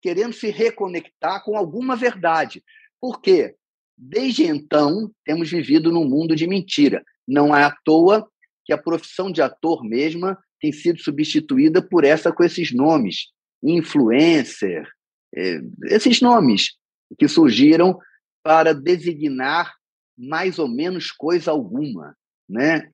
querendo 0.00 0.32
se 0.32 0.50
reconectar 0.50 1.44
com 1.44 1.56
alguma 1.56 1.94
verdade. 1.94 2.64
Por 2.98 3.20
quê? 3.20 3.54
Desde 3.96 4.44
então, 4.46 5.10
temos 5.26 5.50
vivido 5.50 5.92
num 5.92 6.08
mundo 6.08 6.34
de 6.34 6.46
mentira. 6.46 7.04
Não 7.28 7.54
é 7.54 7.64
à 7.64 7.76
toa 7.84 8.26
que 8.64 8.72
a 8.72 8.78
profissão 8.78 9.30
de 9.30 9.42
ator 9.42 9.84
mesma 9.84 10.38
tem 10.60 10.72
sido 10.72 11.00
substituída 11.00 11.80
por 11.80 12.04
essa 12.04 12.32
com 12.32 12.44
esses 12.44 12.72
nomes, 12.72 13.28
influencer, 13.62 14.86
é, 15.34 15.60
esses 15.84 16.20
nomes 16.20 16.76
que 17.18 17.26
surgiram 17.28 17.98
para 18.42 18.74
designar 18.74 19.72
mais 20.16 20.58
ou 20.58 20.68
menos 20.68 21.10
coisa 21.10 21.50
alguma, 21.50 22.16
né? 22.48 22.90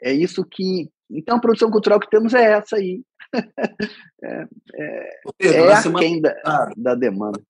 É 0.00 0.12
isso 0.12 0.44
que 0.44 0.88
então 1.10 1.36
a 1.36 1.40
produção 1.40 1.70
cultural 1.70 2.00
que 2.00 2.08
temos 2.08 2.32
é 2.32 2.52
essa 2.52 2.76
aí, 2.76 3.02
é, 4.22 4.46
é, 4.74 5.10
Pedro, 5.36 5.64
é 5.64 5.72
aquém 5.74 6.20
da, 6.20 6.70
da 6.76 6.94
demanda. 6.94 7.40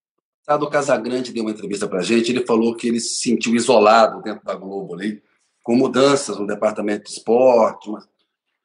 O 0.48 0.66
Casagrande 0.68 1.33
deu 1.33 1.44
uma 1.44 1.53
entrevista 1.53 1.88
para 1.88 2.01
a 2.01 2.03
gente, 2.03 2.31
ele 2.31 2.44
falou 2.44 2.77
que 2.77 2.88
ele 2.88 3.01
se 3.01 3.22
sentiu 3.22 3.55
isolado 3.55 4.20
dentro 4.22 4.44
da 4.44 4.55
Globo 4.55 4.94
ali, 4.94 5.22
com 5.62 5.77
mudanças 5.77 6.38
no 6.38 6.46
departamento 6.46 7.05
de 7.05 7.11
esporte, 7.11 7.88
uma 7.88 8.05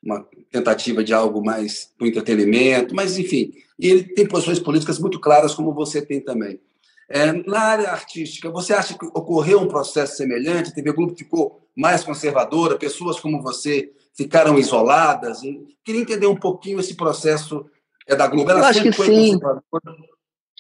uma 0.08 0.26
tentativa 0.50 1.04
de 1.04 1.14
algo 1.14 1.44
mais 1.44 1.92
para 1.98 2.08
entretenimento, 2.08 2.96
mas 2.96 3.20
enfim. 3.20 3.52
E 3.78 3.90
ele 3.90 4.04
tem 4.04 4.26
posições 4.26 4.58
políticas 4.58 4.98
muito 5.00 5.20
claras, 5.20 5.54
como 5.54 5.74
você 5.74 6.02
tem 6.02 6.22
também. 6.22 6.62
É, 7.10 7.32
na 7.32 7.60
área 7.60 7.90
artística, 7.90 8.50
você 8.50 8.74
acha 8.74 8.98
que 8.98 9.06
ocorreu 9.08 9.60
um 9.60 9.68
processo 9.68 10.16
semelhante? 10.16 10.70
A 10.70 10.74
TV 10.74 10.94
Globo 10.94 11.16
ficou 11.16 11.62
mais 11.76 12.04
conservadora, 12.04 12.78
pessoas 12.78 13.20
como 13.20 13.42
você 13.42 13.92
ficaram 14.16 14.58
isoladas? 14.58 15.42
Queria 15.84 16.02
entender 16.02 16.28
um 16.28 16.36
pouquinho 16.36 16.80
esse 16.80 16.96
processo 16.96 17.66
é, 18.08 18.16
da 18.16 18.28
Globo. 18.28 18.50
Ela 18.50 18.62
eu 18.62 18.66
acho 18.66 18.84
que 18.84 18.92
sim. 18.94 19.38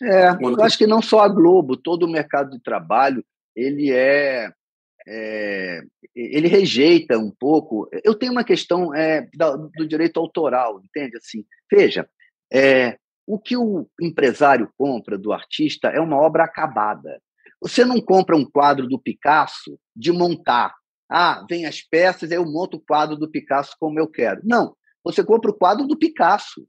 É, 0.03 0.29
eu 0.29 0.63
acho 0.63 0.77
que 0.77 0.85
não 0.85 1.01
só 1.01 1.21
a 1.21 1.27
Globo, 1.27 1.77
todo 1.77 2.03
o 2.03 2.11
mercado 2.11 2.51
de 2.51 2.59
trabalho, 2.59 3.23
ele 3.55 3.91
é 3.91 4.51
é, 5.07 5.81
ele 6.13 6.47
rejeita 6.47 7.17
um 7.17 7.31
pouco. 7.31 7.89
Eu 8.03 8.13
tenho 8.13 8.33
uma 8.33 8.43
questão 8.43 8.93
é, 8.93 9.27
do 9.75 9.87
direito 9.87 10.19
autoral, 10.19 10.81
entende? 10.83 11.17
Assim, 11.17 11.45
veja, 11.71 12.07
é, 12.51 12.97
o 13.25 13.39
que 13.39 13.55
o 13.55 13.89
empresário 14.01 14.71
compra 14.77 15.17
do 15.17 15.31
artista 15.31 15.87
é 15.87 15.99
uma 15.99 16.17
obra 16.17 16.43
acabada. 16.43 17.21
Você 17.61 17.85
não 17.85 17.99
compra 18.01 18.35
um 18.35 18.45
quadro 18.45 18.87
do 18.87 18.99
Picasso 18.99 19.79
de 19.95 20.11
montar. 20.11 20.75
Ah, 21.09 21.45
vem 21.49 21.65
as 21.65 21.81
peças, 21.81 22.31
eu 22.31 22.45
monto 22.45 22.77
o 22.77 22.81
quadro 22.81 23.15
do 23.15 23.29
Picasso 23.29 23.75
como 23.79 23.99
eu 23.99 24.07
quero. 24.07 24.41
Não, 24.43 24.75
você 25.03 25.23
compra 25.23 25.49
o 25.49 25.53
quadro 25.53 25.87
do 25.87 25.97
Picasso. 25.97 26.67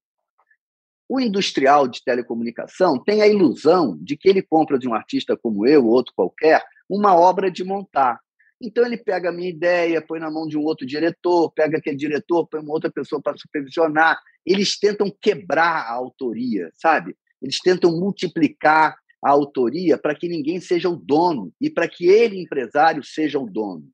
O 1.08 1.18
industrial 1.18 1.88
de 1.88 2.04
telecomunicação 2.04 3.02
tem 3.02 3.22
a 3.22 3.26
ilusão 3.26 3.98
de 4.00 4.16
que 4.16 4.28
ele 4.28 4.42
compra 4.42 4.78
de 4.78 4.88
um 4.88 4.94
artista 4.94 5.36
como 5.36 5.66
eu, 5.66 5.84
ou 5.84 5.90
outro 5.90 6.12
qualquer, 6.14 6.62
uma 6.88 7.14
obra 7.14 7.50
de 7.50 7.64
montar. 7.64 8.20
Então 8.61 8.84
ele 8.84 8.96
pega 8.96 9.28
a 9.28 9.32
minha 9.32 9.48
ideia, 9.48 10.04
põe 10.04 10.18
na 10.18 10.30
mão 10.30 10.46
de 10.46 10.59
um 10.59 10.62
outro 10.62 10.86
diretor, 10.86 11.52
pega 11.52 11.78
aquele 11.78 11.96
diretor, 11.96 12.46
põe 12.48 12.61
uma 12.61 12.72
outra 12.72 12.90
pessoa 12.90 13.22
para 13.22 13.36
supervisionar. 13.36 14.18
Eles 14.44 14.78
tentam 14.78 15.12
quebrar 15.20 15.86
a 15.86 15.92
autoria, 15.92 16.70
sabe? 16.74 17.16
Eles 17.40 17.61
tentam 17.61 17.92
multiplicar 17.92 18.96
a 19.24 19.30
autoria 19.30 19.96
para 19.96 20.14
que 20.14 20.28
ninguém 20.28 20.61
seja 20.61 20.88
o 20.88 20.96
dono 20.96 21.52
e 21.61 21.70
para 21.70 21.88
que 21.88 22.06
ele, 22.06 22.40
empresário, 22.40 23.02
seja 23.04 23.38
o 23.38 23.46
dono. 23.48 23.84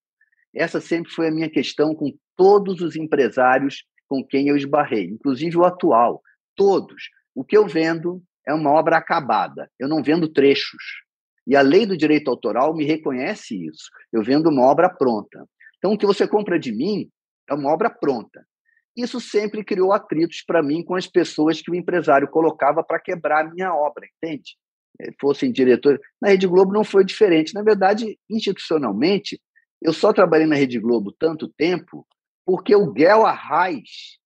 Essa 0.55 0.81
sempre 0.81 1.13
foi 1.13 1.29
a 1.29 1.33
minha 1.33 1.51
questão 1.51 1.95
com 1.95 2.13
todos 2.37 2.81
os 2.81 2.97
empresários 2.97 3.85
com 4.09 4.25
quem 4.25 4.49
eu 4.49 4.57
esbarrei, 4.57 5.05
inclusive 5.05 5.57
o 5.57 5.65
atual. 5.65 6.23
Todos. 6.55 7.09
O 7.35 7.45
que 7.45 7.57
eu 7.57 7.67
vendo 7.67 8.23
é 8.47 8.55
uma 8.55 8.71
obra 8.71 8.97
acabada. 8.97 9.71
Eu 9.79 9.89
não 9.89 10.03
vendo 10.03 10.29
trechos. 10.29 10.83
E 11.47 11.55
a 11.55 11.61
lei 11.61 11.87
do 11.87 11.97
direito 11.97 12.31
autoral 12.31 12.75
me 12.75 12.85
reconhece 12.85 13.67
isso. 13.67 13.91
Eu 14.13 14.23
vendo 14.23 14.49
uma 14.49 14.63
obra 14.63 14.89
pronta. 14.89 15.47
Então, 15.79 15.93
o 15.93 15.99
que 15.99 16.07
você 16.07 16.27
compra 16.27 16.59
de 16.59 16.73
mim 16.73 17.09
é 17.49 17.55
uma 17.55 17.71
obra 17.71 17.91
pronta. 17.91 18.45
Isso 18.97 19.21
sempre 19.21 19.65
criou 19.65 19.93
atritos 19.93 20.43
para 20.47 20.63
mim 20.63 20.83
com 20.83 20.95
as 20.95 21.07
pessoas 21.07 21.61
que 21.61 21.71
o 21.71 21.75
empresário 21.75 22.29
colocava 22.29 22.83
para 22.83 23.01
quebrar 23.01 23.45
a 23.45 23.51
minha 23.51 23.75
obra, 23.75 24.07
entende? 24.17 24.57
Eh, 25.01 25.11
fossem 25.21 25.51
diretores. 25.51 26.01
Na 26.21 26.29
Rede 26.29 26.47
Globo 26.47 26.73
não 26.73 26.85
foi 26.85 27.05
diferente. 27.05 27.53
Na 27.55 27.63
verdade, 27.63 28.19
institucionalmente, 28.31 29.41
eu 29.83 29.93
só 29.93 30.13
trabalhei 30.13 30.47
na 30.47 30.55
Rede 30.55 30.79
Globo 30.79 31.13
tanto 31.13 31.49
tempo 31.49 32.07
porque 32.47 32.75
o 32.75 32.93
Guel 32.93 33.27
Arraes 33.27 34.19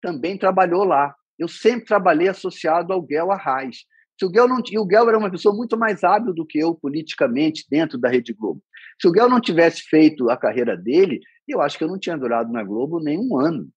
também 0.00 0.38
trabalhou 0.38 0.84
lá. 0.84 1.14
Eu 1.38 1.48
sempre 1.48 1.86
trabalhei 1.86 2.28
associado 2.28 2.92
ao 2.92 3.02
Guel 3.02 3.30
Arraes. 3.30 3.84
Se 4.18 4.24
o 4.24 4.30
Guel 4.30 4.48
não 4.48 4.60
e 4.70 4.78
o 4.78 4.84
Guel 4.84 5.08
era 5.08 5.18
uma 5.18 5.30
pessoa 5.30 5.54
muito 5.54 5.76
mais 5.76 6.04
hábil 6.04 6.32
do 6.32 6.46
que 6.46 6.58
eu 6.58 6.74
politicamente 6.74 7.66
dentro 7.68 7.98
da 7.98 8.08
Rede 8.08 8.32
Globo. 8.32 8.62
Se 9.00 9.08
o 9.08 9.12
Guel 9.12 9.28
não 9.28 9.40
tivesse 9.40 9.82
feito 9.82 10.30
a 10.30 10.36
carreira 10.36 10.76
dele, 10.76 11.20
eu 11.48 11.60
acho 11.60 11.76
que 11.76 11.84
eu 11.84 11.88
não 11.88 11.98
tinha 11.98 12.16
durado 12.16 12.52
na 12.52 12.62
Globo 12.62 13.00
nem 13.00 13.18
um 13.18 13.36
ano, 13.38 13.68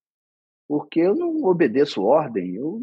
porque 0.68 1.00
eu 1.00 1.16
não 1.16 1.44
obedeço 1.44 2.04
ordem, 2.04 2.56
eu, 2.56 2.80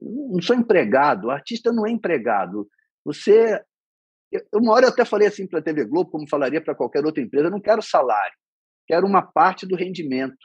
eu 0.00 0.28
não 0.32 0.42
sou 0.42 0.56
empregado, 0.56 1.26
o 1.26 1.30
artista 1.30 1.72
não 1.72 1.86
é 1.86 1.90
empregado. 1.90 2.68
Você, 3.04 3.62
uma 4.52 4.72
hora 4.72 4.86
eu 4.86 4.90
até 4.90 5.04
falei 5.04 5.28
assim 5.28 5.46
para 5.46 5.60
a 5.60 5.62
TV 5.62 5.84
Globo, 5.84 6.10
como 6.10 6.28
falaria 6.28 6.60
para 6.60 6.74
qualquer 6.74 7.04
outra 7.04 7.22
empresa, 7.22 7.46
eu 7.46 7.50
não 7.50 7.60
quero 7.60 7.80
salário, 7.80 8.36
quero 8.86 9.06
uma 9.06 9.22
parte 9.22 9.66
do 9.66 9.76
rendimento. 9.76 10.38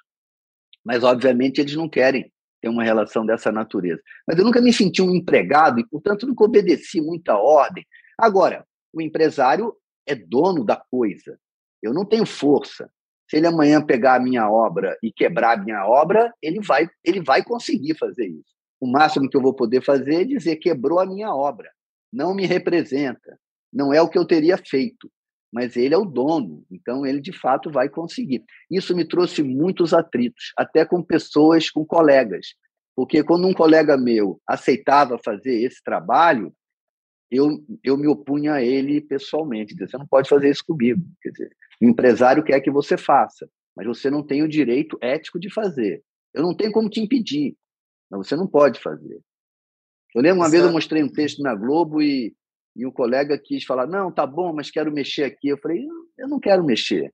Mas 0.83 1.03
obviamente 1.03 1.59
eles 1.59 1.75
não 1.75 1.89
querem 1.89 2.31
ter 2.65 2.69
uma 2.69 2.83
relação 2.83 3.23
dessa 3.23 3.51
natureza. 3.51 4.01
Mas 4.27 4.39
eu 4.39 4.43
nunca 4.43 4.59
me 4.59 4.73
senti 4.73 4.99
um 4.99 5.13
empregado 5.13 5.79
e, 5.79 5.87
portanto, 5.87 6.25
nunca 6.25 6.43
obedeci 6.43 6.99
muita 6.99 7.37
ordem. 7.37 7.85
Agora, 8.17 8.65
o 8.91 8.99
empresário 8.99 9.75
é 10.07 10.15
dono 10.15 10.65
da 10.65 10.75
coisa. 10.75 11.37
Eu 11.79 11.93
não 11.93 12.03
tenho 12.03 12.25
força. 12.25 12.89
Se 13.29 13.37
ele 13.37 13.45
amanhã 13.45 13.85
pegar 13.85 14.15
a 14.15 14.19
minha 14.19 14.49
obra 14.49 14.97
e 15.03 15.11
quebrar 15.11 15.59
a 15.59 15.63
minha 15.63 15.85
obra, 15.85 16.33
ele 16.41 16.59
vai, 16.59 16.89
ele 17.03 17.21
vai 17.21 17.43
conseguir 17.43 17.95
fazer 17.99 18.25
isso. 18.25 18.55
O 18.81 18.87
máximo 18.87 19.29
que 19.29 19.37
eu 19.37 19.41
vou 19.41 19.53
poder 19.53 19.83
fazer 19.83 20.21
é 20.21 20.23
dizer 20.23 20.55
quebrou 20.55 20.99
a 20.99 21.05
minha 21.05 21.33
obra, 21.33 21.69
não 22.11 22.35
me 22.35 22.45
representa, 22.45 23.39
não 23.71 23.93
é 23.93 24.01
o 24.01 24.09
que 24.09 24.17
eu 24.17 24.25
teria 24.25 24.57
feito, 24.57 25.09
mas 25.51 25.75
ele 25.75 25.93
é 25.93 25.97
o 25.97 26.05
dono, 26.05 26.65
então 26.69 27.05
ele 27.05 27.21
de 27.21 27.31
fato 27.31 27.71
vai 27.71 27.87
conseguir. 27.89 28.43
Isso 28.69 28.95
me 28.95 29.07
trouxe 29.07 29.41
muitos 29.41 29.93
atritos, 29.93 30.51
até 30.57 30.85
com 30.85 31.01
pessoas, 31.01 31.69
com 31.69 31.85
colegas, 31.85 32.47
porque 32.95 33.23
quando 33.23 33.47
um 33.47 33.53
colega 33.53 33.97
meu 33.97 34.39
aceitava 34.47 35.19
fazer 35.23 35.63
esse 35.63 35.83
trabalho, 35.83 36.53
eu, 37.29 37.63
eu 37.83 37.97
me 37.97 38.07
opunha 38.07 38.53
a 38.53 38.61
ele 38.61 39.01
pessoalmente. 39.01 39.73
Dizia, 39.73 39.87
você 39.87 39.97
não 39.97 40.07
pode 40.07 40.29
fazer 40.29 40.49
isso 40.49 40.63
comigo. 40.65 41.03
Quer 41.21 41.31
dizer, 41.31 41.55
o 41.81 41.85
empresário 41.85 42.43
quer 42.43 42.61
que 42.61 42.71
você 42.71 42.97
faça, 42.97 43.49
mas 43.75 43.85
você 43.85 44.09
não 44.09 44.23
tem 44.23 44.43
o 44.43 44.47
direito 44.47 44.97
ético 45.01 45.39
de 45.39 45.51
fazer. 45.53 46.01
Eu 46.33 46.43
não 46.43 46.55
tenho 46.55 46.71
como 46.71 46.89
te 46.89 47.01
impedir, 47.01 47.55
mas 48.09 48.25
você 48.25 48.35
não 48.35 48.47
pode 48.47 48.79
fazer. 48.79 49.19
Eu 50.13 50.21
lembro 50.21 50.39
uma 50.39 50.49
vez 50.49 50.63
eu 50.63 50.71
mostrei 50.71 51.03
um 51.03 51.11
texto 51.11 51.41
na 51.41 51.53
Globo 51.53 52.01
e, 52.01 52.33
e 52.75 52.85
um 52.85 52.91
colega 52.91 53.37
quis 53.37 53.63
falar: 53.63 53.87
não, 53.87 54.11
tá 54.11 54.25
bom, 54.25 54.53
mas 54.53 54.69
quero 54.69 54.91
mexer 54.91 55.23
aqui. 55.23 55.49
Eu 55.49 55.57
falei: 55.57 55.85
eu 56.17 56.27
não 56.27 56.39
quero 56.39 56.63
mexer. 56.63 57.13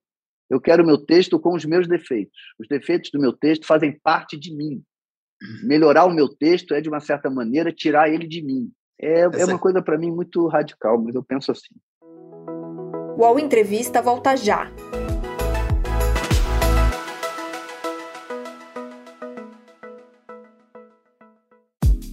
Eu 0.50 0.60
quero 0.60 0.84
o 0.84 0.86
meu 0.86 0.98
texto 0.98 1.40
com 1.40 1.54
os 1.56 1.64
meus 1.64 1.88
defeitos. 1.88 2.38
Os 2.60 2.68
defeitos 2.68 3.10
do 3.12 3.20
meu 3.20 3.32
texto 3.32 3.66
fazem 3.66 3.98
parte 4.04 4.38
de 4.38 4.54
mim. 4.54 4.84
Melhorar 5.64 6.06
o 6.06 6.14
meu 6.14 6.28
texto 6.28 6.74
é, 6.74 6.82
de 6.82 6.90
uma 6.90 7.00
certa 7.00 7.30
maneira, 7.30 7.72
tirar 7.72 8.10
ele 8.10 8.28
de 8.28 8.44
mim. 8.44 8.70
É, 9.02 9.22
é 9.22 9.46
uma 9.46 9.58
coisa, 9.58 9.82
para 9.82 9.98
mim, 9.98 10.12
muito 10.12 10.46
radical, 10.48 11.02
mas 11.02 11.16
eu 11.16 11.24
penso 11.24 11.52
assim. 11.52 11.74
O 13.18 13.22
UOL 13.22 13.40
Entrevista 13.40 14.02
volta 14.02 14.36
já. 14.36 14.70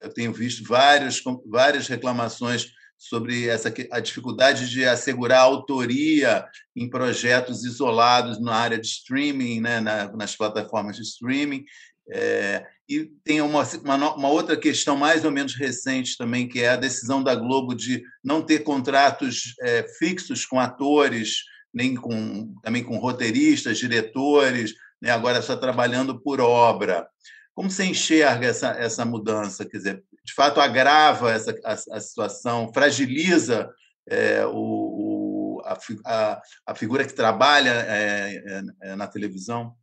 Eu 0.00 0.12
tenho 0.12 0.32
visto 0.32 0.64
várias, 0.64 1.22
várias 1.46 1.86
reclamações 1.88 2.72
sobre 3.00 3.48
essa, 3.48 3.72
a 3.90 3.98
dificuldade 3.98 4.68
de 4.68 4.84
assegurar 4.84 5.40
autoria 5.40 6.44
em 6.76 6.88
projetos 6.88 7.64
isolados 7.64 8.38
na 8.38 8.54
área 8.54 8.78
de 8.78 8.86
streaming, 8.86 9.60
né, 9.60 9.80
na, 9.80 10.12
nas 10.12 10.36
plataformas 10.36 10.96
de 10.96 11.02
streaming. 11.02 11.64
É, 12.12 12.66
e 12.88 13.04
tem 13.24 13.40
uma, 13.40 13.62
uma, 13.82 14.14
uma, 14.14 14.28
outra 14.28 14.56
questão 14.56 14.96
mais 14.96 15.24
ou 15.24 15.30
menos 15.30 15.54
recente 15.54 16.16
também, 16.18 16.46
que 16.46 16.60
é 16.60 16.70
a 16.70 16.76
decisão 16.76 17.22
da 17.22 17.34
Globo 17.34 17.74
de 17.74 18.02
não 18.22 18.42
ter 18.42 18.60
contratos 18.60 19.54
é, 19.62 19.86
fixos 19.98 20.44
com 20.44 20.58
atores, 20.58 21.36
nem 21.72 21.94
com, 21.94 22.52
também 22.62 22.84
com 22.84 22.98
roteiristas, 22.98 23.78
diretores, 23.78 24.74
né, 25.00 25.10
agora 25.10 25.40
só 25.40 25.56
trabalhando 25.56 26.20
por 26.20 26.40
obra. 26.40 27.08
Como 27.54 27.70
você 27.70 27.84
enxerga 27.84 28.46
essa, 28.46 28.68
essa 28.70 29.04
mudança? 29.04 29.64
Quer 29.64 29.76
dizer, 29.76 30.04
de 30.24 30.34
fato, 30.34 30.60
agrava 30.60 31.30
essa, 31.30 31.54
a, 31.64 31.72
a 31.72 32.00
situação, 32.00 32.72
fragiliza 32.72 33.70
é, 34.08 34.44
o, 34.46 35.62
a, 35.64 35.78
a, 36.06 36.42
a, 36.66 36.74
figura 36.74 37.04
que 37.04 37.14
trabalha 37.14 37.70
é, 37.70 38.36
é, 38.36 38.90
é 38.90 38.96
na 38.96 39.06
televisão? 39.06 39.74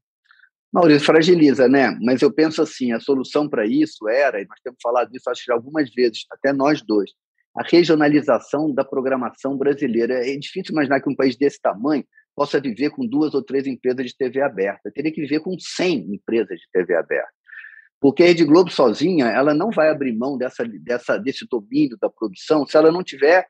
Maurício, 0.72 1.06
fragiliza, 1.06 1.68
né? 1.68 1.98
Mas 2.02 2.22
eu 2.22 2.32
penso 2.32 2.62
assim, 2.62 2.92
a 2.92 3.00
solução 3.00 3.50
para 3.50 3.66
isso 3.66 4.08
era, 4.10 4.42
e 4.42 4.46
nós 4.46 4.60
temos 4.64 4.80
falado 4.82 5.10
disso 5.10 5.30
acho 5.30 5.46
que 5.46 5.52
algumas 5.52 5.90
vezes, 5.94 6.26
até 6.32 6.52
nós 6.52 6.82
dois, 6.82 7.12
a 7.58 7.64
regionalização 7.64 8.72
da 8.72 8.86
programação 8.86 9.58
brasileira. 9.58 10.28
É 10.28 10.38
difícil 10.38 10.74
imaginar 10.74 11.02
que 11.02 11.10
um 11.10 11.16
país 11.16 11.36
desse 11.36 11.60
tamanho 11.60 12.06
possa 12.36 12.62
viver 12.62 12.92
com 12.92 13.08
duas 13.08 13.34
ou 13.34 13.44
três 13.44 13.66
empresas 13.66 14.06
de 14.06 14.16
TV 14.16 14.42
aberta. 14.42 14.92
Teria 14.94 15.12
que 15.12 15.22
viver 15.22 15.40
com 15.40 15.58
100 15.58 16.14
empresas 16.14 16.60
de 16.60 16.68
TV 16.72 16.96
aberta. 16.96 17.32
Porque 18.00 18.24
a 18.24 18.28
Rede 18.28 18.46
Globo 18.46 18.70
sozinha, 18.70 19.26
ela 19.28 19.54
não 19.54 19.72
vai 19.72 19.90
abrir 19.90 20.16
mão 20.16 20.38
dessa, 20.38 20.64
dessa, 20.66 21.18
desse 21.18 21.48
domínio 21.48 21.98
da 22.00 22.10
produção 22.10 22.66
se 22.66 22.78
ela 22.78 22.92
não 22.92 23.04
tiver 23.04 23.48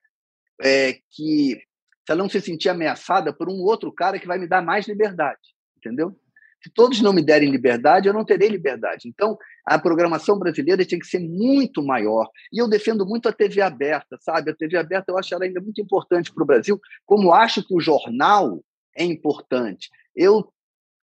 é, 0.62 0.94
que... 1.12 1.60
se 2.06 2.12
ela 2.12 2.22
não 2.22 2.30
se 2.30 2.40
sentir 2.42 2.70
ameaçada 2.70 3.34
por 3.34 3.50
um 3.50 3.62
outro 3.62 3.92
cara 3.92 4.20
que 4.20 4.28
vai 4.28 4.38
me 4.38 4.48
dar 4.48 4.62
mais 4.62 4.88
liberdade, 4.88 5.40
entendeu? 5.78 6.18
Se 6.64 6.72
todos 6.72 7.02
não 7.02 7.14
me 7.14 7.22
derem 7.22 7.52
liberdade, 7.52 8.08
eu 8.08 8.14
não 8.14 8.26
terei 8.26 8.50
liberdade. 8.50 9.08
Então, 9.08 9.38
a 9.66 9.78
programação 9.78 10.40
brasileira 10.40 10.86
tem 10.86 10.98
que 10.98 11.06
ser 11.06 11.20
muito 11.20 11.84
maior. 11.84 12.30
E 12.52 12.58
eu 12.58 12.68
defendo 12.68 13.06
muito 13.06 13.30
a 13.30 13.34
TV 13.34 13.62
aberta, 13.62 14.18
sabe? 14.20 14.52
A 14.52 14.56
TV 14.56 14.76
aberta 14.76 15.12
eu 15.12 15.18
acho 15.18 15.34
ela 15.34 15.46
ainda 15.46 15.62
muito 15.62 15.80
importante 15.80 16.34
para 16.34 16.44
o 16.44 16.48
Brasil, 16.48 16.80
como 17.06 17.32
acho 17.32 17.66
que 17.66 17.76
o 17.76 17.80
jornal 17.80 18.64
é 18.96 19.04
importante. 19.04 19.90
Eu, 20.16 20.52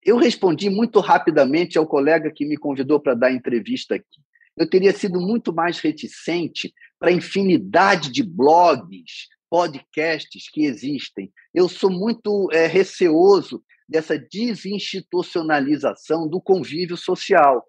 eu 0.03 0.17
respondi 0.17 0.69
muito 0.69 0.99
rapidamente 0.99 1.77
ao 1.77 1.85
colega 1.85 2.31
que 2.31 2.45
me 2.45 2.57
convidou 2.57 2.99
para 2.99 3.13
dar 3.13 3.31
entrevista 3.31 3.93
aqui. 3.95 4.21
Eu 4.55 4.67
teria 4.69 4.93
sido 4.93 5.19
muito 5.19 5.51
mais 5.53 5.79
reticente 5.79 6.73
para 6.99 7.09
a 7.09 7.13
infinidade 7.13 8.11
de 8.11 8.23
blogs, 8.23 9.27
podcasts 9.49 10.49
que 10.51 10.65
existem. 10.65 11.31
Eu 11.53 11.69
sou 11.69 11.91
muito 11.91 12.49
é, 12.51 12.67
receoso 12.67 13.63
dessa 13.87 14.17
desinstitucionalização 14.17 16.27
do 16.27 16.41
convívio 16.41 16.97
social. 16.97 17.63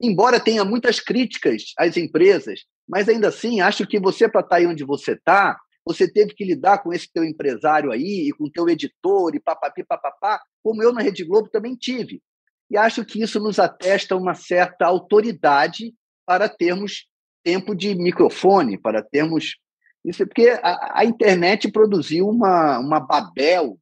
Embora 0.00 0.40
tenha 0.40 0.64
muitas 0.64 0.98
críticas 1.00 1.72
às 1.78 1.96
empresas, 1.96 2.64
mas 2.86 3.08
ainda 3.08 3.28
assim 3.28 3.60
acho 3.60 3.86
que 3.86 4.00
você, 4.00 4.28
para 4.28 4.42
estar 4.42 4.56
aí 4.56 4.66
onde 4.66 4.84
você 4.84 5.12
está, 5.12 5.58
você 5.84 6.10
teve 6.10 6.34
que 6.34 6.44
lidar 6.44 6.78
com 6.78 6.92
esse 6.92 7.12
teu 7.12 7.24
empresário 7.24 7.90
aí, 7.90 8.28
e 8.28 8.32
com 8.32 8.48
teu 8.48 8.68
editor, 8.68 9.34
e 9.34 9.40
papapi, 9.40 9.84
papapá, 9.84 10.40
como 10.62 10.82
eu 10.82 10.92
na 10.92 11.02
Rede 11.02 11.24
Globo 11.24 11.48
também 11.48 11.76
tive. 11.76 12.22
E 12.70 12.76
acho 12.76 13.04
que 13.04 13.22
isso 13.22 13.38
nos 13.38 13.58
atesta 13.58 14.16
uma 14.16 14.34
certa 14.34 14.86
autoridade 14.86 15.94
para 16.26 16.48
termos 16.48 17.06
tempo 17.44 17.74
de 17.74 17.94
microfone, 17.94 18.78
para 18.78 19.02
termos. 19.02 19.56
Isso 20.04 20.22
é 20.22 20.26
porque 20.26 20.48
a, 20.62 21.00
a 21.00 21.04
internet 21.04 21.70
produziu 21.70 22.26
uma, 22.26 22.78
uma 22.78 22.98
Babel 22.98 23.78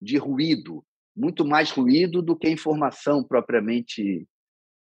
de 0.00 0.18
ruído, 0.18 0.84
muito 1.16 1.44
mais 1.44 1.70
ruído 1.70 2.20
do 2.20 2.36
que 2.36 2.48
informação 2.48 3.24
propriamente 3.24 4.26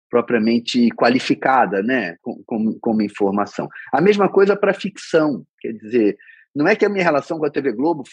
propriamente 0.07 0.89
qualificada, 0.91 1.81
né, 1.81 2.15
como, 2.21 2.79
como 2.79 3.01
informação. 3.01 3.67
A 3.91 3.99
mesma 3.99 4.31
coisa 4.31 4.55
para 4.55 4.73
ficção, 4.73 5.45
quer 5.59 5.73
dizer, 5.73 6.17
não 6.55 6.67
é 6.67 6.75
que 6.75 6.85
a 6.85 6.89
minha 6.89 7.03
relação 7.03 7.37
com 7.37 7.45
a 7.45 7.51
TV 7.51 7.73
Globo 7.73 8.03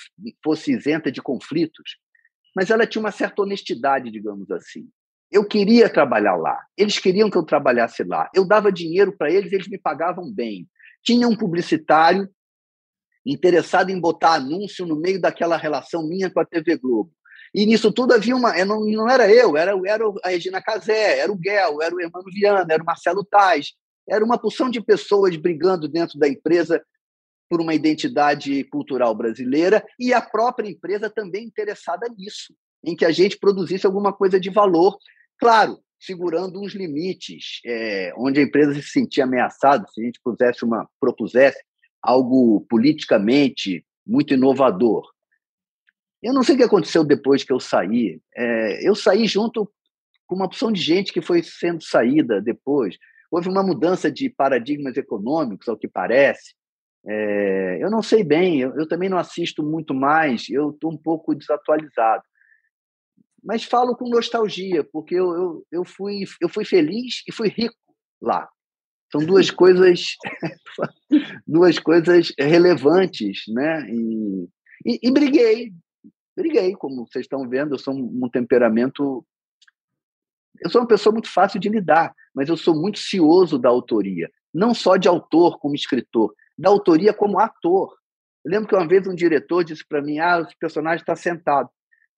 fosse 0.43 0.73
isenta 0.73 1.13
de 1.13 1.23
conflitos, 1.23 1.99
mas 2.55 2.71
ela 2.71 2.87
tinha 2.87 3.01
uma 3.01 3.13
certa 3.13 3.43
honestidade, 3.43 4.11
digamos 4.11 4.51
assim. 4.51 4.89
Eu 5.31 5.47
queria 5.47 5.89
trabalhar 5.89 6.37
lá, 6.37 6.61
eles 6.77 6.99
queriam 6.99 7.31
que 7.31 7.39
eu 7.39 7.45
trabalhasse 7.45 8.03
lá. 8.03 8.29
Eu 8.35 8.47
dava 8.47 8.73
dinheiro 8.73 9.17
para 9.17 9.31
eles, 9.31 9.53
eles 9.53 9.69
me 9.69 9.79
pagavam 9.79 10.31
bem. 10.31 10.69
Tinha 11.03 11.27
um 11.29 11.37
publicitário 11.37 12.29
interessado 13.25 13.91
em 13.91 14.01
botar 14.01 14.35
anúncio 14.35 14.85
no 14.85 14.97
meio 14.97 15.21
daquela 15.21 15.57
relação 15.57 16.07
minha 16.07 16.29
com 16.29 16.41
a 16.41 16.45
TV 16.45 16.77
Globo. 16.77 17.13
E 17.55 17.65
nisso 17.65 17.93
tudo 17.93 18.13
havia 18.13 18.35
uma. 18.35 18.53
Não, 18.65 18.85
não 18.85 19.09
era 19.09 19.33
eu, 19.33 19.57
era, 19.57 19.73
era 19.87 20.05
a 20.25 20.29
Regina 20.29 20.61
Casé, 20.61 21.19
era 21.19 21.31
o 21.31 21.37
Guel, 21.37 21.81
era 21.81 21.95
o 21.95 22.01
Hermano 22.01 22.27
Viana, 22.33 22.67
era 22.69 22.83
o 22.83 22.87
Marcelo 22.87 23.25
Tais. 23.25 23.73
Era 24.09 24.25
uma 24.25 24.39
porção 24.39 24.69
de 24.69 24.81
pessoas 24.81 25.37
brigando 25.37 25.87
dentro 25.87 26.19
da 26.19 26.27
empresa 26.27 26.83
por 27.53 27.61
uma 27.61 27.75
identidade 27.75 28.65
cultural 28.65 29.15
brasileira 29.15 29.85
e 30.01 30.15
a 30.15 30.23
própria 30.23 30.71
empresa 30.71 31.11
também 31.11 31.45
interessada 31.45 32.09
nisso, 32.17 32.55
em 32.83 32.97
que 32.97 33.05
a 33.05 33.13
gente 33.13 33.37
produzisse 33.37 33.85
alguma 33.85 34.11
coisa 34.11 34.41
de 34.41 34.49
valor. 34.49 34.97
Claro, 35.39 35.79
segurando 36.01 36.59
uns 36.59 36.73
limites, 36.73 37.61
é, 37.67 38.11
onde 38.17 38.41
a 38.41 38.43
empresa 38.43 38.73
se 38.73 38.89
sentia 38.89 39.25
ameaçada, 39.25 39.87
se 39.93 40.01
a 40.01 40.05
gente 40.07 40.19
pusesse 40.25 40.65
uma, 40.65 40.89
propusesse 40.99 41.63
algo 42.01 42.65
politicamente 42.71 43.85
muito 44.07 44.33
inovador. 44.33 45.13
Eu 46.23 46.33
não 46.33 46.43
sei 46.43 46.55
o 46.55 46.59
que 46.59 46.65
aconteceu 46.65 47.05
depois 47.05 47.45
que 47.45 47.53
eu 47.53 47.61
saí. 47.61 48.19
É, 48.35 48.89
eu 48.89 48.95
saí 48.95 49.27
junto 49.27 49.71
com 50.27 50.37
uma 50.37 50.47
opção 50.47 50.73
de 50.73 50.81
gente 50.81 51.13
que 51.13 51.21
foi 51.21 51.43
sendo 51.43 51.85
saída 51.85 52.41
depois. 52.41 52.97
Houve 53.31 53.51
uma 53.51 53.63
mudança 53.63 54.11
de 54.11 54.31
paradigmas 54.31 54.97
econômicos, 54.97 55.69
ao 55.69 55.77
que 55.77 55.87
parece. 55.87 56.55
É, 57.07 57.79
eu 57.83 57.91
não 57.91 58.03
sei 58.03 58.23
bem, 58.23 58.61
eu, 58.61 58.75
eu, 58.77 58.87
também 58.87 59.09
não 59.09 59.19
assisto 59.19 59.63
muito 59.63 59.93
mais, 59.93 60.49
eu 60.49 60.71
estou 60.71 60.93
um 60.93 60.97
pouco 60.97 61.35
desatualizado. 61.35 62.23
Mas 63.43 63.65
falo 63.65 63.97
com 63.97 64.09
nostalgia, 64.09 64.85
porque 64.85 65.17
eu, 65.17 65.33
eu, 65.35 65.67
eu, 65.73 65.85
fui, 65.85 66.25
eu 66.41 66.49
fui 66.49 66.65
feliz 66.65 67.23
e 67.27 67.33
fui 67.33 67.49
rico 67.49 67.77
lá. 68.21 68.49
São 69.11 69.25
duas 69.25 69.51
coisas 69.51 70.17
duas 71.47 71.79
coisas 71.79 72.33
relevantes, 72.39 73.43
né? 73.49 73.91
E, 73.91 74.49
e, 74.87 74.99
e, 75.03 75.11
briguei, 75.11 75.73
briguei, 76.37 76.75
como 76.77 77.07
vocês 77.07 77.25
estão 77.25 77.49
vendo, 77.49 77.75
eu 77.75 77.79
sou 77.79 77.95
um 77.95 78.29
temperamento 78.31 79.27
eu 80.65 80.71
sou 80.71 80.81
uma 80.81 80.87
pessoa 80.87 81.13
muito 81.13 81.29
fácil 81.29 81.59
de 81.59 81.69
lidar, 81.69 82.15
mas 82.35 82.49
eu 82.49 82.57
sou 82.57 82.75
muito 82.75 82.99
cioso 82.99 83.59
da 83.59 83.69
autoria, 83.69 84.31
não 84.55 84.73
só 84.73 84.97
de 84.97 85.09
autor 85.09 85.59
como 85.59 85.75
escritor, 85.75 86.33
da 86.63 86.69
autoria 86.69 87.13
como 87.13 87.41
ator. 87.41 87.93
Eu 88.45 88.53
lembro 88.53 88.69
que 88.69 88.75
uma 88.77 88.87
vez 88.87 89.05
um 89.09 89.15
diretor 89.15 89.65
disse 89.65 89.85
para 89.87 90.01
mim: 90.01 90.21
"Ah, 90.21 90.41
o 90.41 90.59
personagem 90.59 91.01
está 91.03 91.17
sentado". 91.17 91.69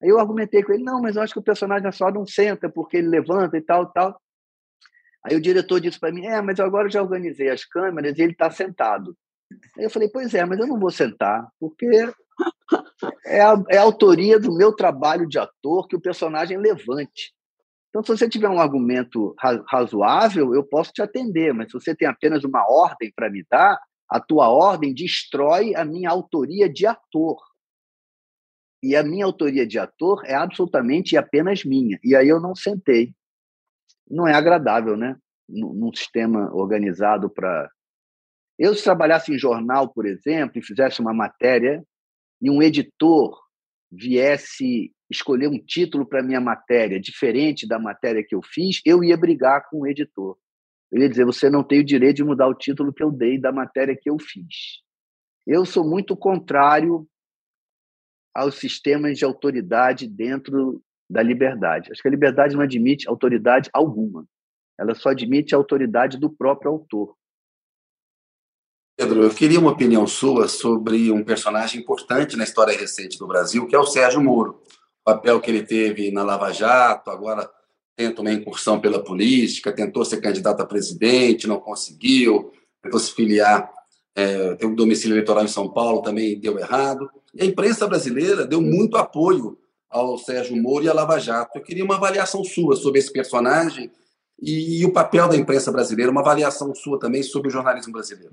Aí 0.03 0.11
eu 0.11 0.21
argumentei 0.21 0.63
com 0.63 0.73
ele: 0.73 0.85
"Não, 0.85 1.01
mas 1.01 1.17
eu 1.17 1.23
acho 1.23 1.33
que 1.33 1.39
o 1.39 1.43
personagem 1.43 1.91
só 1.93 2.11
não 2.11 2.27
senta 2.27 2.69
porque 2.69 2.99
ele 2.99 3.09
levanta 3.09 3.57
e 3.57 3.63
tal, 3.63 3.91
tal". 3.91 4.21
Aí 5.25 5.35
o 5.35 5.41
diretor 5.41 5.81
disse 5.81 5.99
para 5.99 6.13
mim: 6.13 6.27
É, 6.27 6.43
mas 6.43 6.61
agora 6.61 6.89
eu 6.89 6.93
já 6.93 7.03
organizei 7.03 7.49
as 7.49 7.65
câmeras 7.65 8.19
e 8.19 8.23
ele 8.23 8.33
está 8.33 8.51
sentado. 8.51 9.17
Aí 9.79 9.85
eu 9.85 9.91
falei: 9.91 10.11
Pois 10.11 10.35
é, 10.35 10.45
mas 10.45 10.59
eu 10.59 10.67
não 10.67 10.79
vou 10.79 10.91
sentar, 10.91 11.49
porque 11.59 11.87
é 13.25 13.41
a, 13.41 13.55
é 13.71 13.79
a 13.79 13.83
autoria 13.83 14.39
do 14.39 14.55
meu 14.55 14.75
trabalho 14.75 15.27
de 15.27 15.39
ator 15.39 15.89
que 15.89 15.97
o 15.97 16.01
personagem 16.01 16.59
levante. 16.59 17.33
Então, 17.89 18.03
se 18.03 18.09
você 18.09 18.29
tiver 18.29 18.49
um 18.49 18.61
argumento 18.61 19.35
razoável, 19.69 20.53
eu 20.53 20.65
posso 20.65 20.93
te 20.93 21.01
atender, 21.01 21.55
mas 21.55 21.69
se 21.69 21.75
você 21.75 21.95
tem 21.95 22.09
apenas 22.09 22.43
uma 22.45 22.69
ordem 22.69 23.13
para 23.15 23.31
me 23.31 23.47
dar, 23.49 23.79
a 24.15 24.21
tua 24.21 24.49
ordem 24.49 24.95
destrói 24.95 25.75
a 25.75 25.85
minha 25.85 26.09
autoria 26.09 26.69
de 26.69 26.87
ator. 26.87 27.37
E 28.83 28.95
a 28.95 29.03
minha 29.03 29.25
autoria 29.25 29.67
de 29.67 29.79
ator 29.79 30.23
é 30.25 30.35
absolutamente 30.35 31.15
e 31.15 31.19
apenas 31.19 31.65
minha. 31.65 31.99
E 32.05 32.15
aí 32.15 32.29
eu 32.29 32.41
não 32.41 32.55
sentei 32.55 33.15
não 34.09 34.27
é 34.27 34.35
agradável, 34.35 34.97
né? 34.97 35.17
Num 35.49 35.93
sistema 35.93 36.53
organizado 36.55 37.29
para. 37.29 37.71
Eu, 38.59 38.75
se 38.75 38.85
trabalhasse 38.85 39.33
em 39.33 39.39
jornal, 39.39 39.93
por 39.93 40.07
exemplo, 40.07 40.59
e 40.59 40.65
fizesse 40.65 41.01
uma 41.01 41.13
matéria, 41.13 41.85
e 42.41 42.51
um 42.51 42.63
editor 42.63 43.37
viesse 43.91 44.93
escolher 45.11 45.49
um 45.49 45.59
título 45.59 46.07
para 46.07 46.23
minha 46.23 46.41
matéria 46.41 47.01
diferente 47.01 47.67
da 47.67 47.79
matéria 47.79 48.25
que 48.27 48.35
eu 48.35 48.41
fiz, 48.43 48.81
eu 48.85 49.03
ia 49.03 49.17
brigar 49.17 49.69
com 49.69 49.81
o 49.81 49.87
editor. 49.87 50.39
Eu 50.95 51.03
ia 51.03 51.09
dizer: 51.09 51.25
você 51.25 51.51
não 51.51 51.65
tem 51.65 51.81
o 51.81 51.85
direito 51.85 52.19
de 52.19 52.25
mudar 52.25 52.47
o 52.47 52.55
título 52.55 52.93
que 52.93 53.03
eu 53.03 53.11
dei 53.11 53.37
da 53.37 53.51
matéria 53.51 53.99
que 54.01 54.09
eu 54.09 54.17
fiz. 54.17 54.81
Eu 55.45 55.67
sou 55.67 55.85
muito 55.85 56.17
contrário 56.17 57.05
aos 58.33 58.55
sistemas 58.55 59.19
de 59.19 59.25
autoridade 59.25 60.07
dentro 60.07 60.81
da 61.11 61.21
liberdade. 61.21 61.91
Acho 61.91 62.01
que 62.01 62.07
a 62.07 62.11
liberdade 62.11 62.55
não 62.55 62.63
admite 62.63 63.09
autoridade 63.09 63.69
alguma. 63.73 64.25
Ela 64.79 64.95
só 64.95 65.09
admite 65.11 65.53
a 65.53 65.59
autoridade 65.59 66.17
do 66.17 66.31
próprio 66.31 66.71
autor. 66.71 67.17
Pedro, 68.97 69.25
eu 69.25 69.35
queria 69.35 69.59
uma 69.59 69.73
opinião 69.73 70.07
sua 70.07 70.47
sobre 70.47 71.11
um 71.11 71.25
personagem 71.25 71.81
importante 71.81 72.37
na 72.37 72.45
história 72.45 72.79
recente 72.79 73.19
do 73.19 73.27
Brasil, 73.27 73.67
que 73.67 73.75
é 73.75 73.79
o 73.79 73.87
Sérgio 73.87 74.23
Moro. 74.23 74.63
O 75.01 75.05
papel 75.05 75.41
que 75.41 75.51
ele 75.51 75.65
teve 75.65 76.13
na 76.13 76.23
Lava 76.23 76.53
Jato, 76.53 77.11
agora 77.11 77.51
tenta 77.97 78.21
uma 78.21 78.33
incursão 78.33 78.81
pela 78.81 79.03
política, 79.03 79.73
tentou 79.73 80.05
ser 80.05 80.21
candidato 80.21 80.61
a 80.61 80.67
presidente, 80.67 81.47
não 81.47 81.61
conseguiu, 81.61 82.53
tentou 82.83 82.99
se 82.99 83.13
filiar, 83.13 83.71
é, 84.15 84.55
tem 84.55 84.69
um 84.69 84.75
domicílio 84.75 85.15
eleitoral 85.15 85.45
em 85.45 85.49
São 85.49 85.73
Paulo, 85.73 86.03
também 86.03 86.39
deu 86.39 86.59
errado. 86.59 87.09
E 87.35 87.43
a 87.43 87.47
imprensa 87.47 87.87
brasileira 87.87 88.47
deu 88.47 88.61
muito 88.61 88.97
apoio 88.97 89.59
ao 89.91 90.19
Sérgio 90.19 90.57
Moro 90.57 90.85
e 90.85 90.89
à 90.89 90.93
Lava 90.93 91.19
Jato. 91.19 91.59
Eu 91.59 91.63
queria 91.63 91.85
uma 91.85 91.97
avaliação 91.97 92.43
sua 92.45 92.77
sobre 92.77 92.99
esse 92.99 93.13
personagem 93.13 93.91
e, 94.41 94.81
e 94.81 94.85
o 94.85 94.93
papel 94.93 95.29
da 95.29 95.37
imprensa 95.37 95.71
brasileira, 95.71 96.11
uma 96.11 96.21
avaliação 96.21 96.75
sua 96.75 96.99
também 96.99 97.23
sobre 97.23 97.49
o 97.49 97.51
jornalismo 97.51 97.93
brasileiro. 97.93 98.33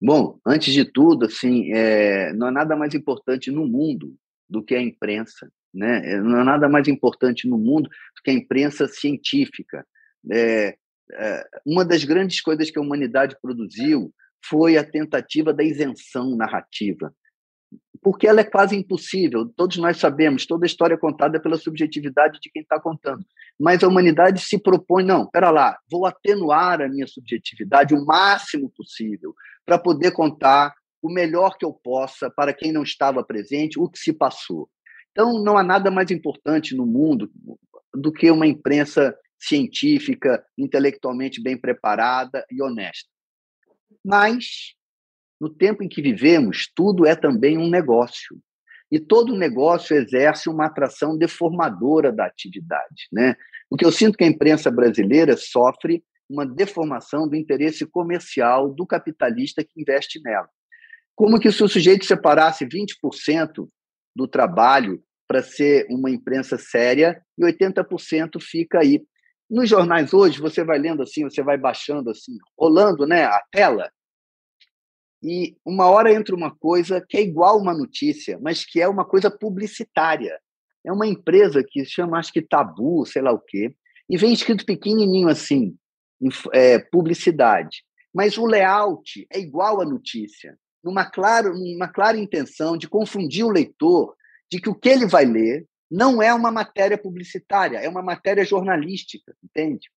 Bom, 0.00 0.38
antes 0.44 0.74
de 0.74 0.84
tudo, 0.84 1.26
assim, 1.26 1.72
é, 1.72 2.32
não 2.32 2.48
há 2.48 2.50
nada 2.50 2.74
mais 2.74 2.92
importante 2.94 3.52
no 3.52 3.66
mundo 3.66 4.16
do 4.48 4.62
que 4.62 4.74
a 4.74 4.82
imprensa, 4.82 5.48
né? 5.72 6.12
É, 6.12 6.20
não 6.20 6.40
há 6.40 6.44
nada 6.44 6.68
mais 6.68 6.88
importante 6.88 7.48
no 7.48 7.58
mundo 7.58 7.88
do 7.88 8.22
que 8.22 8.30
a 8.30 8.34
imprensa 8.34 8.86
científica. 8.88 9.86
É, 10.30 10.76
é, 11.12 11.44
uma 11.66 11.84
das 11.84 12.04
grandes 12.04 12.40
coisas 12.40 12.70
que 12.70 12.78
a 12.78 12.82
humanidade 12.82 13.36
produziu 13.40 14.12
foi 14.44 14.76
a 14.76 14.84
tentativa 14.84 15.52
da 15.52 15.62
isenção 15.62 16.36
narrativa 16.36 17.14
porque 18.02 18.26
ela 18.26 18.40
é 18.40 18.44
quase 18.44 18.76
impossível. 18.76 19.48
Todos 19.56 19.76
nós 19.76 19.96
sabemos, 19.96 20.44
toda 20.44 20.64
a 20.64 20.66
história 20.66 20.94
é 20.94 20.98
contada 20.98 21.40
pela 21.40 21.56
subjetividade 21.56 22.40
de 22.40 22.50
quem 22.50 22.62
está 22.62 22.80
contando. 22.80 23.24
Mas 23.58 23.82
a 23.82 23.88
humanidade 23.88 24.40
se 24.40 24.58
propõe, 24.58 25.04
não, 25.04 25.24
espera 25.24 25.50
lá, 25.50 25.78
vou 25.90 26.04
atenuar 26.04 26.82
a 26.82 26.88
minha 26.88 27.06
subjetividade 27.06 27.94
o 27.94 28.04
máximo 28.04 28.70
possível 28.76 29.34
para 29.64 29.78
poder 29.78 30.10
contar 30.10 30.74
o 31.00 31.12
melhor 31.12 31.56
que 31.56 31.64
eu 31.64 31.72
possa 31.72 32.30
para 32.30 32.52
quem 32.52 32.72
não 32.72 32.82
estava 32.82 33.22
presente, 33.24 33.78
o 33.78 33.88
que 33.88 33.98
se 33.98 34.12
passou. 34.12 34.68
Então, 35.12 35.42
não 35.42 35.56
há 35.56 35.62
nada 35.62 35.90
mais 35.90 36.10
importante 36.10 36.74
no 36.74 36.84
mundo 36.84 37.30
do 37.94 38.12
que 38.12 38.30
uma 38.30 38.46
imprensa 38.46 39.16
científica, 39.38 40.44
intelectualmente 40.56 41.42
bem 41.42 41.56
preparada 41.56 42.44
e 42.50 42.62
honesta. 42.62 43.08
Mas 44.04 44.74
no 45.40 45.50
tempo 45.50 45.82
em 45.82 45.88
que 45.88 46.00
vivemos, 46.00 46.70
tudo 46.74 47.04
é 47.04 47.16
também 47.16 47.58
um 47.58 47.68
negócio. 47.68 48.38
E 48.90 49.00
todo 49.00 49.36
negócio 49.36 49.96
exerce 49.96 50.48
uma 50.48 50.66
atração 50.66 51.18
deformadora 51.18 52.12
da 52.12 52.26
atividade. 52.26 53.08
Né? 53.12 53.34
O 53.68 53.76
que 53.76 53.84
eu 53.84 53.90
sinto 53.90 54.16
que 54.16 54.22
a 54.22 54.28
imprensa 54.28 54.70
brasileira 54.70 55.36
sofre 55.36 56.04
uma 56.30 56.46
deformação 56.46 57.28
do 57.28 57.34
interesse 57.34 57.84
comercial 57.84 58.72
do 58.72 58.86
capitalista 58.86 59.64
que 59.64 59.80
investe 59.80 60.20
nela. 60.22 60.48
Como 61.14 61.40
que 61.40 61.50
se 61.50 61.62
o 61.62 61.68
sujeito 61.68 62.04
separasse 62.04 62.64
20% 62.64 63.68
do 64.14 64.26
trabalho 64.28 65.02
para 65.26 65.42
ser 65.42 65.86
uma 65.90 66.10
imprensa 66.10 66.58
séria 66.58 67.22
e 67.38 67.44
80% 67.44 68.40
fica 68.40 68.80
aí. 68.80 69.02
Nos 69.50 69.68
jornais 69.68 70.12
hoje, 70.12 70.40
você 70.40 70.64
vai 70.64 70.78
lendo 70.78 71.02
assim, 71.02 71.24
você 71.24 71.42
vai 71.42 71.58
baixando 71.58 72.10
assim, 72.10 72.36
rolando 72.58 73.06
né, 73.06 73.24
a 73.24 73.42
tela, 73.50 73.90
e 75.22 75.56
uma 75.64 75.88
hora 75.88 76.12
entra 76.12 76.34
uma 76.34 76.50
coisa 76.50 77.04
que 77.08 77.16
é 77.16 77.22
igual 77.22 77.58
uma 77.58 77.72
notícia, 77.72 78.38
mas 78.42 78.64
que 78.64 78.80
é 78.80 78.88
uma 78.88 79.04
coisa 79.04 79.30
publicitária. 79.30 80.40
É 80.84 80.92
uma 80.92 81.06
empresa 81.06 81.62
que 81.66 81.84
chama, 81.84 82.18
acho 82.18 82.32
que 82.32 82.42
Tabu, 82.42 83.06
sei 83.06 83.22
lá 83.22 83.30
o 83.30 83.38
quê, 83.38 83.72
e 84.10 84.16
vem 84.16 84.32
escrito 84.32 84.66
pequenininho 84.66 85.28
assim, 85.28 85.76
é, 86.52 86.80
publicidade. 86.80 87.84
Mas 88.12 88.36
o 88.36 88.44
layout 88.44 89.24
é 89.32 89.38
igual 89.38 89.80
à 89.80 89.84
notícia, 89.84 90.58
numa 90.82 91.04
clara, 91.04 91.50
numa 91.50 91.88
clara 91.88 92.18
intenção 92.18 92.76
de 92.76 92.88
confundir 92.88 93.44
o 93.44 93.50
leitor, 93.50 94.14
de 94.50 94.60
que 94.60 94.68
o 94.68 94.74
que 94.74 94.88
ele 94.88 95.06
vai 95.06 95.24
ler 95.24 95.66
não 95.90 96.22
é 96.22 96.32
uma 96.32 96.50
matéria 96.50 96.96
publicitária, 96.96 97.78
é 97.78 97.88
uma 97.88 98.02
matéria 98.02 98.44
jornalística, 98.44 99.34
entende? 99.42 99.88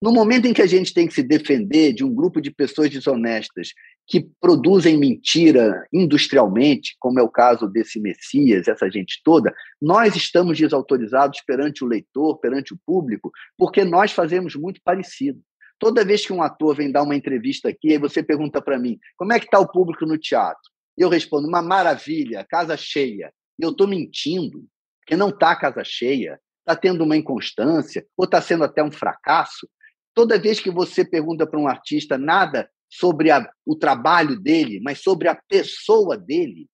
No 0.00 0.12
momento 0.12 0.46
em 0.46 0.52
que 0.52 0.62
a 0.62 0.66
gente 0.66 0.94
tem 0.94 1.08
que 1.08 1.14
se 1.14 1.24
defender 1.24 1.92
de 1.92 2.04
um 2.04 2.14
grupo 2.14 2.40
de 2.40 2.52
pessoas 2.52 2.88
desonestas 2.88 3.72
que 4.06 4.28
produzem 4.40 4.96
mentira 4.96 5.86
industrialmente, 5.92 6.96
como 7.00 7.18
é 7.18 7.22
o 7.22 7.28
caso 7.28 7.66
desse 7.66 8.00
Messias, 8.00 8.68
essa 8.68 8.88
gente 8.88 9.20
toda, 9.24 9.52
nós 9.82 10.14
estamos 10.14 10.56
desautorizados 10.56 11.40
perante 11.44 11.84
o 11.84 11.86
leitor, 11.86 12.38
perante 12.38 12.72
o 12.72 12.78
público, 12.86 13.32
porque 13.56 13.84
nós 13.84 14.12
fazemos 14.12 14.54
muito 14.54 14.80
parecido. 14.84 15.40
Toda 15.78 16.04
vez 16.04 16.26
que 16.26 16.32
um 16.32 16.42
ator 16.42 16.74
vem 16.74 16.90
dar 16.90 17.02
uma 17.02 17.14
entrevista 17.14 17.68
aqui, 17.68 17.92
aí 17.92 17.98
você 17.98 18.22
pergunta 18.22 18.60
para 18.60 18.78
mim, 18.78 18.98
como 19.16 19.32
é 19.32 19.38
que 19.38 19.46
está 19.46 19.60
o 19.60 19.70
público 19.70 20.04
no 20.04 20.18
teatro? 20.18 20.62
Eu 20.96 21.08
respondo, 21.08 21.46
uma 21.46 21.62
maravilha, 21.62 22.44
casa 22.48 22.76
cheia. 22.76 23.32
E 23.58 23.62
eu 23.62 23.70
estou 23.70 23.86
mentindo, 23.86 24.66
porque 25.00 25.16
não 25.16 25.28
está 25.28 25.54
casa 25.54 25.84
cheia, 25.84 26.40
está 26.60 26.74
tendo 26.74 27.04
uma 27.04 27.16
inconstância, 27.16 28.04
ou 28.16 28.24
está 28.24 28.42
sendo 28.42 28.64
até 28.64 28.82
um 28.82 28.90
fracasso. 28.90 29.68
Toda 30.14 30.38
vez 30.38 30.58
que 30.58 30.70
você 30.70 31.04
pergunta 31.04 31.46
para 31.46 31.60
um 31.60 31.68
artista 31.68 32.18
nada 32.18 32.68
sobre 32.90 33.30
a, 33.30 33.48
o 33.64 33.76
trabalho 33.76 34.38
dele, 34.40 34.80
mas 34.80 35.00
sobre 35.00 35.28
a 35.28 35.40
pessoa 35.48 36.16
dele, 36.16 36.68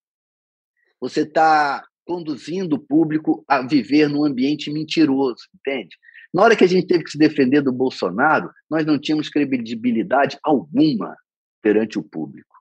você 0.98 1.20
está 1.22 1.84
conduzindo 2.06 2.76
o 2.76 2.78
público 2.78 3.44
a 3.48 3.62
viver 3.62 4.08
num 4.08 4.24
ambiente 4.24 4.70
mentiroso, 4.70 5.48
entende? 5.54 5.96
Na 6.34 6.42
hora 6.42 6.56
que 6.56 6.64
a 6.64 6.66
gente 6.66 6.88
teve 6.88 7.04
que 7.04 7.12
se 7.12 7.16
defender 7.16 7.62
do 7.62 7.72
Bolsonaro, 7.72 8.50
nós 8.68 8.84
não 8.84 8.98
tínhamos 8.98 9.28
credibilidade 9.28 10.36
alguma 10.42 11.16
perante 11.62 11.96
o 11.96 12.02
público. 12.02 12.52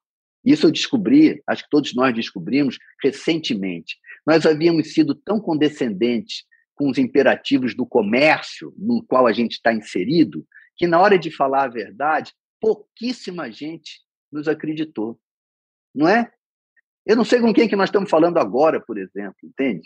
Isso 0.45 0.67
eu 0.67 0.71
descobri, 0.71 1.41
acho 1.47 1.63
que 1.63 1.69
todos 1.71 1.95
nós 1.95 2.13
descobrimos 2.13 2.77
recentemente. 3.01 3.97
Nós 4.27 4.45
havíamos 4.45 4.93
sido 4.93 5.15
tão 5.15 5.39
condescendentes 5.39 6.43
com 6.75 6.87
os 6.87 6.99
imperativos 6.99 7.75
do 7.75 7.83
comércio 7.83 8.71
no 8.77 9.03
qual 9.03 9.25
a 9.25 9.33
gente 9.33 9.53
está 9.53 9.73
inserido, 9.73 10.45
que 10.75 10.85
na 10.85 10.99
hora 10.99 11.17
de 11.17 11.31
falar 11.31 11.63
a 11.63 11.69
verdade, 11.69 12.31
pouquíssima 12.61 13.51
gente 13.51 14.01
nos 14.31 14.47
acreditou. 14.47 15.19
Não 15.95 16.07
é? 16.07 16.31
Eu 17.07 17.15
não 17.15 17.25
sei 17.25 17.39
com 17.39 17.51
quem 17.51 17.67
que 17.67 17.75
nós 17.75 17.89
estamos 17.89 18.09
falando 18.09 18.37
agora, 18.37 18.79
por 18.79 18.99
exemplo, 18.99 19.37
entende? 19.43 19.81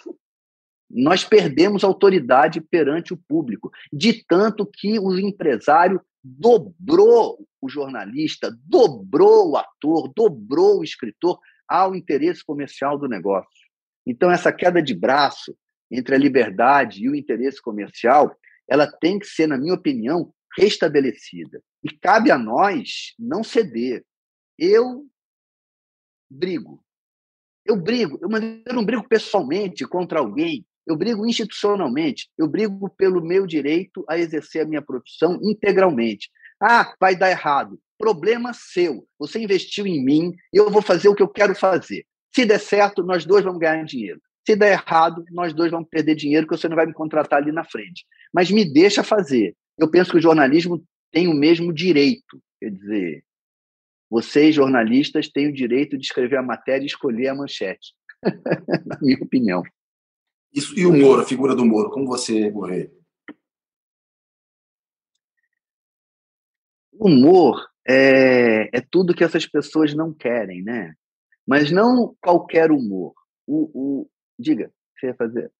Nós 0.90 1.24
perdemos 1.24 1.84
autoridade 1.84 2.62
perante 2.62 3.14
o 3.14 3.18
público, 3.18 3.72
de 3.92 4.24
tanto 4.26 4.66
que 4.66 4.98
o 5.00 5.18
empresário 5.20 6.02
dobrou 6.24 7.46
o 7.62 7.70
jornalista, 7.70 8.56
dobrou 8.64 9.52
o 9.52 9.58
ator, 9.58 10.12
dobrou 10.16 10.80
o 10.80 10.84
escritor 10.84 11.40
ao 11.68 11.96
interesse 11.96 12.44
comercial 12.44 12.98
do 12.98 13.08
negócio. 13.08 13.68
Então, 14.06 14.32
essa 14.32 14.54
queda 14.54 14.82
de 14.82 14.94
braço 14.94 15.58
entre 15.92 16.16
a 16.16 16.18
liberdade 16.18 17.04
e 17.04 17.10
o 17.10 17.16
interesse 17.16 17.62
comercial, 17.62 18.38
ela 18.68 18.90
tem 18.90 19.20
que 19.20 19.26
ser, 19.26 19.48
na 19.48 19.58
minha 19.58 19.74
opinião, 19.74 20.34
restabelecida. 20.58 21.62
E 21.84 21.90
cabe 21.90 22.32
a 22.32 22.38
nós 22.38 23.14
não 23.20 23.44
ceder. 23.44 24.06
Eu 24.58 25.06
brigo. 26.30 26.84
Eu 27.66 27.76
brigo, 27.76 28.18
eu, 28.22 28.30
eu 28.66 28.74
não 28.74 28.86
brigo 28.86 29.08
pessoalmente 29.08 29.86
contra 29.86 30.20
alguém, 30.20 30.66
eu 30.88 30.96
brigo 30.96 31.28
institucionalmente, 31.28 32.30
eu 32.38 32.48
brigo 32.48 32.90
pelo 32.90 33.22
meu 33.22 33.46
direito 33.46 34.06
a 34.10 34.18
exercer 34.18 34.64
a 34.64 34.66
minha 34.66 34.82
profissão 34.82 35.40
integralmente. 35.44 36.30
Ah, 36.62 36.94
vai 37.00 37.16
dar 37.16 37.30
errado. 37.30 37.80
Problema 38.00 38.52
seu. 38.54 39.06
Você 39.20 39.40
investiu 39.40 39.86
em 39.86 40.04
mim 40.04 40.34
e 40.54 40.58
eu 40.58 40.72
vou 40.72 40.82
fazer 40.82 41.10
o 41.10 41.16
que 41.16 41.22
eu 41.22 41.28
quero 41.28 41.54
fazer. 41.54 42.06
Se 42.34 42.46
der 42.46 42.60
certo, 42.60 43.04
nós 43.04 43.26
dois 43.26 43.44
vamos 43.44 43.60
ganhar 43.60 43.84
dinheiro. 43.84 44.20
Se 44.46 44.56
der 44.56 44.72
errado, 44.72 45.24
nós 45.32 45.54
dois 45.54 45.72
vamos 45.72 45.90
perder 45.90 46.16
dinheiro, 46.16 46.48
porque 46.48 46.60
você 46.60 46.70
não 46.70 46.76
vai 46.76 46.86
me 46.86 46.94
contratar 46.94 47.42
ali 47.42 47.52
na 47.52 47.66
frente. 47.66 48.06
Mas 48.34 48.50
me 48.50 48.64
deixa 48.64 49.04
fazer 49.04 49.56
eu 49.78 49.90
penso 49.90 50.12
que 50.12 50.18
o 50.18 50.22
jornalismo 50.22 50.84
tem 51.12 51.28
o 51.28 51.34
mesmo 51.34 51.72
direito. 51.72 52.42
Quer 52.60 52.72
dizer, 52.72 53.24
vocês, 54.10 54.56
jornalistas, 54.56 55.30
têm 55.30 55.48
o 55.48 55.54
direito 55.54 55.98
de 55.98 56.06
escrever 56.06 56.38
a 56.38 56.44
matéria 56.44 56.84
e 56.84 56.88
escolher 56.88 57.28
a 57.28 57.36
manchete, 57.36 57.94
na 58.86 58.98
minha 59.02 59.18
opinião. 59.22 59.62
Isso, 60.54 60.78
e 60.78 60.86
o 60.86 60.94
Moro, 60.94 61.22
a 61.22 61.26
figura 61.26 61.56
do 61.56 61.66
Moro, 61.66 61.90
como 61.90 62.08
você 62.08 62.50
vê? 62.50 62.92
O 66.94 67.08
humor 67.08 67.70
é, 67.88 68.70
é 68.78 68.82
tudo 68.82 69.14
que 69.14 69.24
essas 69.24 69.46
pessoas 69.46 69.94
não 69.94 70.14
querem, 70.14 70.64
né? 70.64 70.96
Mas 71.46 71.72
não 71.72 72.16
qualquer 72.22 72.72
humor. 72.72 73.14
O, 73.46 74.02
o 74.02 74.10
diga, 74.38 74.72
você 74.98 75.08
ia 75.08 75.16
fazer? 75.16 75.52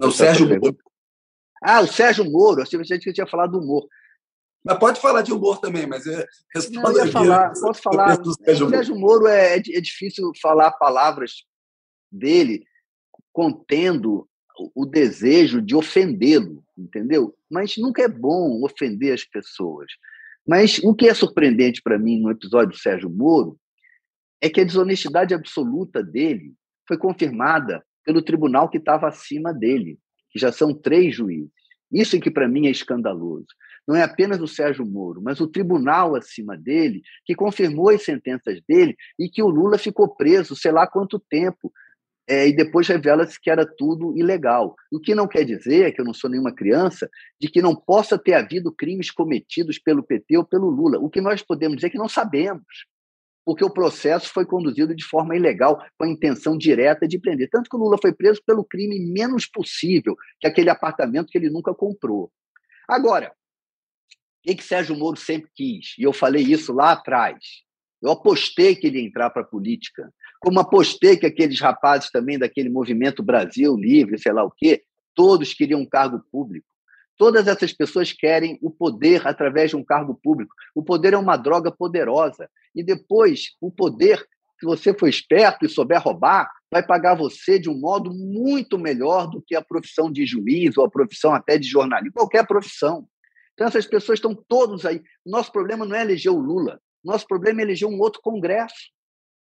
É 0.00 0.06
o 0.06 0.10
Sérgio 0.10 0.48
Moro, 0.48 0.78
ah, 1.62 1.80
o 1.80 1.86
Sérgio 1.86 2.30
Moro, 2.30 2.60
eu 2.60 2.80
achei 2.80 2.98
que 2.98 3.12
tinha 3.12 3.26
falado 3.26 3.52
do 3.52 3.58
humor. 3.58 3.88
Mas 4.62 4.78
pode 4.78 5.00
falar 5.00 5.22
de 5.22 5.32
humor 5.32 5.58
também, 5.60 5.86
mas 5.86 6.06
é, 6.06 6.26
Não, 6.70 6.90
eu 6.90 7.06
ia 7.06 7.12
falar, 7.12 7.52
posso 7.52 7.82
falar. 7.82 8.20
O 8.20 8.32
Sérgio, 8.34 8.68
Sérgio 8.68 8.98
Moro 8.98 9.26
é, 9.26 9.56
é, 9.56 9.56
é 9.56 9.80
difícil 9.80 10.30
falar 10.40 10.72
palavras 10.72 11.44
dele 12.10 12.66
contendo 13.32 14.28
o 14.74 14.86
desejo 14.86 15.60
de 15.60 15.74
ofendê-lo, 15.74 16.64
entendeu? 16.76 17.34
Mas 17.50 17.76
nunca 17.76 18.02
é 18.02 18.08
bom 18.08 18.62
ofender 18.64 19.12
as 19.12 19.24
pessoas. 19.24 19.90
Mas 20.46 20.78
o 20.78 20.94
que 20.94 21.08
é 21.08 21.14
surpreendente 21.14 21.82
para 21.82 21.98
mim 21.98 22.20
no 22.20 22.30
episódio 22.30 22.70
do 22.70 22.78
Sérgio 22.78 23.10
Moro 23.10 23.58
é 24.40 24.48
que 24.48 24.60
a 24.60 24.64
desonestidade 24.64 25.34
absoluta 25.34 26.02
dele 26.02 26.54
foi 26.86 26.98
confirmada 26.98 27.82
pelo 28.04 28.22
tribunal 28.22 28.68
que 28.68 28.76
estava 28.76 29.08
acima 29.08 29.52
dele 29.52 29.98
que 30.30 30.38
já 30.38 30.50
são 30.50 30.74
três 30.74 31.14
juízes. 31.14 31.52
Isso 31.92 32.16
é 32.16 32.20
que 32.20 32.30
para 32.30 32.48
mim 32.48 32.66
é 32.66 32.70
escandaloso. 32.70 33.46
Não 33.86 33.94
é 33.94 34.02
apenas 34.02 34.40
o 34.40 34.48
Sérgio 34.48 34.84
Moro, 34.84 35.22
mas 35.22 35.40
o 35.40 35.46
tribunal 35.46 36.16
acima 36.16 36.56
dele, 36.56 37.02
que 37.24 37.34
confirmou 37.34 37.90
as 37.90 38.02
sentenças 38.02 38.60
dele 38.66 38.96
e 39.18 39.28
que 39.28 39.42
o 39.42 39.48
Lula 39.48 39.78
ficou 39.78 40.08
preso 40.08 40.56
sei 40.56 40.72
lá 40.72 40.86
quanto 40.86 41.20
tempo. 41.20 41.72
É, 42.26 42.48
e 42.48 42.56
depois 42.56 42.88
revela-se 42.88 43.38
que 43.38 43.50
era 43.50 43.66
tudo 43.66 44.16
ilegal. 44.16 44.74
O 44.90 44.98
que 44.98 45.14
não 45.14 45.28
quer 45.28 45.44
dizer, 45.44 45.92
que 45.92 46.00
eu 46.00 46.04
não 46.04 46.14
sou 46.14 46.30
nenhuma 46.30 46.54
criança, 46.54 47.08
de 47.38 47.48
que 47.48 47.60
não 47.60 47.76
possa 47.76 48.18
ter 48.18 48.32
havido 48.32 48.72
crimes 48.72 49.10
cometidos 49.10 49.78
pelo 49.78 50.02
PT 50.02 50.38
ou 50.38 50.44
pelo 50.44 50.70
Lula. 50.70 50.98
O 50.98 51.10
que 51.10 51.20
nós 51.20 51.42
podemos 51.42 51.76
dizer 51.76 51.88
é 51.88 51.90
que 51.90 51.98
não 51.98 52.08
sabemos 52.08 52.64
porque 53.44 53.64
o 53.64 53.70
processo 53.70 54.32
foi 54.32 54.46
conduzido 54.46 54.94
de 54.94 55.04
forma 55.04 55.36
ilegal, 55.36 55.84
com 55.98 56.04
a 56.04 56.08
intenção 56.08 56.56
direta 56.56 57.06
de 57.06 57.18
prender. 57.18 57.50
Tanto 57.50 57.68
que 57.68 57.76
o 57.76 57.78
Lula 57.78 57.98
foi 58.00 58.12
preso 58.12 58.40
pelo 58.44 58.64
crime 58.64 58.98
menos 59.12 59.46
possível, 59.46 60.16
que 60.40 60.46
aquele 60.46 60.70
apartamento 60.70 61.28
que 61.28 61.36
ele 61.36 61.50
nunca 61.50 61.74
comprou. 61.74 62.32
Agora, 62.88 63.28
o 63.28 64.48
que, 64.48 64.54
que 64.54 64.64
Sérgio 64.64 64.96
Moro 64.96 65.16
sempre 65.16 65.50
quis? 65.54 65.94
E 65.98 66.02
eu 66.02 66.12
falei 66.12 66.42
isso 66.42 66.72
lá 66.72 66.92
atrás. 66.92 67.38
Eu 68.04 68.10
apostei 68.10 68.76
que 68.76 68.86
ele 68.86 69.00
ia 69.00 69.06
entrar 69.06 69.30
para 69.30 69.40
a 69.40 69.46
política, 69.46 70.12
como 70.38 70.60
apostei 70.60 71.16
que 71.16 71.24
aqueles 71.24 71.58
rapazes 71.58 72.10
também 72.10 72.38
daquele 72.38 72.68
movimento 72.68 73.22
Brasil 73.22 73.74
Livre, 73.74 74.18
sei 74.18 74.30
lá 74.30 74.44
o 74.44 74.50
quê, 74.50 74.82
todos 75.14 75.54
queriam 75.54 75.80
um 75.80 75.86
cargo 75.86 76.22
público. 76.30 76.66
Todas 77.16 77.48
essas 77.48 77.72
pessoas 77.72 78.12
querem 78.12 78.58
o 78.60 78.70
poder 78.70 79.26
através 79.26 79.70
de 79.70 79.76
um 79.76 79.82
cargo 79.82 80.20
público. 80.22 80.54
O 80.74 80.82
poder 80.82 81.14
é 81.14 81.16
uma 81.16 81.38
droga 81.38 81.72
poderosa. 81.72 82.46
E 82.74 82.82
depois, 82.82 83.52
o 83.58 83.70
poder, 83.70 84.18
se 84.60 84.66
você 84.66 84.92
for 84.92 85.08
esperto 85.08 85.64
e 85.64 85.68
souber 85.70 86.02
roubar, 86.02 86.50
vai 86.70 86.84
pagar 86.84 87.14
você 87.14 87.58
de 87.58 87.70
um 87.70 87.80
modo 87.80 88.12
muito 88.12 88.78
melhor 88.78 89.30
do 89.30 89.40
que 89.40 89.56
a 89.56 89.62
profissão 89.62 90.12
de 90.12 90.26
juiz 90.26 90.76
ou 90.76 90.84
a 90.84 90.90
profissão 90.90 91.32
até 91.32 91.56
de 91.56 91.66
jornalista, 91.66 92.18
qualquer 92.18 92.46
profissão. 92.46 93.08
Então, 93.54 93.66
essas 93.66 93.86
pessoas 93.86 94.18
estão 94.18 94.34
todos 94.34 94.84
aí. 94.84 95.00
O 95.24 95.30
nosso 95.30 95.50
problema 95.50 95.86
não 95.86 95.96
é 95.96 96.02
eleger 96.02 96.30
o 96.30 96.38
Lula. 96.38 96.78
Nosso 97.04 97.26
problema 97.26 97.60
é 97.60 97.64
eleger 97.64 97.88
um 97.88 97.98
outro 98.00 98.20
Congresso. 98.22 98.92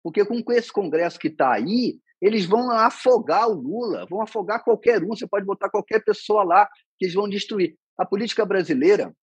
Porque 0.03 0.23
com 0.23 0.53
esse 0.53 0.71
Congresso 0.71 1.19
que 1.19 1.27
está 1.27 1.53
aí, 1.53 1.99
eles 2.21 2.45
vão 2.45 2.71
afogar 2.71 3.49
o 3.49 3.53
Lula, 3.53 4.05
vão 4.09 4.21
afogar 4.21 4.63
qualquer 4.63 5.03
um. 5.03 5.09
Você 5.09 5.27
pode 5.27 5.45
botar 5.45 5.69
qualquer 5.69 6.03
pessoa 6.03 6.43
lá 6.43 6.67
que 6.97 7.05
eles 7.05 7.15
vão 7.15 7.27
destruir. 7.27 7.75
A 7.97 8.05
política 8.05 8.45
brasileira, 8.45 9.13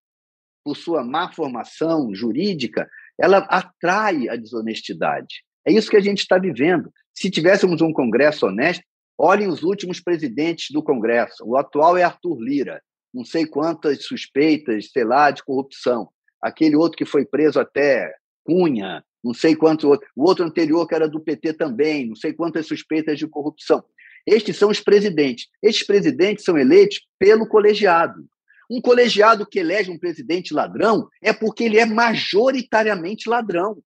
por 0.64 0.76
sua 0.76 1.04
má 1.04 1.32
formação 1.32 2.14
jurídica, 2.14 2.88
ela 3.18 3.38
atrai 3.38 4.28
a 4.28 4.36
desonestidade. 4.36 5.44
É 5.66 5.72
isso 5.72 5.90
que 5.90 5.96
a 5.96 6.00
gente 6.00 6.18
está 6.18 6.38
vivendo. 6.38 6.92
Se 7.14 7.30
tivéssemos 7.30 7.80
um 7.80 7.92
Congresso 7.92 8.46
honesto, 8.46 8.84
olhem 9.16 9.48
os 9.48 9.62
últimos 9.62 10.00
presidentes 10.00 10.66
do 10.70 10.82
Congresso. 10.82 11.44
O 11.46 11.56
atual 11.56 11.96
é 11.96 12.02
Arthur 12.02 12.40
Lira, 12.40 12.82
não 13.12 13.24
sei 13.24 13.46
quantas 13.46 14.04
suspeitas, 14.04 14.90
sei 14.90 15.04
lá, 15.04 15.30
de 15.30 15.42
corrupção. 15.44 16.08
Aquele 16.42 16.76
outro 16.76 16.98
que 16.98 17.06
foi 17.06 17.24
preso 17.24 17.58
até 17.58 18.12
Cunha, 18.44 19.04
não 19.22 19.32
sei 19.32 19.56
outros. 19.60 20.10
O 20.14 20.24
outro 20.28 20.44
anterior 20.44 20.86
que 20.86 20.94
era 20.94 21.08
do 21.08 21.20
PT 21.20 21.54
também, 21.54 22.06
não 22.06 22.14
sei 22.14 22.32
quantas 22.32 22.66
suspeitas 22.66 23.18
de 23.18 23.26
corrupção. 23.26 23.82
Estes 24.26 24.56
são 24.56 24.70
os 24.70 24.80
presidentes. 24.80 25.48
Estes 25.62 25.86
presidentes 25.86 26.44
são 26.44 26.56
eleitos 26.58 27.00
pelo 27.18 27.46
colegiado. 27.46 28.24
Um 28.70 28.80
colegiado 28.80 29.46
que 29.46 29.58
elege 29.58 29.90
um 29.90 29.98
presidente 29.98 30.54
ladrão 30.54 31.08
é 31.22 31.32
porque 31.32 31.64
ele 31.64 31.78
é 31.78 31.84
majoritariamente 31.84 33.28
ladrão. 33.28 33.78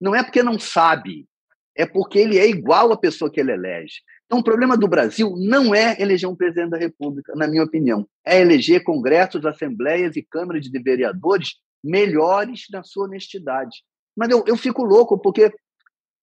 Não 0.00 0.14
é 0.14 0.22
porque 0.22 0.42
não 0.42 0.58
sabe, 0.58 1.26
é 1.74 1.86
porque 1.86 2.18
ele 2.18 2.38
é 2.38 2.48
igual 2.48 2.92
à 2.92 2.96
pessoa 2.96 3.30
que 3.30 3.40
ele 3.40 3.52
elege. 3.52 4.00
Então, 4.26 4.40
o 4.40 4.44
problema 4.44 4.76
do 4.76 4.88
Brasil 4.88 5.34
não 5.38 5.72
é 5.72 5.96
eleger 6.00 6.28
um 6.28 6.34
presidente 6.34 6.70
da 6.70 6.76
República, 6.76 7.32
na 7.36 7.46
minha 7.46 7.62
opinião. 7.62 8.06
É 8.24 8.40
eleger 8.40 8.82
congressos, 8.82 9.46
assembleias 9.46 10.16
e 10.16 10.22
câmaras 10.22 10.64
de 10.64 10.82
vereadores 10.82 11.54
melhores 11.86 12.66
na 12.70 12.82
sua 12.82 13.04
honestidade. 13.04 13.82
Mas 14.16 14.30
eu, 14.30 14.44
eu 14.46 14.56
fico 14.56 14.82
louco 14.82 15.18
porque 15.18 15.52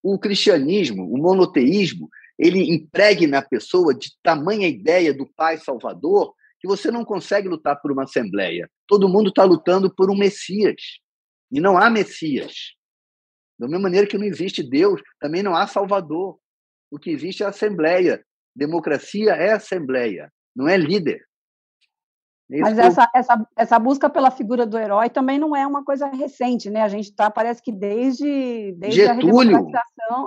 o 0.01 0.19
cristianismo, 0.19 1.03
o 1.09 1.17
monoteísmo, 1.17 2.09
ele 2.37 2.73
empregue 2.73 3.25
na 3.27 3.41
pessoa 3.41 3.93
de 3.93 4.11
tamanha 4.21 4.67
ideia 4.67 5.13
do 5.13 5.25
Pai 5.35 5.57
Salvador 5.57 6.33
que 6.59 6.67
você 6.67 6.89
não 6.89 7.05
consegue 7.05 7.47
lutar 7.47 7.79
por 7.81 7.91
uma 7.91 8.03
assembleia. 8.03 8.69
Todo 8.87 9.09
mundo 9.09 9.29
está 9.29 9.43
lutando 9.43 9.93
por 9.93 10.09
um 10.09 10.17
Messias. 10.17 10.81
E 11.51 11.59
não 11.59 11.77
há 11.77 11.89
Messias. 11.89 12.53
Da 13.59 13.67
mesma 13.67 13.83
maneira 13.83 14.07
que 14.07 14.17
não 14.17 14.25
existe 14.25 14.63
Deus, 14.63 15.01
também 15.19 15.43
não 15.43 15.55
há 15.55 15.67
Salvador. 15.67 16.39
O 16.89 16.97
que 16.97 17.09
existe 17.09 17.43
é 17.43 17.45
a 17.45 17.49
assembleia. 17.49 18.25
Democracia 18.55 19.31
é 19.31 19.51
assembleia, 19.51 20.31
não 20.55 20.67
é 20.67 20.77
líder. 20.77 21.25
É 22.53 22.59
Mas 22.59 22.77
essa, 22.77 23.09
essa, 23.15 23.47
essa 23.57 23.79
busca 23.79 24.07
pela 24.07 24.29
figura 24.29 24.63
do 24.63 24.77
herói 24.77 25.09
também 25.09 25.39
não 25.39 25.55
é 25.55 25.65
uma 25.65 25.83
coisa 25.83 26.05
recente, 26.09 26.69
né? 26.69 26.83
A 26.83 26.87
gente 26.87 27.05
está, 27.05 27.31
parece 27.31 27.63
que 27.63 27.71
desde, 27.71 28.73
desde 28.77 29.01
Getúlio, 29.01 29.71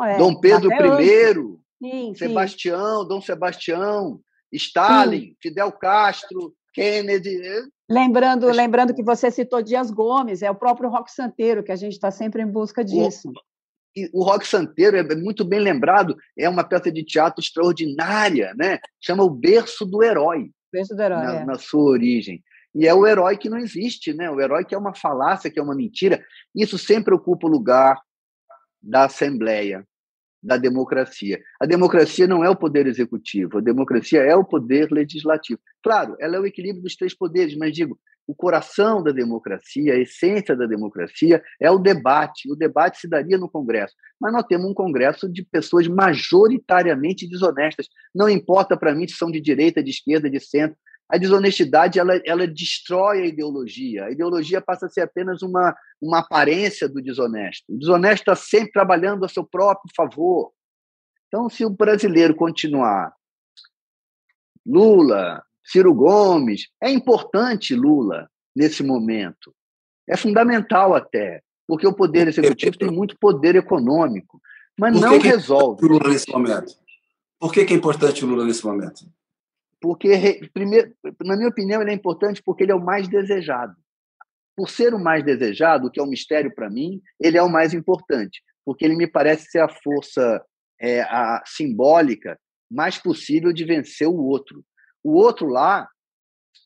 a 0.01 0.11
é, 0.11 0.19
Dom 0.19 0.41
Pedro 0.41 0.69
I, 1.01 1.35
sim, 1.81 2.15
Sebastião, 2.17 3.03
sim. 3.03 3.09
Dom 3.09 3.21
Sebastião, 3.21 4.21
Stalin, 4.53 5.21
sim. 5.21 5.37
Fidel 5.41 5.71
Castro, 5.71 6.53
Kennedy. 6.75 7.41
É. 7.41 7.63
Lembrando, 7.89 8.49
lembrando 8.49 8.93
que 8.93 9.05
você 9.05 9.31
citou 9.31 9.63
Dias 9.63 9.93
Gomes, 9.93 10.43
é 10.43 10.51
o 10.51 10.55
próprio 10.57 10.91
Rock 10.91 11.13
Santeiro, 11.13 11.63
que 11.63 11.71
a 11.71 11.77
gente 11.77 11.93
está 11.93 12.11
sempre 12.11 12.43
em 12.43 12.51
busca 12.51 12.85
disso. 12.85 13.31
O, 14.13 14.21
o 14.21 14.25
Rock 14.25 14.45
Santeiro 14.45 14.97
é 14.97 15.15
muito 15.15 15.45
bem 15.45 15.61
lembrado, 15.61 16.17
é 16.37 16.49
uma 16.49 16.65
peça 16.65 16.91
de 16.91 17.05
teatro 17.05 17.41
extraordinária, 17.41 18.53
né? 18.57 18.81
chama 19.01 19.23
O 19.23 19.31
Berço 19.31 19.87
do 19.87 20.03
Herói. 20.03 20.51
Berço 20.73 20.95
do 20.95 21.03
Herói. 21.03 21.23
Na, 21.23 21.35
é. 21.37 21.45
na 21.45 21.59
sua 21.59 21.91
origem. 21.91 22.43
E 22.75 22.87
é 22.87 22.93
o 22.93 23.07
herói 23.07 23.39
que 23.39 23.49
não 23.49 23.57
existe, 23.57 24.13
né? 24.13 24.31
O 24.31 24.39
herói 24.41 24.65
que 24.65 24.75
é 24.75 24.79
uma 24.79 24.95
falácia, 24.95 25.51
que 25.51 25.59
é 25.59 25.63
uma 25.63 25.75
mentira. 25.75 26.23
Isso 26.55 26.77
sempre 26.77 27.15
ocupa 27.15 27.47
o 27.47 27.51
lugar 27.51 27.99
da 28.83 29.05
Assembleia, 29.05 29.87
da 30.47 30.57
democracia. 30.57 31.41
A 31.61 31.67
democracia 31.67 32.27
não 32.27 32.45
é 32.45 32.49
o 32.49 32.57
poder 32.57 32.87
executivo, 32.87 33.59
a 33.59 33.61
democracia 33.61 34.21
é 34.21 34.35
o 34.37 34.45
poder 34.45 34.91
legislativo. 34.93 35.61
Claro, 35.83 36.17
ela 36.21 36.37
é 36.37 36.41
o 36.41 36.47
equilíbrio 36.47 36.83
dos 36.83 36.95
três 36.95 37.13
poderes, 37.13 37.57
mas 37.57 37.73
digo, 37.73 37.99
o 38.29 38.35
coração 38.35 39.03
da 39.03 39.13
democracia, 39.13 39.95
a 39.95 39.99
essência 39.99 40.57
da 40.57 40.67
democracia 40.67 41.43
é 41.61 41.71
o 41.71 41.79
debate. 41.79 42.51
O 42.51 42.57
debate 42.57 42.99
se 42.99 43.09
daria 43.09 43.39
no 43.39 43.49
Congresso, 43.49 43.95
mas 44.21 44.33
nós 44.33 44.45
temos 44.47 44.69
um 44.69 44.75
Congresso 44.75 45.31
de 45.31 45.45
pessoas 45.45 45.87
majoritariamente 45.87 47.29
desonestas. 47.29 47.89
Não 48.15 48.29
importa 48.29 48.77
para 48.77 48.95
mim 48.95 49.07
se 49.07 49.17
são 49.17 49.31
de 49.31 49.41
direita, 49.41 49.83
de 49.83 49.91
esquerda, 49.91 50.31
de 50.31 50.41
centro. 50.41 50.77
A 51.09 51.19
desonestidade 51.19 51.99
ela, 51.99 52.21
ela 52.25 52.47
destrói 52.47 53.23
a 53.23 53.27
ideologia. 53.27 54.07
A 54.07 54.11
ideologia 54.11 54.61
passa 54.61 54.87
a 54.87 54.89
ser 54.89 55.03
apenas 55.03 55.43
uma, 55.43 55.75
uma 56.01 56.19
aparência 56.19 56.89
do 56.89 57.01
desonesto. 57.01 57.65
O 57.69 57.79
desonesto 57.79 58.23
está 58.23 58.35
sempre 58.35 58.73
trabalhando 58.73 59.25
a 59.25 59.29
seu 59.29 59.45
próprio 59.45 59.93
favor. 59.97 60.53
Então, 61.29 61.49
se 61.49 61.65
o 61.65 61.71
brasileiro 61.71 62.35
continuar 62.35 63.13
Lula, 64.65 65.43
Ciro 65.65 65.95
Gomes, 65.95 66.69
é 66.83 66.91
importante 66.91 67.75
Lula 67.75 68.29
nesse 68.55 68.83
momento. 68.83 69.55
É 70.09 70.17
fundamental 70.17 70.95
até, 70.95 71.43
porque 71.67 71.87
o 71.87 71.95
poder 71.95 72.29
executivo 72.29 72.79
tem 72.79 72.91
muito 72.91 73.17
poder 73.19 73.55
econômico, 73.55 74.41
mas 74.79 74.95
Por 74.95 75.01
não 75.01 75.19
que 75.19 75.29
resolve. 75.29 75.81
Que 75.81 75.87
é 75.87 75.89
Lula 75.89 76.09
nesse 76.09 76.31
momento? 76.31 76.75
Por 77.39 77.53
que, 77.53 77.65
que 77.65 77.75
é 77.75 77.77
importante 77.77 78.25
o 78.25 78.29
Lula 78.29 78.45
nesse 78.45 78.65
momento? 78.65 79.05
Porque, 79.81 80.41
primeiro, 80.53 80.93
na 81.25 81.37
minha 81.37 81.49
opinião, 81.49 81.81
ele 81.83 81.91
é 81.91 81.95
importante 81.95 82.43
porque 82.45 82.63
ele 82.63 82.73
é 82.73 82.75
o 82.75 82.85
mais 82.85 83.09
desejado. 83.09 83.75
Por 84.57 84.71
ser 84.71 84.95
o 84.95 84.99
mais 84.99 85.23
desejado, 85.23 85.91
que 85.91 86.01
é 86.01 86.03
um 86.03 86.09
mistério 86.09 86.55
para 86.55 86.71
mim, 86.71 87.01
ele 87.21 87.37
é 87.37 87.43
o 87.43 87.51
mais 87.51 87.75
importante, 87.75 88.43
porque 88.65 88.85
ele 88.85 88.97
me 88.97 89.07
parece 89.07 89.51
ser 89.51 89.61
a 89.61 89.69
força 89.69 90.43
é, 90.81 91.03
a 91.03 91.43
simbólica 91.47 92.39
mais 92.71 92.99
possível 92.99 93.53
de 93.53 93.65
vencer 93.65 94.09
o 94.09 94.17
outro. 94.17 94.65
O 95.05 95.15
outro 95.15 95.47
lá, 95.47 95.89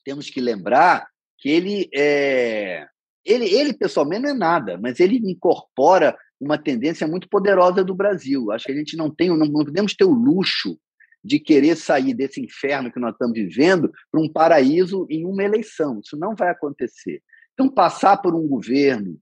temos 0.04 0.30
que 0.30 0.40
lembrar 0.40 1.06
que 1.38 1.48
ele 1.48 1.88
é. 1.94 2.86
Ele, 3.24 3.44
ele 3.44 3.74
pessoalmente 3.74 4.22
não 4.22 4.30
é 4.30 4.34
nada, 4.34 4.78
mas 4.78 4.98
ele 4.98 5.16
incorpora 5.16 6.16
uma 6.40 6.56
tendência 6.56 7.06
muito 7.06 7.28
poderosa 7.28 7.84
do 7.84 7.94
Brasil. 7.94 8.50
Acho 8.50 8.66
que 8.66 8.72
a 8.72 8.76
gente 8.76 8.96
não 8.96 9.14
tem, 9.14 9.28
não 9.28 9.64
podemos 9.64 9.94
ter 9.94 10.04
o 10.04 10.12
luxo 10.12 10.78
de 11.22 11.38
querer 11.38 11.76
sair 11.76 12.14
desse 12.14 12.40
inferno 12.40 12.90
que 12.90 12.98
nós 12.98 13.12
estamos 13.12 13.34
vivendo 13.34 13.90
para 14.10 14.20
um 14.20 14.30
paraíso 14.30 15.06
em 15.10 15.24
uma 15.26 15.42
eleição. 15.42 16.00
Isso 16.02 16.16
não 16.16 16.34
vai 16.34 16.48
acontecer. 16.48 17.22
Então, 17.52 17.68
passar 17.68 18.16
por 18.18 18.34
um 18.34 18.46
governo 18.48 19.18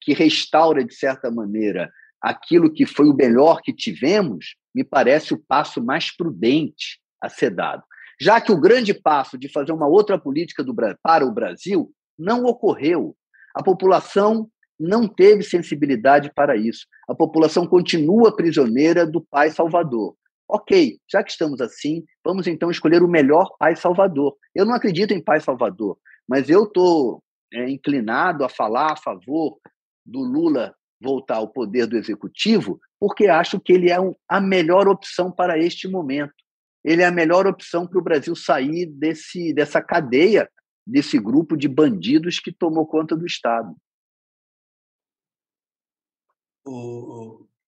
que 0.00 0.12
restaura, 0.12 0.84
de 0.84 0.94
certa 0.94 1.30
maneira, 1.30 1.90
aquilo 2.20 2.72
que 2.72 2.86
foi 2.86 3.08
o 3.08 3.14
melhor 3.14 3.60
que 3.60 3.72
tivemos, 3.72 4.56
me 4.74 4.84
parece 4.84 5.34
o 5.34 5.38
passo 5.38 5.82
mais 5.82 6.14
prudente 6.16 7.00
a 7.20 7.28
ser 7.28 7.50
dado. 7.50 7.82
Já 8.20 8.40
que 8.40 8.52
o 8.52 8.60
grande 8.60 8.92
passo 8.92 9.38
de 9.38 9.48
fazer 9.48 9.72
uma 9.72 9.86
outra 9.86 10.18
política 10.18 10.64
do, 10.64 10.74
para 11.02 11.24
o 11.24 11.32
Brasil 11.32 11.92
não 12.18 12.44
ocorreu. 12.44 13.16
A 13.54 13.62
população 13.62 14.48
não 14.78 15.08
teve 15.08 15.42
sensibilidade 15.42 16.32
para 16.34 16.56
isso. 16.56 16.86
A 17.08 17.14
população 17.14 17.66
continua 17.66 18.34
prisioneira 18.34 19.06
do 19.06 19.20
pai 19.20 19.50
salvador. 19.50 20.14
Ok, 20.48 20.98
já 21.10 21.22
que 21.22 21.30
estamos 21.30 21.60
assim, 21.60 22.04
vamos 22.24 22.46
então 22.46 22.70
escolher 22.70 23.02
o 23.02 23.08
melhor 23.08 23.54
pai 23.58 23.76
salvador. 23.76 24.34
Eu 24.54 24.64
não 24.64 24.74
acredito 24.74 25.12
em 25.12 25.22
pai 25.22 25.40
salvador, 25.40 25.98
mas 26.26 26.48
eu 26.48 26.64
estou 26.64 27.22
é, 27.52 27.68
inclinado 27.68 28.44
a 28.44 28.48
falar 28.48 28.92
a 28.92 28.96
favor 28.96 29.58
do 30.06 30.20
Lula 30.20 30.74
voltar 31.00 31.36
ao 31.36 31.48
poder 31.48 31.86
do 31.86 31.96
executivo, 31.96 32.80
porque 32.98 33.28
acho 33.28 33.60
que 33.60 33.72
ele 33.72 33.90
é 33.90 33.96
a 34.28 34.40
melhor 34.40 34.88
opção 34.88 35.30
para 35.30 35.58
este 35.58 35.86
momento. 35.86 36.34
Ele 36.82 37.02
é 37.02 37.06
a 37.06 37.12
melhor 37.12 37.46
opção 37.46 37.86
para 37.86 37.98
o 37.98 38.02
Brasil 38.02 38.34
sair 38.34 38.86
desse, 38.86 39.52
dessa 39.52 39.82
cadeia, 39.82 40.50
desse 40.86 41.18
grupo 41.18 41.56
de 41.56 41.68
bandidos 41.68 42.40
que 42.40 42.52
tomou 42.52 42.86
conta 42.86 43.16
do 43.16 43.26
Estado. 43.26 43.76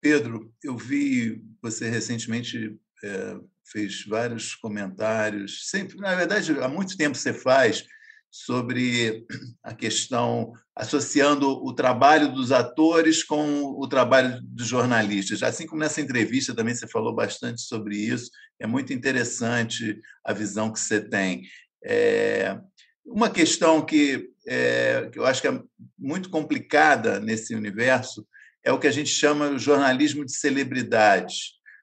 Pedro, 0.00 0.52
eu 0.62 0.76
vi 0.76 1.42
você 1.62 1.88
recentemente 1.90 2.78
é, 3.04 3.36
fez 3.70 4.04
vários 4.06 4.54
comentários, 4.54 5.68
sempre, 5.68 5.96
na 5.98 6.14
verdade, 6.14 6.52
há 6.60 6.68
muito 6.68 6.96
tempo 6.96 7.16
você 7.16 7.32
faz 7.32 7.84
sobre 8.30 9.26
a 9.62 9.74
questão 9.74 10.52
associando 10.76 11.48
o 11.50 11.74
trabalho 11.74 12.32
dos 12.32 12.52
atores 12.52 13.24
com 13.24 13.64
o 13.64 13.88
trabalho 13.88 14.40
dos 14.42 14.68
jornalistas. 14.68 15.42
Assim 15.42 15.66
como 15.66 15.80
nessa 15.80 16.00
entrevista 16.00 16.54
também 16.54 16.74
você 16.74 16.86
falou 16.86 17.14
bastante 17.14 17.60
sobre 17.62 17.96
isso, 17.96 18.30
é 18.60 18.66
muito 18.66 18.92
interessante 18.92 20.00
a 20.24 20.32
visão 20.32 20.72
que 20.72 20.78
você 20.78 21.00
tem. 21.00 21.42
É, 21.84 22.56
uma 23.04 23.28
questão 23.28 23.84
que, 23.84 24.30
é, 24.46 25.08
que 25.12 25.18
eu 25.18 25.26
acho 25.26 25.42
que 25.42 25.48
é 25.48 25.62
muito 25.98 26.30
complicada 26.30 27.18
nesse 27.18 27.54
universo 27.54 28.24
é 28.64 28.72
o 28.72 28.78
que 28.78 28.86
a 28.86 28.92
gente 28.92 29.10
chama 29.10 29.50
de 29.50 29.58
jornalismo 29.58 30.24
de 30.24 30.32
celebridade, 30.36 31.34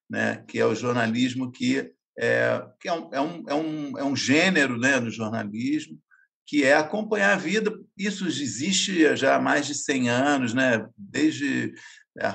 né? 0.10 0.44
que 0.48 0.60
é 0.60 0.66
o 0.66 0.76
jornalismo 0.76 1.52
que 1.52 1.92
é, 2.20 2.66
que 2.80 2.88
é, 2.88 2.94
um, 2.94 3.10
é, 3.14 3.22
um, 3.22 3.44
é, 3.48 3.54
um, 3.54 3.98
é 4.00 4.04
um 4.04 4.16
gênero 4.16 4.78
né, 4.78 5.00
no 5.00 5.12
jornalismo, 5.12 6.00
que 6.48 6.64
é 6.64 6.74
acompanhar 6.74 7.34
a 7.34 7.38
vida. 7.38 7.72
Isso 7.96 8.26
existe 8.26 9.16
já 9.16 9.36
há 9.36 9.42
mais 9.42 9.68
de 9.68 9.76
100 9.76 10.10
anos, 10.10 10.54
né? 10.54 10.88
desde 10.98 11.74
é, 12.20 12.30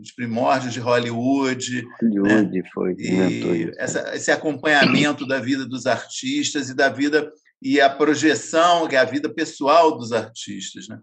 os 0.00 0.12
primórdios 0.12 0.74
de 0.74 0.80
Hollywood. 0.80 1.86
Hollywood 2.02 2.58
né? 2.58 2.70
foi. 2.74 2.94
E 2.98 3.72
essa, 3.78 4.14
esse 4.14 4.30
acompanhamento 4.30 5.26
da 5.26 5.40
vida 5.40 5.64
dos 5.64 5.86
artistas 5.86 6.68
e 6.68 6.74
da 6.74 6.90
vida 6.90 7.32
e 7.62 7.80
a 7.80 7.88
projeção, 7.88 8.86
que 8.86 8.96
é 8.96 8.98
a 8.98 9.04
vida 9.04 9.32
pessoal 9.32 9.96
dos 9.96 10.12
artistas. 10.12 10.88
Né? 10.88 10.98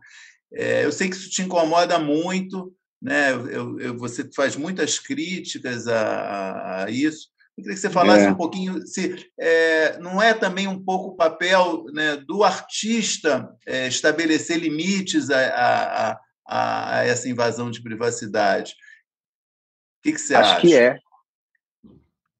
É, 0.53 0.85
eu 0.85 0.91
sei 0.91 1.09
que 1.09 1.15
isso 1.15 1.29
te 1.29 1.41
incomoda 1.41 1.97
muito, 1.97 2.73
né? 3.01 3.31
Eu, 3.31 3.79
eu, 3.79 3.97
você 3.97 4.29
faz 4.33 4.55
muitas 4.55 4.99
críticas 4.99 5.87
a, 5.87 6.83
a, 6.83 6.89
isso. 6.89 7.29
Eu 7.57 7.63
queria 7.63 7.75
que 7.75 7.81
você 7.81 7.89
falasse 7.89 8.25
é. 8.25 8.31
um 8.31 8.35
pouquinho 8.35 8.85
se 8.85 9.29
é, 9.39 9.99
não 9.99 10.21
é 10.21 10.33
também 10.33 10.67
um 10.67 10.83
pouco 10.83 11.09
o 11.09 11.15
papel 11.15 11.85
né, 11.93 12.17
do 12.17 12.43
artista 12.43 13.53
é, 13.65 13.87
estabelecer 13.87 14.57
limites 14.57 15.29
a, 15.29 15.39
a, 15.39 16.19
a, 16.47 17.03
essa 17.03 17.29
invasão 17.29 17.69
de 17.69 17.81
privacidade. 17.81 18.71
O 18.71 20.03
que, 20.03 20.13
que 20.13 20.19
você 20.19 20.35
Acho 20.35 20.43
acha? 20.43 20.57
Acho 20.57 20.67
que 20.67 20.75
é. 20.75 20.97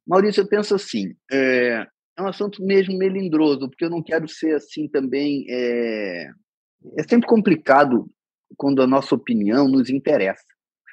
Maurício, 0.05 0.41
eu 0.41 0.47
penso 0.47 0.75
assim, 0.75 1.15
é, 1.31 1.85
é 2.17 2.21
um 2.21 2.27
assunto 2.27 2.63
mesmo 2.63 2.97
melindroso, 2.97 3.69
porque 3.69 3.85
eu 3.85 3.89
não 3.89 4.03
quero 4.03 4.27
ser 4.27 4.55
assim 4.55 4.87
também 4.87 5.45
é, 6.97 7.03
sempre 7.03 7.27
complicado 7.27 8.09
quando 8.57 8.81
a 8.81 8.87
nossa 8.87 9.15
opinião 9.15 9.67
nos 9.67 9.89
interessa. 9.89 10.45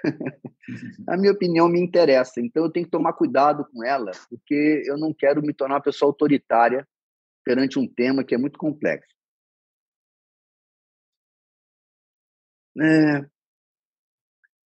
a 1.09 1.16
minha 1.16 1.32
opinião 1.32 1.68
me 1.68 1.80
interessa, 1.80 2.41
então 2.41 2.64
eu 2.64 2.70
tenho 2.70 2.86
que 2.86 2.91
tomar 2.91 3.12
cuidado 3.12 3.66
com 3.70 3.84
ela, 3.84 4.12
porque 4.28 4.82
eu 4.86 4.97
não 4.97 5.12
quero 5.12 5.43
me 5.43 5.53
tornar 5.53 5.74
uma 5.76 5.82
pessoa 5.82 6.09
autoritária 6.09 6.86
perante 7.45 7.78
um 7.78 7.86
tema 7.86 8.24
que 8.24 8.34
é 8.34 8.38
muito 8.38 8.59
complexo. 8.59 9.14
É... 12.78 13.20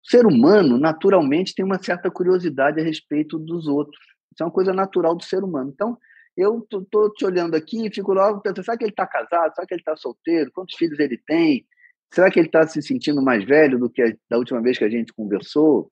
O 0.04 0.10
ser 0.10 0.26
humano, 0.26 0.78
naturalmente, 0.78 1.54
tem 1.54 1.64
uma 1.64 1.82
certa 1.82 2.10
curiosidade 2.10 2.80
a 2.80 2.84
respeito 2.84 3.38
dos 3.38 3.68
outros. 3.68 4.04
Isso 4.32 4.42
é 4.42 4.44
uma 4.44 4.52
coisa 4.52 4.72
natural 4.72 5.14
do 5.14 5.22
ser 5.22 5.44
humano. 5.44 5.70
Então, 5.72 5.96
eu 6.37 6.66
estou 6.70 7.12
te 7.12 7.24
olhando 7.24 7.55
aqui 7.55 7.87
e 7.87 7.95
fico 7.95 8.12
logo 8.12 8.41
pensando: 8.41 8.64
será 8.64 8.76
que 8.76 8.85
ele 8.85 8.93
está 8.93 9.07
casado? 9.07 9.55
Será 9.55 9.66
que 9.66 9.74
ele 9.74 9.80
está 9.80 9.97
solteiro? 9.97 10.51
Quantos 10.53 10.76
filhos 10.76 10.99
ele 10.99 11.18
tem? 11.18 11.66
Será 12.12 12.30
que 12.30 12.39
ele 12.39 12.49
está 12.49 12.66
se 12.66 12.80
sentindo 12.83 13.22
mais 13.22 13.45
velho 13.45 13.78
do 13.78 13.91
que 13.91 14.03
a, 14.03 14.14
da 14.30 14.39
última 14.39 14.61
vez 14.61 14.78
que 14.78 14.85
a 14.85 14.91
gente 14.91 15.12
conversou? 15.12 15.91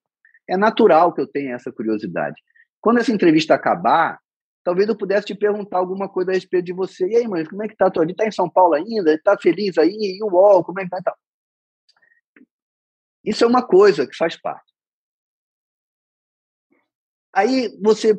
É 0.49 0.57
natural 0.57 1.12
que 1.12 1.20
eu 1.20 1.26
tenha 1.26 1.55
essa 1.55 1.70
curiosidade. 1.72 2.36
Quando 2.80 2.99
essa 2.99 3.12
entrevista 3.12 3.55
acabar, 3.55 4.18
talvez 4.64 4.88
eu 4.88 4.97
pudesse 4.97 5.26
te 5.26 5.34
perguntar 5.34 5.78
alguma 5.78 6.09
coisa 6.09 6.30
a 6.30 6.34
respeito 6.34 6.66
de 6.66 6.72
você. 6.72 7.07
E 7.07 7.16
aí, 7.16 7.28
mãe, 7.28 7.45
como 7.45 7.62
é 7.62 7.68
que 7.68 7.74
está 7.74 7.86
a 7.86 7.91
tua 7.91 8.03
vida? 8.03 8.12
Está 8.12 8.26
em 8.26 8.32
São 8.32 8.49
Paulo 8.49 8.74
ainda? 8.74 9.14
Está 9.14 9.38
feliz 9.38 9.78
aí? 9.78 9.91
E 9.91 10.22
o 10.22 10.28
UOL, 10.28 10.64
como 10.64 10.80
é 10.80 10.88
que 10.88 10.95
está? 10.95 11.14
Isso 13.24 13.45
é 13.45 13.47
uma 13.47 13.66
coisa 13.66 14.07
que 14.07 14.16
faz 14.16 14.36
parte. 14.41 14.70
Aí 17.32 17.68
você 17.80 18.18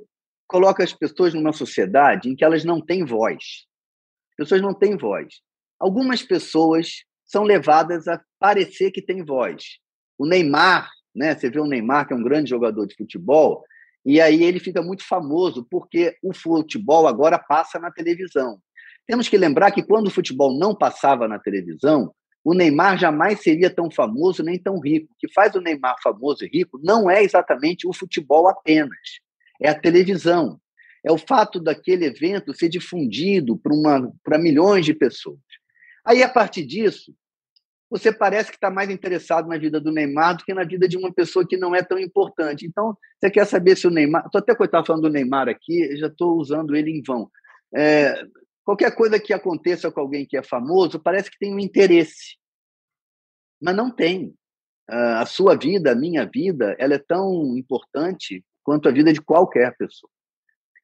coloca 0.51 0.83
as 0.83 0.91
pessoas 0.91 1.33
numa 1.33 1.53
sociedade 1.53 2.29
em 2.29 2.35
que 2.35 2.43
elas 2.43 2.65
não 2.65 2.81
têm 2.81 3.05
voz. 3.05 3.65
As 4.31 4.35
pessoas 4.35 4.61
não 4.61 4.73
têm 4.73 4.97
voz. 4.97 5.35
Algumas 5.79 6.21
pessoas 6.21 7.05
são 7.25 7.43
levadas 7.43 8.05
a 8.09 8.21
parecer 8.37 8.91
que 8.91 9.01
têm 9.01 9.23
voz. 9.23 9.63
O 10.17 10.27
Neymar, 10.27 10.89
né? 11.15 11.33
Você 11.33 11.49
vê 11.49 11.57
o 11.57 11.65
Neymar, 11.65 12.05
que 12.05 12.13
é 12.13 12.17
um 12.17 12.23
grande 12.23 12.49
jogador 12.49 12.85
de 12.85 12.95
futebol, 12.95 13.63
e 14.05 14.19
aí 14.19 14.43
ele 14.43 14.59
fica 14.59 14.81
muito 14.81 15.07
famoso 15.07 15.65
porque 15.71 16.17
o 16.21 16.33
futebol 16.33 17.07
agora 17.07 17.39
passa 17.39 17.79
na 17.79 17.89
televisão. 17.89 18.59
Temos 19.07 19.29
que 19.29 19.37
lembrar 19.37 19.71
que 19.71 19.81
quando 19.81 20.07
o 20.07 20.11
futebol 20.11 20.57
não 20.57 20.75
passava 20.75 21.29
na 21.29 21.39
televisão, 21.39 22.13
o 22.43 22.53
Neymar 22.53 22.97
jamais 22.97 23.41
seria 23.41 23.73
tão 23.73 23.89
famoso 23.89 24.43
nem 24.43 24.59
tão 24.59 24.79
rico. 24.81 25.13
O 25.13 25.15
que 25.17 25.31
faz 25.31 25.55
o 25.55 25.61
Neymar 25.61 25.95
famoso 26.03 26.43
e 26.43 26.49
rico 26.49 26.77
não 26.83 27.09
é 27.09 27.23
exatamente 27.23 27.87
o 27.87 27.93
futebol 27.93 28.49
apenas, 28.49 28.99
é 29.61 29.69
a 29.69 29.79
televisão. 29.79 30.59
É 31.03 31.11
o 31.11 31.17
fato 31.17 31.59
daquele 31.59 32.05
evento 32.05 32.53
ser 32.53 32.69
difundido 32.69 33.59
para 34.23 34.37
milhões 34.37 34.85
de 34.85 34.93
pessoas. 34.93 35.39
Aí, 36.05 36.21
a 36.21 36.29
partir 36.29 36.63
disso, 36.63 37.15
você 37.89 38.11
parece 38.11 38.49
que 38.49 38.57
está 38.57 38.69
mais 38.69 38.89
interessado 38.89 39.47
na 39.47 39.57
vida 39.57 39.79
do 39.79 39.91
Neymar 39.91 40.37
do 40.37 40.45
que 40.45 40.53
na 40.53 40.63
vida 40.63 40.87
de 40.87 40.97
uma 40.97 41.13
pessoa 41.13 41.45
que 41.45 41.57
não 41.57 41.75
é 41.75 41.83
tão 41.83 41.99
importante. 41.99 42.65
Então, 42.65 42.97
você 43.19 43.29
quer 43.29 43.45
saber 43.45 43.75
se 43.75 43.87
o 43.87 43.91
Neymar. 43.91 44.25
Estou 44.25 44.39
até 44.39 44.55
coitado 44.55 44.85
falando 44.85 45.03
do 45.03 45.09
Neymar 45.09 45.49
aqui, 45.49 45.95
já 45.97 46.07
estou 46.07 46.37
usando 46.37 46.75
ele 46.75 46.91
em 46.91 47.01
vão. 47.01 47.29
É, 47.75 48.23
qualquer 48.63 48.95
coisa 48.95 49.19
que 49.19 49.33
aconteça 49.33 49.91
com 49.91 49.99
alguém 49.99 50.25
que 50.25 50.37
é 50.37 50.43
famoso, 50.43 50.99
parece 50.99 51.29
que 51.29 51.37
tem 51.37 51.53
um 51.53 51.59
interesse. 51.59 52.37
Mas 53.61 53.75
não 53.75 53.91
tem. 53.91 54.33
A 54.87 55.25
sua 55.25 55.55
vida, 55.55 55.91
a 55.91 55.95
minha 55.95 56.25
vida, 56.25 56.75
ela 56.77 56.95
é 56.95 56.99
tão 56.99 57.57
importante 57.57 58.43
quanto 58.63 58.87
a 58.87 58.91
vida 58.91 59.11
de 59.11 59.21
qualquer 59.21 59.75
pessoa. 59.77 60.09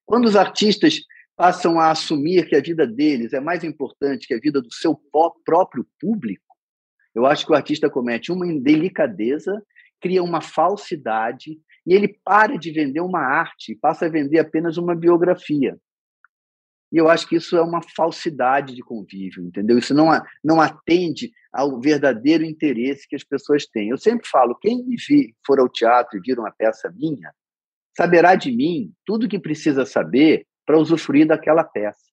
Quando 0.05 0.25
os 0.25 0.35
artistas 0.35 0.99
passam 1.35 1.79
a 1.79 1.91
assumir 1.91 2.47
que 2.47 2.55
a 2.55 2.61
vida 2.61 2.87
deles 2.87 3.33
é 3.33 3.39
mais 3.39 3.63
importante 3.63 4.27
que 4.27 4.33
a 4.33 4.39
vida 4.39 4.61
do 4.61 4.73
seu 4.73 4.99
próprio 5.45 5.85
público, 5.99 6.43
eu 7.13 7.25
acho 7.25 7.45
que 7.45 7.51
o 7.51 7.55
artista 7.55 7.89
comete 7.89 8.31
uma 8.31 8.47
indelicadeza, 8.47 9.61
cria 9.99 10.23
uma 10.23 10.41
falsidade 10.41 11.59
e 11.85 11.93
ele 11.93 12.07
para 12.23 12.57
de 12.57 12.71
vender 12.71 13.01
uma 13.01 13.19
arte 13.19 13.71
e 13.71 13.75
passa 13.75 14.05
a 14.05 14.09
vender 14.09 14.39
apenas 14.39 14.77
uma 14.77 14.95
biografia. 14.95 15.77
E 16.91 16.97
eu 16.97 17.09
acho 17.09 17.27
que 17.27 17.35
isso 17.35 17.57
é 17.57 17.61
uma 17.61 17.81
falsidade 17.81 18.73
de 18.73 18.81
convívio, 18.81 19.43
entendeu? 19.43 19.77
Isso 19.77 19.93
não, 19.93 20.07
não 20.43 20.61
atende 20.61 21.31
ao 21.51 21.79
verdadeiro 21.79 22.45
interesse 22.45 23.07
que 23.07 23.15
as 23.15 23.23
pessoas 23.23 23.65
têm. 23.65 23.89
Eu 23.89 23.97
sempre 23.97 24.27
falo: 24.27 24.55
quem 24.55 24.85
me 24.85 24.95
vir, 24.95 25.33
for 25.45 25.59
ao 25.59 25.67
teatro 25.67 26.17
e 26.17 26.21
vir 26.21 26.39
uma 26.39 26.51
peça 26.51 26.89
minha, 26.95 27.33
saberá 27.97 28.35
de 28.35 28.51
mim 28.51 28.93
tudo 29.03 29.25
o 29.25 29.29
que 29.29 29.39
precisa 29.39 29.83
saber 29.83 30.45
para 30.65 30.77
usufruir 30.77 31.25
daquela 31.25 31.63
peça. 31.63 32.05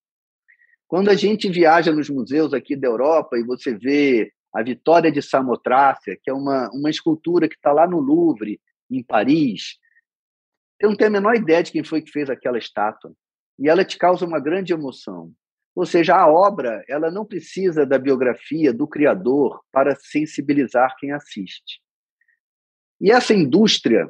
Quando 0.89 1.11
a 1.11 1.15
gente 1.15 1.51
viaja 1.51 1.93
nos 1.93 2.09
museus 2.09 2.55
aqui 2.55 2.75
da 2.75 2.89
Europa 2.89 3.37
e 3.37 3.45
você 3.45 3.77
vê 3.77 4.33
a 4.55 4.63
Vitória 4.63 5.13
de 5.13 5.21
Samotrácia, 5.21 6.17
que 6.23 6.31
é 6.31 6.33
uma, 6.33 6.71
uma 6.73 6.89
escultura 6.89 7.49
que 7.49 7.57
está 7.57 7.73
lá 7.73 7.87
no 7.87 7.99
Louvre, 7.99 8.61
em 8.91 9.03
Paris, 9.03 9.79
eu 10.81 10.89
não 10.91 10.97
tenho 10.97 11.09
a 11.09 11.13
menor 11.13 11.35
ideia 11.35 11.63
de 11.63 11.73
quem 11.73 11.83
foi 11.85 12.01
que 12.01 12.11
fez 12.11 12.31
aquela 12.31 12.59
estátua 12.59 13.13
e 13.59 13.69
ela 13.69 13.85
te 13.85 13.99
causa 13.99 14.25
uma 14.25 14.41
grande 14.41 14.73
emoção. 14.73 15.33
Ou 15.75 15.85
seja, 15.85 16.17
a 16.17 16.31
obra 16.31 16.85
ela 16.89 17.11
não 17.11 17.27
precisa 17.27 17.85
da 17.85 17.99
biografia 17.99 18.73
do 18.73 18.87
criador 18.87 19.61
para 19.73 19.97
sensibilizar 19.97 20.95
quem 20.99 21.13
assiste. 21.13 21.81
E 23.01 23.11
essa 23.11 23.35
indústria 23.35 24.09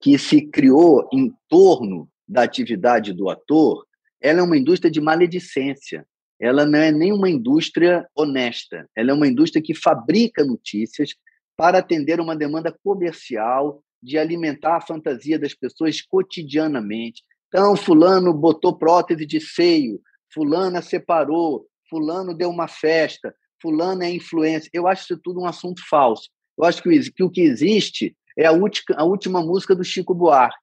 que 0.00 0.18
se 0.18 0.42
criou 0.42 1.08
em 1.12 1.32
torno 1.48 2.08
da 2.26 2.42
atividade 2.42 3.12
do 3.12 3.28
ator, 3.28 3.84
ela 4.20 4.40
é 4.40 4.42
uma 4.42 4.56
indústria 4.56 4.90
de 4.90 5.00
maledicência. 5.00 6.06
Ela 6.40 6.64
não 6.64 6.78
é 6.78 6.92
nem 6.92 7.12
uma 7.12 7.28
indústria 7.28 8.06
honesta. 8.14 8.88
Ela 8.96 9.10
é 9.10 9.14
uma 9.14 9.26
indústria 9.26 9.62
que 9.62 9.74
fabrica 9.74 10.44
notícias 10.44 11.14
para 11.56 11.78
atender 11.78 12.20
uma 12.20 12.36
demanda 12.36 12.76
comercial 12.84 13.82
de 14.00 14.16
alimentar 14.16 14.76
a 14.76 14.80
fantasia 14.80 15.38
das 15.38 15.54
pessoas 15.54 16.00
cotidianamente, 16.00 17.24
então, 17.48 17.74
fulano 17.76 18.32
botou 18.32 18.76
prótese 18.76 19.24
de 19.24 19.40
seio, 19.40 20.00
fulana 20.32 20.82
separou, 20.82 21.66
fulano 21.88 22.34
deu 22.34 22.50
uma 22.50 22.68
festa, 22.68 23.34
fulano 23.60 24.02
é 24.02 24.10
influência. 24.10 24.70
Eu 24.72 24.86
acho 24.86 25.02
isso 25.02 25.20
tudo 25.22 25.40
um 25.40 25.46
assunto 25.46 25.82
falso. 25.88 26.28
Eu 26.58 26.64
acho 26.64 26.82
que 26.82 27.22
o 27.22 27.30
que 27.30 27.40
existe 27.40 28.14
é 28.38 28.46
a, 28.46 28.52
a 28.96 29.04
última 29.04 29.42
música 29.42 29.74
do 29.74 29.82
Chico 29.82 30.14
Buarque. 30.14 30.56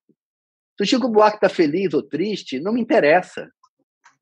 Se 0.78 0.84
o 0.84 0.86
Chico 0.86 1.10
Buarque 1.10 1.38
está 1.38 1.50
feliz 1.50 1.94
ou 1.94 2.02
triste, 2.02 2.60
não 2.60 2.72
me 2.72 2.80
interessa. 2.80 3.52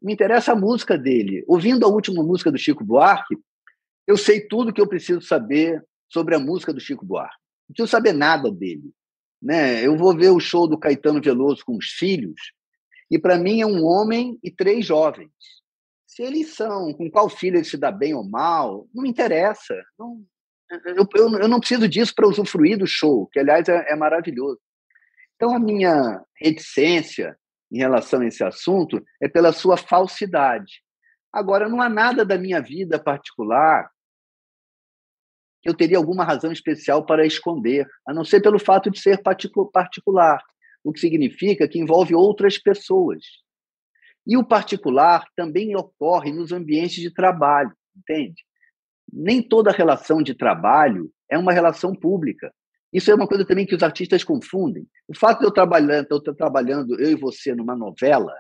Me 0.01 0.11
interessa 0.11 0.53
a 0.53 0.55
música 0.55 0.97
dele. 0.97 1.45
Ouvindo 1.47 1.85
a 1.85 1.89
última 1.89 2.23
música 2.23 2.51
do 2.51 2.57
Chico 2.57 2.83
Buarque, 2.83 3.37
eu 4.07 4.17
sei 4.17 4.47
tudo 4.47 4.73
que 4.73 4.81
eu 4.81 4.87
preciso 4.87 5.21
saber 5.21 5.83
sobre 6.11 6.35
a 6.35 6.39
música 6.39 6.73
do 6.73 6.79
Chico 6.79 7.05
Buarque. 7.05 7.37
Não 7.69 7.73
preciso 7.73 7.91
saber 7.91 8.11
nada 8.11 8.51
dele. 8.51 8.91
Né? 9.39 9.85
Eu 9.85 9.95
vou 9.95 10.15
ver 10.15 10.29
o 10.31 10.39
show 10.39 10.67
do 10.67 10.77
Caetano 10.77 11.21
Veloso 11.21 11.63
com 11.63 11.77
os 11.77 11.87
filhos, 11.87 12.39
e 13.11 13.19
para 13.19 13.37
mim 13.37 13.61
é 13.61 13.65
um 13.65 13.83
homem 13.83 14.39
e 14.41 14.49
três 14.49 14.85
jovens. 14.85 15.29
Se 16.07 16.23
eles 16.23 16.55
são, 16.55 16.93
com 16.93 17.09
qual 17.09 17.29
filho 17.29 17.57
ele 17.57 17.63
se 17.63 17.77
dá 17.77 17.91
bem 17.91 18.13
ou 18.13 18.23
mal, 18.23 18.87
não 18.93 19.03
me 19.03 19.09
interessa. 19.09 19.75
Não, 19.97 20.23
eu, 20.69 21.07
eu, 21.15 21.39
eu 21.39 21.47
não 21.47 21.59
preciso 21.59 21.87
disso 21.87 22.13
para 22.15 22.27
usufruir 22.27 22.77
do 22.77 22.87
show, 22.87 23.27
que 23.27 23.39
aliás 23.39 23.67
é, 23.67 23.91
é 23.91 23.95
maravilhoso. 23.95 24.59
Então 25.35 25.55
a 25.55 25.59
minha 25.59 26.23
reticência 26.39 27.37
em 27.71 27.77
relação 27.77 28.21
a 28.21 28.27
esse 28.27 28.43
assunto 28.43 29.03
é 29.21 29.27
pela 29.27 29.51
sua 29.51 29.77
falsidade. 29.77 30.83
Agora, 31.31 31.67
não 31.67 31.81
há 31.81 31.89
nada 31.89 32.23
da 32.23 32.37
minha 32.37 32.61
vida 32.61 32.99
particular 32.99 33.89
que 35.63 35.69
eu 35.69 35.73
teria 35.73 35.97
alguma 35.97 36.25
razão 36.25 36.51
especial 36.51 37.05
para 37.05 37.25
esconder, 37.25 37.87
a 38.05 38.13
não 38.13 38.25
ser 38.25 38.41
pelo 38.41 38.59
fato 38.59 38.91
de 38.91 38.99
ser 38.99 39.21
particular, 39.23 40.43
o 40.83 40.91
que 40.91 40.99
significa 40.99 41.67
que 41.67 41.79
envolve 41.79 42.13
outras 42.13 42.57
pessoas. 42.57 43.23
E 44.27 44.35
o 44.37 44.43
particular 44.43 45.25
também 45.35 45.75
ocorre 45.75 46.33
nos 46.33 46.51
ambientes 46.51 47.01
de 47.01 47.11
trabalho, 47.11 47.73
entende? 47.95 48.43
Nem 49.15 49.41
toda 49.41 49.71
relação 49.71 50.23
de 50.23 50.33
trabalho 50.33 51.11
é 51.29 51.37
uma 51.37 51.53
relação 51.53 51.93
pública. 51.93 52.51
Isso 52.91 53.11
é 53.11 53.15
uma 53.15 53.27
coisa 53.27 53.45
também 53.45 53.65
que 53.65 53.75
os 53.75 53.83
artistas 53.83 54.23
confundem. 54.23 54.87
O 55.07 55.15
fato 55.15 55.39
de 55.39 55.45
eu 55.45 55.51
trabalhando, 55.51 56.07
eu 56.09 56.17
estar 56.17 56.33
trabalhando 56.33 56.99
eu 56.99 57.11
e 57.11 57.15
você 57.15 57.53
numa 57.53 57.75
novela, 57.75 58.33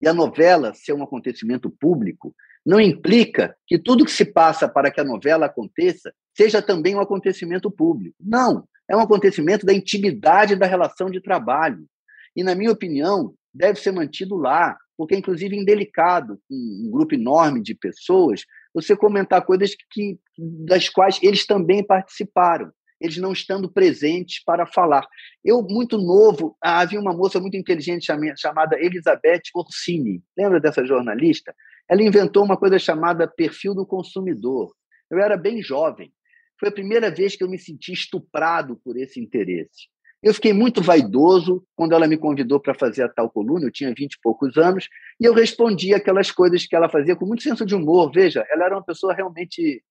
e 0.00 0.08
a 0.08 0.14
novela 0.14 0.72
ser 0.74 0.92
um 0.92 1.02
acontecimento 1.02 1.70
público, 1.70 2.34
não 2.64 2.80
implica 2.80 3.56
que 3.66 3.78
tudo 3.78 4.04
que 4.04 4.10
se 4.10 4.24
passa 4.24 4.68
para 4.68 4.90
que 4.90 5.00
a 5.00 5.04
novela 5.04 5.46
aconteça 5.46 6.12
seja 6.36 6.60
também 6.60 6.94
um 6.94 7.00
acontecimento 7.00 7.70
público. 7.70 8.16
Não, 8.20 8.68
é 8.88 8.96
um 8.96 9.00
acontecimento 9.00 9.64
da 9.64 9.72
intimidade 9.72 10.56
da 10.56 10.66
relação 10.66 11.10
de 11.10 11.20
trabalho. 11.20 11.86
E, 12.34 12.42
na 12.42 12.54
minha 12.54 12.72
opinião, 12.72 13.34
deve 13.54 13.80
ser 13.80 13.92
mantido 13.92 14.36
lá, 14.36 14.76
porque 14.96 15.14
é 15.14 15.18
inclusive 15.18 15.56
indelicado, 15.56 16.38
um 16.50 16.90
grupo 16.90 17.14
enorme 17.14 17.62
de 17.62 17.74
pessoas, 17.74 18.42
você 18.76 18.94
comentar 18.94 19.42
coisas 19.42 19.74
que, 19.90 20.18
das 20.38 20.90
quais 20.90 21.18
eles 21.22 21.46
também 21.46 21.82
participaram, 21.82 22.70
eles 23.00 23.16
não 23.16 23.32
estando 23.32 23.72
presentes 23.72 24.44
para 24.44 24.66
falar. 24.66 25.06
Eu, 25.42 25.62
muito 25.62 25.96
novo, 25.96 26.54
havia 26.62 27.00
uma 27.00 27.14
moça 27.14 27.40
muito 27.40 27.56
inteligente 27.56 28.12
chamada 28.36 28.78
Elizabeth 28.78 29.44
Orsini, 29.54 30.22
lembra 30.36 30.60
dessa 30.60 30.84
jornalista? 30.84 31.54
Ela 31.88 32.02
inventou 32.02 32.44
uma 32.44 32.58
coisa 32.58 32.78
chamada 32.78 33.26
perfil 33.26 33.74
do 33.74 33.86
consumidor. 33.86 34.74
Eu 35.10 35.20
era 35.20 35.38
bem 35.38 35.62
jovem, 35.62 36.12
foi 36.60 36.68
a 36.68 36.72
primeira 36.72 37.10
vez 37.10 37.34
que 37.34 37.42
eu 37.42 37.48
me 37.48 37.58
senti 37.58 37.94
estuprado 37.94 38.78
por 38.84 38.98
esse 38.98 39.18
interesse. 39.18 39.88
Eu 40.22 40.34
fiquei 40.34 40.52
muito 40.52 40.82
vaidoso 40.82 41.64
quando 41.76 41.92
ela 41.92 42.06
me 42.06 42.16
convidou 42.16 42.58
para 42.58 42.74
fazer 42.74 43.04
a 43.04 43.08
tal 43.08 43.30
coluna, 43.30 43.66
eu 43.66 43.70
tinha 43.70 43.94
vinte 43.94 44.14
e 44.14 44.20
poucos 44.20 44.56
anos, 44.56 44.88
e 45.20 45.24
eu 45.24 45.34
respondi 45.34 45.94
aquelas 45.94 46.30
coisas 46.30 46.66
que 46.66 46.74
ela 46.74 46.88
fazia 46.88 47.14
com 47.14 47.26
muito 47.26 47.42
senso 47.42 47.64
de 47.64 47.74
humor. 47.74 48.10
Veja, 48.12 48.44
ela 48.50 48.64
era 48.64 48.74
uma 48.74 48.84
pessoa 48.84 49.14
realmente 49.14 49.82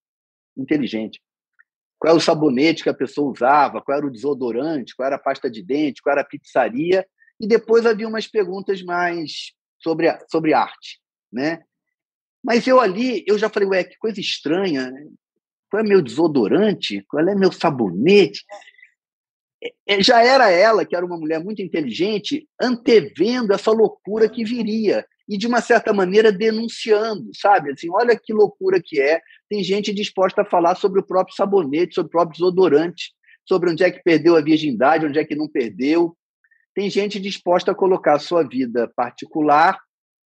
inteligente. 0.58 1.22
Qual 1.98 2.10
era 2.10 2.18
o 2.18 2.22
sabonete 2.22 2.84
que 2.84 2.90
a 2.90 2.94
pessoa 2.94 3.32
usava, 3.32 3.82
qual 3.82 3.98
era 3.98 4.08
o 4.08 4.12
desodorante, 4.12 4.96
qual 4.96 5.08
era 5.08 5.16
a 5.16 5.20
pasta 5.20 5.50
de 5.50 5.64
dente, 5.64 6.02
qual 6.02 6.12
era 6.12 6.22
a 6.22 6.26
pizzaria, 6.26 7.06
e 7.40 7.48
depois 7.48 7.86
havia 7.86 8.08
umas 8.08 8.28
perguntas 8.28 8.82
mais 8.82 9.54
sobre, 9.80 10.08
sobre 10.30 10.54
arte, 10.54 11.00
né? 11.32 11.64
Mas 12.44 12.68
eu 12.68 12.80
ali, 12.80 13.24
eu 13.28 13.38
já 13.38 13.50
falei, 13.50 13.68
ué, 13.70 13.84
que 13.84 13.98
coisa 13.98 14.20
estranha, 14.20 14.92
né? 14.92 15.08
qual 15.70 15.84
é 15.84 15.88
meu 15.88 16.02
desodorante, 16.02 17.04
qual 17.10 17.28
é 17.28 17.36
meu 17.36 17.52
sabonete. 17.52 18.46
É, 19.64 19.74
é, 19.88 20.04
já 20.04 20.24
era 20.24 20.50
ela, 20.50 20.86
que 20.86 20.96
era 20.96 21.06
uma 21.06 21.18
mulher 21.18 21.44
muito 21.44 21.62
inteligente, 21.62 22.48
antevendo 22.60 23.54
essa 23.54 23.72
loucura 23.72 24.30
que 24.30 24.44
viria 24.44 25.06
e, 25.28 25.38
de 25.38 25.48
uma 25.48 25.62
certa 25.62 25.94
maneira, 25.94 26.32
denunciando, 26.32 27.30
sabe? 27.34 27.72
Assim, 27.72 27.90
olha 27.90 28.20
que 28.22 28.34
loucura 28.34 28.82
que 28.84 29.02
é. 29.02 29.22
Tem 29.50 29.64
gente 29.64 29.94
disposta 29.94 30.42
a 30.42 30.46
falar 30.46 30.76
sobre 30.76 31.00
o 31.00 31.06
próprio 31.06 31.36
sabonete, 31.36 31.96
sobre 31.96 32.10
o 32.10 32.12
próprio 32.12 32.34
desodorante, 32.34 33.12
sobre 33.48 33.72
onde 33.72 33.84
é 33.84 33.92
que 33.92 34.04
perdeu 34.04 34.36
a 34.36 34.42
virgindade, 34.42 35.06
onde 35.06 35.20
é 35.20 35.26
que 35.26 35.36
não 35.36 35.48
perdeu. 35.48 36.16
Tem 36.74 36.90
gente 36.90 37.20
disposta 37.20 37.72
a 37.72 37.76
colocar 37.76 38.16
a 38.16 38.20
sua 38.20 38.44
vida 38.44 38.92
particular 38.96 39.80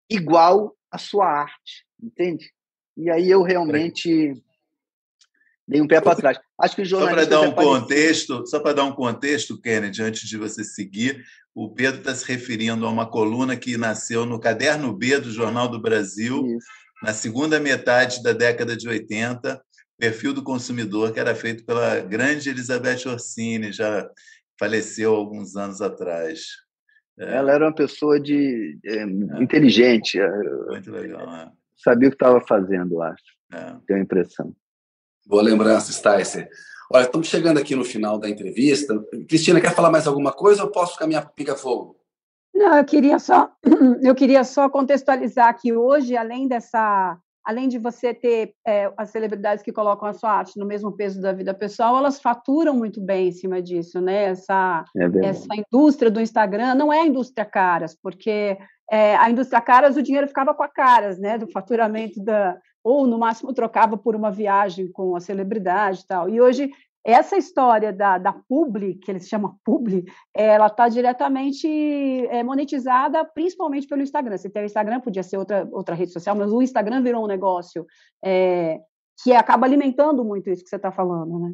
igual 0.10 0.76
à 0.92 0.98
sua 0.98 1.28
arte, 1.28 1.86
entende? 2.02 2.52
E 2.98 3.10
aí 3.10 3.30
eu 3.30 3.44
realmente 3.44 4.34
dei 5.70 5.80
um 5.82 5.88
pé 5.88 6.01
para 6.01 6.15
trás. 6.15 6.39
Acho 6.59 6.76
que 6.76 6.82
o 6.82 6.86
Só 6.86 7.07
para 7.07 7.26
dar 7.26 7.41
um 7.41 7.51
contexto, 7.51 8.45
só 8.47 8.59
para 8.59 8.74
dar 8.74 8.86
um 8.86 8.91
contexto, 8.91 9.61
Kennedy, 9.61 10.01
antes 10.01 10.28
de 10.28 10.36
você 10.36 10.63
seguir, 10.63 11.24
o 11.53 11.70
Pedro 11.70 11.99
está 11.99 12.13
se 12.15 12.26
referindo 12.28 12.86
a 12.86 12.89
uma 12.89 13.05
coluna 13.05 13.55
que 13.55 13.78
nasceu 13.78 14.26
no 14.26 14.39
Caderno 14.39 14.91
B 14.91 15.20
do 15.20 15.32
Jornal 15.32 15.67
do 15.67 15.80
Brasil, 15.80 16.43
Isso. 16.45 16.67
na 17.03 17.13
segunda 17.13 17.59
metade 17.59 18.24
da 18.24 18.34
década 18.34 18.76
de 18.76 18.89
80, 18.89 19.61
perfil 19.97 20.34
do 20.34 20.43
consumidor, 20.43 21.13
que 21.13 21.20
era 21.20 21.36
feito 21.36 21.63
pela 21.63 21.99
grande 21.99 22.49
Elizabeth 22.49 23.07
Orsini, 23.07 23.72
já 23.72 24.09
faleceu 24.59 25.13
alguns 25.13 25.55
anos 25.55 25.82
atrás. 25.82 26.47
É. 27.20 27.36
Ela 27.36 27.51
era 27.53 27.65
uma 27.65 27.76
pessoa 27.76 28.20
de 28.20 28.80
é, 28.86 28.97
é. 28.97 29.03
inteligente. 29.43 30.20
É, 30.20 30.30
Muito 30.67 30.89
legal, 30.91 31.30
né? 31.30 31.51
Sabia 31.78 32.07
o 32.07 32.11
que 32.11 32.15
estava 32.15 32.41
fazendo, 32.41 33.01
acho. 33.01 33.24
É. 33.53 33.76
Tenho 33.86 33.99
a 33.99 34.03
impressão. 34.03 34.55
Boa 35.30 35.44
lembrança, 35.44 35.92
Sticer. 35.92 36.50
Olha, 36.92 37.04
estamos 37.04 37.28
chegando 37.28 37.60
aqui 37.60 37.76
no 37.76 37.86
final 37.86 38.18
da 38.18 38.28
entrevista. 38.28 39.00
Cristina, 39.28 39.62
quer 39.62 39.76
falar 39.76 39.92
mais 39.92 40.08
alguma 40.08 40.32
coisa 40.32 40.64
ou 40.64 40.72
posso 40.72 40.98
caminhar 40.98 41.32
pica-fogo? 41.36 41.96
Não, 42.52 42.76
eu 42.76 42.84
queria 42.84 43.20
só 43.20 43.48
eu 44.02 44.16
queria 44.16 44.44
só 44.44 44.68
contextualizar 44.68 45.56
que 45.62 45.72
hoje, 45.72 46.18
além 46.18 46.48
dessa 46.48 47.16
além 47.46 47.68
de 47.68 47.78
você 47.78 48.12
ter 48.12 48.54
é, 48.66 48.92
as 48.98 49.12
celebridades 49.12 49.64
que 49.64 49.72
colocam 49.72 50.08
a 50.08 50.14
sua 50.14 50.32
arte 50.32 50.58
no 50.58 50.66
mesmo 50.66 50.92
peso 50.92 51.22
da 51.22 51.32
vida 51.32 51.54
pessoal, 51.54 51.96
elas 51.96 52.20
faturam 52.20 52.74
muito 52.76 53.00
bem 53.00 53.28
em 53.28 53.32
cima 53.32 53.62
disso, 53.62 54.02
né? 54.02 54.26
Essa, 54.26 54.84
é 54.98 55.28
essa 55.28 55.48
indústria 55.56 56.10
do 56.10 56.20
Instagram 56.20 56.74
não 56.74 56.92
é 56.92 57.02
a 57.02 57.08
indústria 57.08 57.46
caras, 57.46 57.96
porque 58.02 58.58
é, 58.92 59.16
a 59.16 59.30
indústria 59.30 59.62
caras 59.62 59.96
o 59.96 60.02
dinheiro 60.02 60.28
ficava 60.28 60.56
com 60.56 60.64
a 60.64 60.68
caras, 60.68 61.20
né? 61.20 61.38
Do 61.38 61.48
faturamento 61.52 62.20
da, 62.24 62.58
ou 62.84 63.06
no 63.08 63.18
máximo 63.18 63.54
trocava 63.54 63.98
por 63.98 64.16
uma 64.16 64.32
viagem 64.32 64.92
com 64.92 65.16
a 65.16 65.20
celebridade 65.20 66.02
e 66.02 66.08
tal. 66.08 66.30
E 66.30 66.40
hoje 66.42 66.72
essa 67.04 67.38
história 67.38 67.94
da, 67.94 68.18
da 68.18 68.34
publi, 68.34 68.96
que 68.96 69.12
eles 69.12 69.28
chamam 69.28 69.56
publi, 69.64 70.06
ela 70.34 70.68
está 70.68 70.88
diretamente 70.90 71.68
é, 72.28 72.44
monetizada, 72.44 73.24
principalmente 73.26 73.88
pelo 73.88 74.02
Instagram. 74.02 74.38
Se 74.38 74.50
tem 74.50 74.64
o 74.64 74.66
Instagram, 74.66 75.00
podia 75.00 75.24
ser 75.24 75.38
outra, 75.38 75.68
outra 75.72 75.96
rede 75.96 76.12
social, 76.12 76.36
mas 76.36 76.52
o 76.52 76.62
Instagram 76.62 77.02
virou 77.02 77.24
um 77.24 77.28
negócio 77.28 77.86
é, 78.24 78.80
que 79.24 79.34
acaba 79.34 79.66
alimentando 79.66 80.24
muito 80.24 80.50
isso 80.50 80.64
que 80.64 80.70
você 80.70 80.76
está 80.76 80.92
falando, 80.92 81.40
né? 81.40 81.54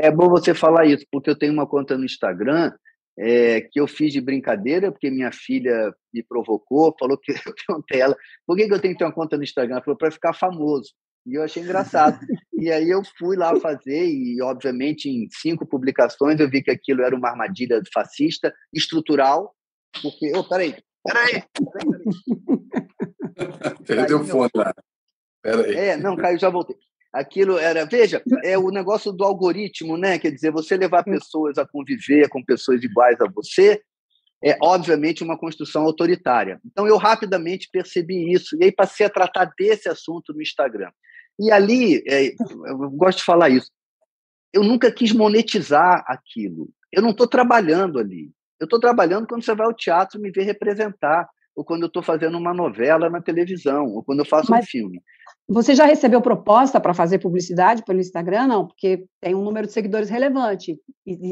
É 0.00 0.12
bom 0.12 0.28
você 0.28 0.54
falar 0.54 0.86
isso, 0.86 1.04
porque 1.10 1.28
eu 1.28 1.36
tenho 1.36 1.52
uma 1.52 1.66
conta 1.66 1.98
no 1.98 2.04
Instagram 2.04 2.72
é, 3.18 3.62
que 3.62 3.80
eu 3.80 3.88
fiz 3.88 4.12
de 4.12 4.20
brincadeira, 4.20 4.92
porque 4.92 5.10
minha 5.10 5.32
filha 5.32 5.92
me 6.12 6.22
provocou, 6.22 6.94
falou 6.98 7.18
que 7.18 7.32
eu 7.46 7.54
perguntei 7.66 8.00
ela, 8.00 8.16
por 8.46 8.56
que, 8.56 8.68
que 8.68 8.74
eu 8.74 8.80
tenho 8.80 8.94
que 8.94 8.98
ter 8.98 9.04
uma 9.04 9.12
conta 9.12 9.36
no 9.36 9.42
Instagram? 9.42 9.74
Ela 9.74 9.84
falou, 9.84 9.98
para 9.98 10.10
ficar 10.10 10.32
famoso. 10.32 10.92
E 11.26 11.34
eu 11.34 11.42
achei 11.42 11.62
engraçado. 11.62 12.18
e 12.54 12.70
aí 12.70 12.88
eu 12.88 13.02
fui 13.18 13.36
lá 13.36 13.54
fazer, 13.60 14.06
e 14.06 14.40
obviamente 14.40 15.08
em 15.08 15.28
cinco 15.30 15.66
publicações 15.66 16.40
eu 16.40 16.48
vi 16.48 16.62
que 16.62 16.70
aquilo 16.70 17.02
era 17.02 17.14
uma 17.14 17.30
armadilha 17.30 17.82
fascista, 17.92 18.54
estrutural, 18.72 19.54
porque. 20.00 20.32
Oh, 20.34 20.44
peraí, 20.44 20.76
peraí! 21.04 21.42
Perdeu 23.86 24.20
o 24.20 24.24
fone 24.24 24.50
lá. 24.54 24.74
Peraí. 25.42 25.74
É, 25.74 25.96
não, 25.96 26.16
caiu, 26.16 26.38
já 26.38 26.50
voltei. 26.50 26.76
Aquilo 27.12 27.56
era, 27.56 27.86
veja, 27.86 28.22
é 28.44 28.58
o 28.58 28.70
negócio 28.70 29.12
do 29.12 29.24
algoritmo, 29.24 29.96
né? 29.96 30.18
Quer 30.18 30.30
dizer, 30.30 30.50
você 30.52 30.76
levar 30.76 31.04
pessoas 31.04 31.56
a 31.56 31.66
conviver 31.66 32.28
com 32.28 32.44
pessoas 32.44 32.82
iguais 32.82 33.18
a 33.20 33.26
você 33.26 33.80
é, 34.44 34.56
obviamente, 34.62 35.24
uma 35.24 35.38
construção 35.38 35.82
autoritária. 35.82 36.60
Então, 36.64 36.86
eu 36.86 36.96
rapidamente 36.96 37.68
percebi 37.72 38.32
isso 38.32 38.56
e 38.60 38.64
aí 38.64 38.72
passei 38.72 39.06
a 39.06 39.10
tratar 39.10 39.52
desse 39.58 39.88
assunto 39.88 40.32
no 40.32 40.40
Instagram. 40.40 40.90
E 41.38 41.50
ali, 41.50 42.02
é, 42.06 42.34
eu 42.66 42.90
gosto 42.90 43.18
de 43.18 43.24
falar 43.24 43.48
isso, 43.48 43.70
eu 44.52 44.62
nunca 44.62 44.90
quis 44.90 45.12
monetizar 45.12 46.04
aquilo. 46.06 46.68
Eu 46.92 47.02
não 47.02 47.10
estou 47.10 47.26
trabalhando 47.26 47.98
ali. 47.98 48.30
Eu 48.60 48.64
estou 48.64 48.80
trabalhando 48.80 49.26
quando 49.26 49.44
você 49.44 49.54
vai 49.54 49.66
ao 49.66 49.74
teatro 49.74 50.20
me 50.20 50.30
ver 50.30 50.42
representar, 50.42 51.28
ou 51.58 51.64
quando 51.64 51.82
eu 51.82 51.88
estou 51.88 52.04
fazendo 52.04 52.38
uma 52.38 52.54
novela 52.54 53.10
na 53.10 53.20
televisão, 53.20 53.86
ou 53.86 54.04
quando 54.04 54.20
eu 54.20 54.24
faço 54.24 54.48
Mas... 54.48 54.64
um 54.64 54.68
filme. 54.68 55.02
Você 55.48 55.74
já 55.74 55.86
recebeu 55.86 56.22
proposta 56.22 56.78
para 56.78 56.94
fazer 56.94 57.18
publicidade 57.18 57.82
pelo 57.84 57.98
Instagram? 57.98 58.46
Não, 58.46 58.64
porque 58.64 59.06
tem 59.20 59.34
um 59.34 59.42
número 59.42 59.66
de 59.66 59.72
seguidores 59.72 60.08
relevante. 60.08 60.78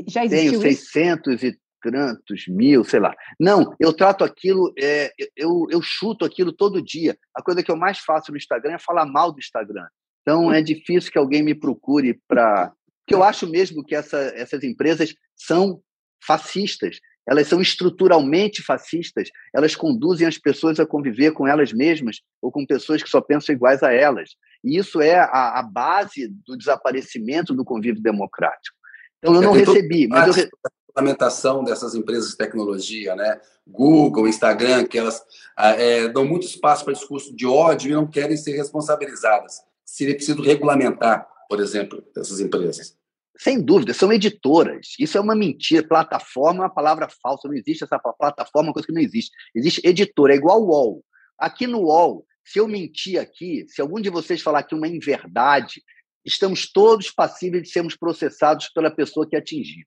Já 0.09 0.25
existiu 0.25 0.59
Tenho 0.59 0.63
600 0.63 1.35
isso? 1.35 1.47
e 1.47 1.59
tantos 1.81 2.49
mil, 2.49 2.83
sei 2.83 2.99
lá. 2.99 3.15
Não, 3.39 3.73
eu 3.79 3.93
trato 3.93 4.25
aquilo, 4.25 4.75
é, 4.77 5.13
eu, 5.37 5.67
eu 5.71 5.81
chuto 5.81 6.25
aquilo 6.25 6.53
todo 6.53 6.83
dia. 6.83 7.17
A 7.33 7.41
coisa 7.41 7.63
que 7.63 7.71
eu 7.71 7.77
mais 7.77 8.01
faço 8.01 8.33
no 8.33 8.37
Instagram 8.37 8.73
é 8.73 8.79
falar 8.81 9.07
mal 9.07 9.31
do 9.31 9.39
Instagram. 9.39 9.87
Então 10.23 10.53
é 10.53 10.61
difícil 10.61 11.13
que 11.13 11.19
alguém 11.19 11.45
me 11.45 11.55
procure 11.55 12.21
para. 12.27 12.73
Porque 13.05 13.15
eu 13.15 13.23
acho 13.23 13.47
mesmo 13.47 13.85
que 13.85 13.95
essa, 13.95 14.19
essas 14.35 14.65
empresas 14.65 15.15
são 15.37 15.81
fascistas. 16.27 16.99
Elas 17.27 17.49
são 17.49 17.61
estruturalmente 17.61 18.63
fascistas. 18.63 19.31
Elas 19.55 19.75
conduzem 19.75 20.27
as 20.27 20.39
pessoas 20.39 20.79
a 20.79 20.87
conviver 20.87 21.33
com 21.33 21.47
elas 21.47 21.73
mesmas 21.73 22.21
ou 22.41 22.53
com 22.53 22.65
pessoas 22.65 23.03
que 23.03 23.09
só 23.09 23.21
pensam 23.21 23.55
iguais 23.55 23.83
a 23.83 23.93
elas. 23.93 24.31
E 24.63 24.79
isso 24.79 25.01
é 25.01 25.19
a, 25.19 25.59
a 25.59 25.63
base 25.63 26.29
do 26.47 26.57
desaparecimento 26.57 27.53
do 27.55 27.65
convívio 27.65 28.03
democrático. 28.03 28.77
Então 29.19 29.35
eu 29.35 29.43
não 29.43 29.53
recebi, 29.53 30.07
mas 30.07 30.37
eu, 30.37 30.49
regulamentação 30.97 31.63
dessas 31.63 31.95
empresas 31.95 32.31
de 32.31 32.37
tecnologia, 32.37 33.15
né? 33.15 33.41
Google, 33.67 34.29
Instagram, 34.29 34.87
que 34.87 34.97
elas 34.97 35.23
ah, 35.57 35.71
é, 35.71 36.09
dão 36.09 36.25
muito 36.25 36.47
espaço 36.47 36.85
para 36.85 36.95
discurso 36.95 37.35
de 37.35 37.47
ódio 37.47 37.91
e 37.91 37.95
não 37.95 38.07
querem 38.07 38.37
ser 38.37 38.57
responsabilizadas. 38.57 39.61
Seria 39.85 40.15
preciso 40.15 40.41
regulamentar, 40.43 41.27
por 41.49 41.61
exemplo, 41.61 42.03
essas 42.17 42.41
empresas. 42.41 42.97
Sem 43.39 43.61
dúvida, 43.61 43.93
são 43.93 44.13
editoras. 44.13 44.95
Isso 44.99 45.19
é 45.19 45.21
uma 45.21 45.35
mentira. 45.35 45.87
Plataforma 45.87 46.61
é 46.61 46.67
uma 46.67 46.75
palavra 46.75 47.09
falsa. 47.23 47.49
Não 47.49 47.55
existe 47.55 47.85
essa 47.85 47.99
plataforma, 47.99 48.71
é 48.71 48.73
coisa 48.73 48.87
que 48.87 48.95
não 48.95 49.03
existe. 49.03 49.31
Existe 49.55 49.87
editora, 49.87 50.33
é 50.33 50.37
igual 50.37 50.63
o 50.63 50.69
UOL. 50.69 51.05
Aqui 51.39 51.67
no 51.67 51.83
UOL, 51.83 52.27
se 52.45 52.59
eu 52.59 52.67
mentir 52.67 53.21
aqui, 53.21 53.67
se 53.69 53.81
algum 53.81 54.01
de 54.01 54.09
vocês 54.09 54.41
falar 54.41 54.63
que 54.63 54.75
uma 54.75 54.89
inverdade, 54.89 55.83
estamos 56.25 56.71
todos 56.71 57.11
passíveis 57.11 57.65
de 57.65 57.71
sermos 57.71 57.97
processados 57.97 58.69
pela 58.69 58.91
pessoa 58.91 59.29
que 59.29 59.37
atingiu. 59.37 59.85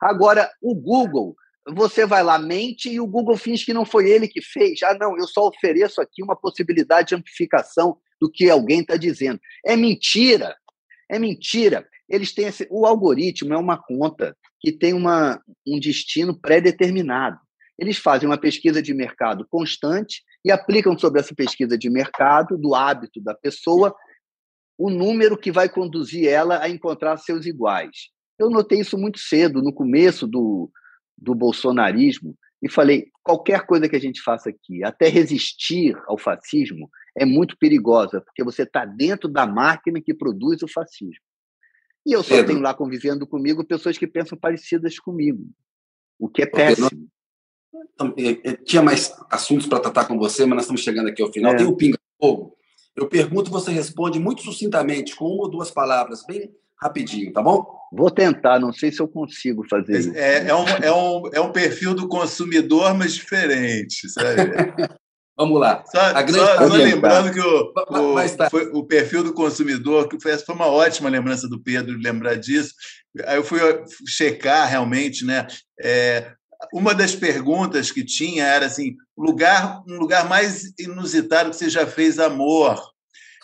Agora, 0.00 0.50
o 0.62 0.74
Google, 0.74 1.34
você 1.68 2.06
vai 2.06 2.22
lá, 2.22 2.38
mente 2.38 2.88
e 2.88 3.00
o 3.00 3.06
Google 3.06 3.36
finge 3.36 3.64
que 3.64 3.74
não 3.74 3.84
foi 3.84 4.08
ele 4.08 4.28
que 4.28 4.40
fez. 4.40 4.82
Ah, 4.82 4.96
não, 4.98 5.18
eu 5.18 5.26
só 5.26 5.46
ofereço 5.48 6.00
aqui 6.00 6.22
uma 6.22 6.36
possibilidade 6.36 7.08
de 7.08 7.14
amplificação 7.14 7.98
do 8.20 8.30
que 8.30 8.48
alguém 8.48 8.80
está 8.80 8.96
dizendo. 8.96 9.40
É 9.64 9.76
mentira. 9.76 10.56
É 11.10 11.18
mentira. 11.18 11.86
Eles 12.08 12.32
têm 12.32 12.46
esse... 12.46 12.66
o 12.70 12.86
algoritmo 12.86 13.52
é 13.52 13.56
uma 13.56 13.76
conta 13.76 14.36
que 14.60 14.72
tem 14.72 14.92
uma, 14.92 15.40
um 15.66 15.78
destino 15.78 16.38
pré-determinado. 16.38 17.38
Eles 17.78 17.98
fazem 17.98 18.28
uma 18.28 18.38
pesquisa 18.38 18.80
de 18.80 18.94
mercado 18.94 19.46
constante 19.50 20.22
e 20.44 20.50
aplicam 20.50 20.98
sobre 20.98 21.20
essa 21.20 21.34
pesquisa 21.34 21.76
de 21.76 21.90
mercado, 21.90 22.56
do 22.56 22.74
hábito 22.74 23.20
da 23.20 23.34
pessoa, 23.34 23.94
o 24.78 24.90
número 24.90 25.36
que 25.36 25.50
vai 25.50 25.68
conduzir 25.68 26.28
ela 26.28 26.62
a 26.62 26.68
encontrar 26.68 27.16
seus 27.16 27.46
iguais. 27.46 28.10
Eu 28.38 28.50
notei 28.50 28.80
isso 28.80 28.98
muito 28.98 29.18
cedo, 29.18 29.62
no 29.62 29.72
começo 29.72 30.26
do, 30.26 30.70
do 31.16 31.34
bolsonarismo, 31.34 32.36
e 32.62 32.70
falei: 32.70 33.06
qualquer 33.22 33.66
coisa 33.66 33.88
que 33.88 33.96
a 33.96 34.00
gente 34.00 34.20
faça 34.22 34.50
aqui, 34.50 34.84
até 34.84 35.08
resistir 35.08 35.96
ao 36.06 36.18
fascismo, 36.18 36.90
é 37.16 37.24
muito 37.24 37.56
perigosa, 37.58 38.20
porque 38.20 38.44
você 38.44 38.62
está 38.62 38.84
dentro 38.84 39.28
da 39.28 39.46
máquina 39.46 40.00
que 40.00 40.14
produz 40.14 40.62
o 40.62 40.68
fascismo. 40.68 41.24
E 42.06 42.12
eu 42.12 42.22
só 42.22 42.36
Pedro. 42.36 42.46
tenho 42.46 42.60
lá 42.60 42.72
convivendo 42.72 43.26
comigo 43.26 43.64
pessoas 43.64 43.98
que 43.98 44.06
pensam 44.06 44.38
parecidas 44.38 44.96
comigo, 44.96 45.44
o 46.16 46.28
que 46.28 46.42
é 46.42 46.46
péssimo. 46.46 46.88
É, 48.16 48.50
é, 48.50 48.56
tinha 48.64 48.80
mais 48.80 49.12
assuntos 49.28 49.66
para 49.66 49.80
tratar 49.80 50.04
com 50.04 50.16
você, 50.16 50.46
mas 50.46 50.54
nós 50.54 50.62
estamos 50.62 50.82
chegando 50.82 51.08
aqui 51.08 51.20
ao 51.20 51.32
final. 51.32 51.52
É. 51.52 51.56
Tem 51.56 51.66
o 51.66 51.74
Pinga 51.74 51.98
Fogo. 52.20 52.56
Eu 52.94 53.08
pergunto, 53.08 53.50
você 53.50 53.72
responde 53.72 54.20
muito 54.20 54.42
sucintamente, 54.42 55.16
com 55.16 55.24
uma 55.24 55.44
ou 55.44 55.50
duas 55.50 55.70
palavras, 55.70 56.24
bem 56.24 56.54
rapidinho, 56.80 57.32
tá 57.32 57.42
bom? 57.42 57.66
Vou 57.92 58.10
tentar, 58.10 58.60
não 58.60 58.72
sei 58.72 58.92
se 58.92 59.00
eu 59.00 59.08
consigo 59.08 59.66
fazer 59.68 59.98
isso. 59.98 60.12
É, 60.14 60.48
é, 60.48 60.54
um, 60.54 60.68
é, 60.68 60.92
um, 60.92 61.30
é 61.34 61.40
um 61.40 61.52
perfil 61.52 61.92
do 61.92 62.06
consumidor, 62.06 62.94
mas 62.94 63.14
diferente, 63.14 64.08
sabe? 64.08 64.42
Vamos 65.36 65.60
lá. 65.60 65.84
Só, 65.86 66.00
só, 66.28 66.68
só 66.68 66.74
lembrando 66.74 67.30
que 67.30 67.40
o, 67.40 67.72
o, 67.90 68.36
tá. 68.36 68.48
foi, 68.48 68.70
o, 68.72 68.82
perfil 68.82 69.22
do 69.22 69.34
consumidor, 69.34 70.08
que 70.08 70.18
foi, 70.18 70.36
foi 70.38 70.54
uma 70.54 70.66
ótima 70.66 71.10
lembrança 71.10 71.46
do 71.46 71.60
Pedro 71.60 71.98
lembrar 71.98 72.36
disso. 72.36 72.72
Aí 73.26 73.36
eu 73.36 73.44
fui 73.44 73.60
checar 74.06 74.66
realmente, 74.66 75.26
né? 75.26 75.46
É, 75.78 76.32
uma 76.72 76.94
das 76.94 77.14
perguntas 77.14 77.90
que 77.90 78.02
tinha 78.02 78.44
era 78.44 78.64
assim, 78.64 78.96
lugar, 79.16 79.82
um 79.86 79.98
lugar 79.98 80.26
mais 80.26 80.72
inusitado 80.78 81.50
que 81.50 81.56
você 81.56 81.68
já 81.68 81.86
fez 81.86 82.18
amor, 82.18 82.80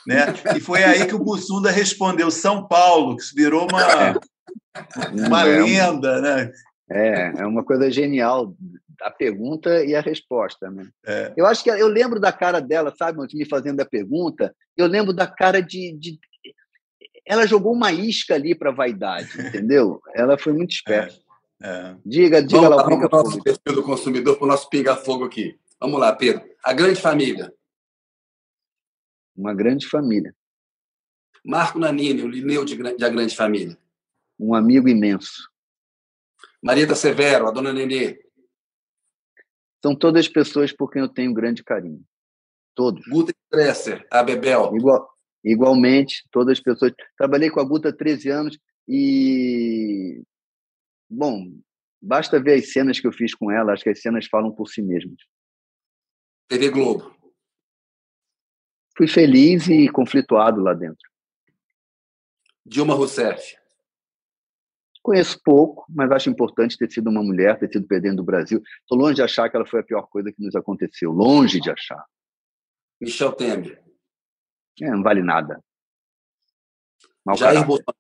né? 0.07 0.34
E 0.57 0.61
foi 0.61 0.82
aí 0.82 1.07
que 1.07 1.14
o 1.14 1.22
Bussunda 1.22 1.70
respondeu 1.70 2.30
São 2.30 2.66
Paulo, 2.66 3.16
que 3.16 3.24
virou 3.34 3.68
uma, 3.70 4.16
uma 5.26 5.47
é, 5.47 5.62
lenda, 5.62 6.20
né? 6.22 6.51
É, 6.90 7.32
é 7.38 7.47
uma 7.47 7.62
coisa 7.62 7.90
genial 7.90 8.55
a 9.03 9.11
pergunta 9.11 9.85
e 9.85 9.95
a 9.95 10.01
resposta, 10.01 10.71
né? 10.71 10.89
É. 11.05 11.33
Eu 11.37 11.47
acho 11.47 11.63
que 11.63 11.71
eu 11.71 11.89
lembro 11.89 12.21
da 12.21 12.33
cara 12.33 12.61
dela, 12.61 12.95
sabe, 12.97 13.19
me 13.35 13.45
fazendo 13.45 13.81
a 13.81 13.85
pergunta, 13.85 14.55
eu 14.77 14.87
lembro 14.87 15.13
da 15.13 15.27
cara 15.27 15.61
de, 15.61 15.93
de... 15.93 16.19
ela 17.27 17.47
jogou 17.47 17.73
uma 17.73 17.93
isca 17.93 18.35
ali 18.35 18.55
para 18.55 18.71
vaidade, 18.71 19.29
entendeu? 19.41 20.01
Ela 20.15 20.39
foi 20.39 20.53
muito 20.53 20.73
esperta. 20.73 21.15
É. 21.15 21.23
É. 21.65 21.97
Diga, 22.05 22.43
diga 22.43 22.61
vamos 22.61 22.77
lá, 22.77 22.83
vamos 22.83 23.09
para 23.09 23.21
o 23.21 23.23
nosso 23.23 23.43
perfil 23.43 23.75
do 23.75 23.83
consumidor, 23.85 24.37
para 24.37 24.45
o 24.45 24.49
nosso 24.49 24.69
pinga-fogo 24.69 25.25
aqui. 25.25 25.57
Vamos 25.81 26.01
lá, 26.01 26.13
Pedro. 26.13 26.43
A 26.65 26.73
grande 26.73 27.01
família. 27.01 27.53
Uma 29.37 29.55
grande 29.55 29.87
família. 29.87 30.35
Marco 31.45 31.79
Nanini, 31.79 32.23
o 32.23 32.29
Lineu 32.29 32.65
de, 32.65 32.77
de 32.77 33.05
A 33.05 33.09
Grande 33.09 33.35
Família. 33.35 33.77
Um 34.39 34.55
amigo 34.55 34.89
imenso. 34.89 35.51
Marieta 36.63 36.95
Severo, 36.95 37.49
a 37.49 37.51
dona 37.51 37.73
Nenê. 37.73 38.21
São 39.83 39.97
todas 39.97 40.28
pessoas 40.28 40.72
por 40.72 40.91
quem 40.91 41.03
eu 41.03 41.09
tenho 41.09 41.35
grande 41.35 41.64
carinho. 41.64 42.03
Todos. 42.74 43.05
Guta 43.07 43.33
Stresser, 43.45 44.07
a 44.11 44.22
Bebel. 44.22 44.74
Igual, 44.76 45.09
igualmente, 45.45 46.22
todas 46.30 46.59
as 46.59 46.62
pessoas. 46.62 46.93
Trabalhei 47.18 47.51
com 47.51 47.61
a 47.61 47.64
Guta 47.64 47.89
há 47.89 47.93
13 47.93 48.30
anos 48.30 48.59
e 48.89 50.22
Bom, 51.14 51.61
basta 52.01 52.43
ver 52.43 52.55
as 52.55 52.72
cenas 52.72 52.99
que 52.99 53.07
eu 53.07 53.12
fiz 53.12 53.35
com 53.35 53.51
ela, 53.51 53.74
acho 53.74 53.83
que 53.85 53.91
as 53.91 54.01
cenas 54.01 54.26
falam 54.26 54.51
por 54.51 54.66
si 54.66 54.80
mesmas. 54.80 55.18
TV 56.49 56.70
Globo. 56.70 57.14
Fui 58.97 59.07
feliz 59.07 59.68
e 59.68 59.91
conflituado 59.91 60.62
lá 60.62 60.72
dentro. 60.72 61.11
Dilma 62.64 62.95
Rousseff. 62.95 63.57
Conheço 65.03 65.41
pouco, 65.43 65.85
mas 65.89 66.13
acho 66.13 66.31
importante 66.31 66.79
ter 66.79 66.91
sido 66.91 67.11
uma 67.11 67.23
mulher, 67.23 67.59
ter 67.59 67.69
sido 67.71 67.87
presidente 67.87 68.17
do 68.17 68.25
Brasil. 68.25 68.63
Estou 68.81 68.97
longe 68.97 69.17
de 69.17 69.23
achar 69.23 69.51
que 69.51 69.57
ela 69.57 69.67
foi 69.67 69.81
a 69.81 69.85
pior 69.85 70.07
coisa 70.07 70.33
que 70.33 70.41
nos 70.41 70.55
aconteceu. 70.55 71.11
Longe 71.11 71.61
de 71.61 71.71
achar. 71.71 72.05
Michel 73.01 73.33
Temer. 73.33 73.83
É, 74.81 74.91
não 74.91 75.03
vale 75.03 75.23
nada. 75.23 75.63
Mal 77.25 77.37
Jair 77.37 77.67
Bolsonaro. 77.67 77.99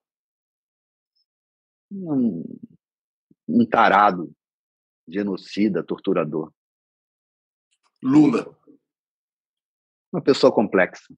Não, 1.90 2.44
um 3.48 3.66
tarado, 3.66 4.32
genocida, 5.06 5.84
torturador. 5.84 6.52
Lula. 8.02 8.56
Uma 10.12 10.22
pessoa 10.22 10.52
complexa. 10.52 11.12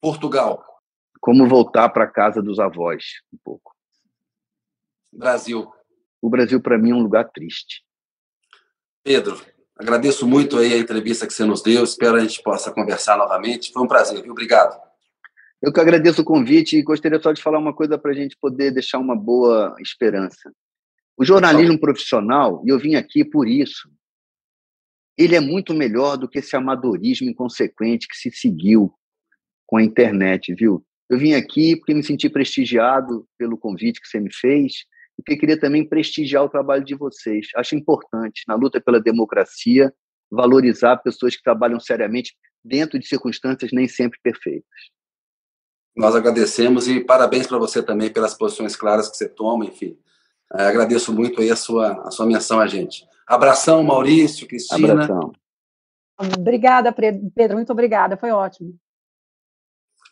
Portugal. 0.00 0.64
Como 1.20 1.48
voltar 1.48 1.88
para 1.88 2.04
a 2.04 2.10
casa 2.10 2.42
dos 2.42 2.60
avós, 2.60 3.22
um 3.32 3.38
pouco. 3.42 3.73
Brasil. 5.16 5.70
O 6.20 6.28
Brasil, 6.28 6.60
para 6.60 6.78
mim, 6.78 6.90
é 6.90 6.94
um 6.94 7.02
lugar 7.02 7.30
triste. 7.30 7.82
Pedro, 9.02 9.40
agradeço 9.76 10.26
muito 10.26 10.58
aí 10.58 10.72
a 10.72 10.78
entrevista 10.78 11.26
que 11.26 11.32
você 11.32 11.44
nos 11.44 11.62
deu. 11.62 11.84
Espero 11.84 12.16
a 12.16 12.20
gente 12.20 12.42
possa 12.42 12.72
conversar 12.72 13.16
novamente. 13.16 13.72
Foi 13.72 13.82
um 13.82 13.88
prazer, 13.88 14.22
viu? 14.22 14.32
Obrigado. 14.32 14.80
Eu 15.62 15.72
que 15.72 15.80
agradeço 15.80 16.22
o 16.22 16.24
convite 16.24 16.76
e 16.76 16.82
gostaria 16.82 17.20
só 17.20 17.32
de 17.32 17.42
falar 17.42 17.58
uma 17.58 17.74
coisa 17.74 17.96
para 17.96 18.10
a 18.10 18.14
gente 18.14 18.36
poder 18.36 18.70
deixar 18.70 18.98
uma 18.98 19.16
boa 19.16 19.74
esperança. 19.80 20.52
O 21.16 21.24
jornalismo 21.24 21.78
profissional, 21.78 22.62
e 22.66 22.70
eu 22.70 22.78
vim 22.78 22.96
aqui 22.96 23.24
por 23.24 23.48
isso, 23.48 23.88
ele 25.16 25.36
é 25.36 25.40
muito 25.40 25.72
melhor 25.72 26.16
do 26.16 26.28
que 26.28 26.40
esse 26.40 26.56
amadorismo 26.56 27.30
inconsequente 27.30 28.08
que 28.08 28.16
se 28.16 28.30
seguiu 28.30 28.92
com 29.66 29.76
a 29.76 29.82
internet, 29.82 30.54
viu? 30.54 30.84
Eu 31.08 31.18
vim 31.18 31.34
aqui 31.34 31.76
porque 31.76 31.94
me 31.94 32.02
senti 32.02 32.28
prestigiado 32.28 33.26
pelo 33.38 33.56
convite 33.56 34.00
que 34.00 34.08
você 34.08 34.18
me 34.18 34.32
fez 34.32 34.84
porque 35.16 35.36
queria 35.36 35.58
também 35.58 35.88
prestigiar 35.88 36.44
o 36.44 36.48
trabalho 36.48 36.84
de 36.84 36.94
vocês. 36.94 37.48
Acho 37.56 37.74
importante, 37.76 38.42
na 38.48 38.54
luta 38.54 38.80
pela 38.80 39.00
democracia, 39.00 39.92
valorizar 40.30 40.96
pessoas 40.98 41.36
que 41.36 41.42
trabalham 41.42 41.78
seriamente 41.78 42.36
dentro 42.64 42.98
de 42.98 43.06
circunstâncias 43.06 43.70
nem 43.72 43.86
sempre 43.86 44.18
perfeitas. 44.22 44.94
Nós 45.96 46.16
agradecemos 46.16 46.88
e 46.88 47.00
parabéns 47.00 47.46
para 47.46 47.58
você 47.58 47.82
também 47.82 48.12
pelas 48.12 48.34
posições 48.34 48.74
claras 48.74 49.08
que 49.08 49.16
você 49.16 49.28
toma, 49.28 49.64
enfim. 49.64 49.96
É, 50.54 50.64
agradeço 50.64 51.14
muito 51.14 51.40
aí 51.40 51.50
a 51.50 51.56
sua, 51.56 52.06
a 52.06 52.10
sua 52.10 52.26
menção 52.26 52.60
a 52.60 52.66
gente. 52.66 53.06
Abração, 53.26 53.82
Maurício, 53.82 54.46
Cristina. 54.46 54.92
Abração. 54.92 55.32
Obrigada, 56.38 56.92
Pedro, 56.92 57.56
muito 57.56 57.72
obrigada, 57.72 58.16
foi 58.16 58.30
ótimo. 58.30 58.76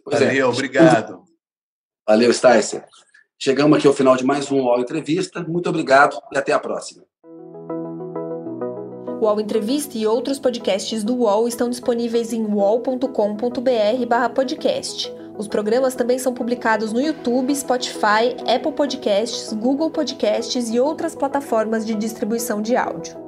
Pois 0.04 0.20
é. 0.20 0.26
Valeu, 0.26 0.46
é. 0.46 0.50
obrigado. 0.50 1.24
Valeu, 2.06 2.32
Sticer. 2.32 2.86
Chegamos 3.44 3.76
aqui 3.76 3.88
ao 3.88 3.92
final 3.92 4.14
de 4.14 4.24
mais 4.24 4.52
um 4.52 4.60
UOL 4.60 4.78
Entrevista. 4.78 5.42
Muito 5.42 5.68
obrigado 5.68 6.16
e 6.32 6.38
até 6.38 6.52
a 6.52 6.60
próxima. 6.60 7.02
O 9.20 9.24
UOL 9.24 9.40
Entrevista 9.40 9.98
e 9.98 10.06
outros 10.06 10.38
podcasts 10.38 11.02
do 11.02 11.16
UOL 11.16 11.48
estão 11.48 11.68
disponíveis 11.68 12.32
em 12.32 12.44
uol.com.br/podcast. 12.44 15.12
Os 15.36 15.48
programas 15.48 15.96
também 15.96 16.20
são 16.20 16.32
publicados 16.32 16.92
no 16.92 17.00
YouTube, 17.00 17.52
Spotify, 17.52 18.36
Apple 18.46 18.74
Podcasts, 18.76 19.52
Google 19.52 19.90
Podcasts 19.90 20.70
e 20.70 20.78
outras 20.78 21.16
plataformas 21.16 21.84
de 21.84 21.96
distribuição 21.96 22.62
de 22.62 22.76
áudio. 22.76 23.21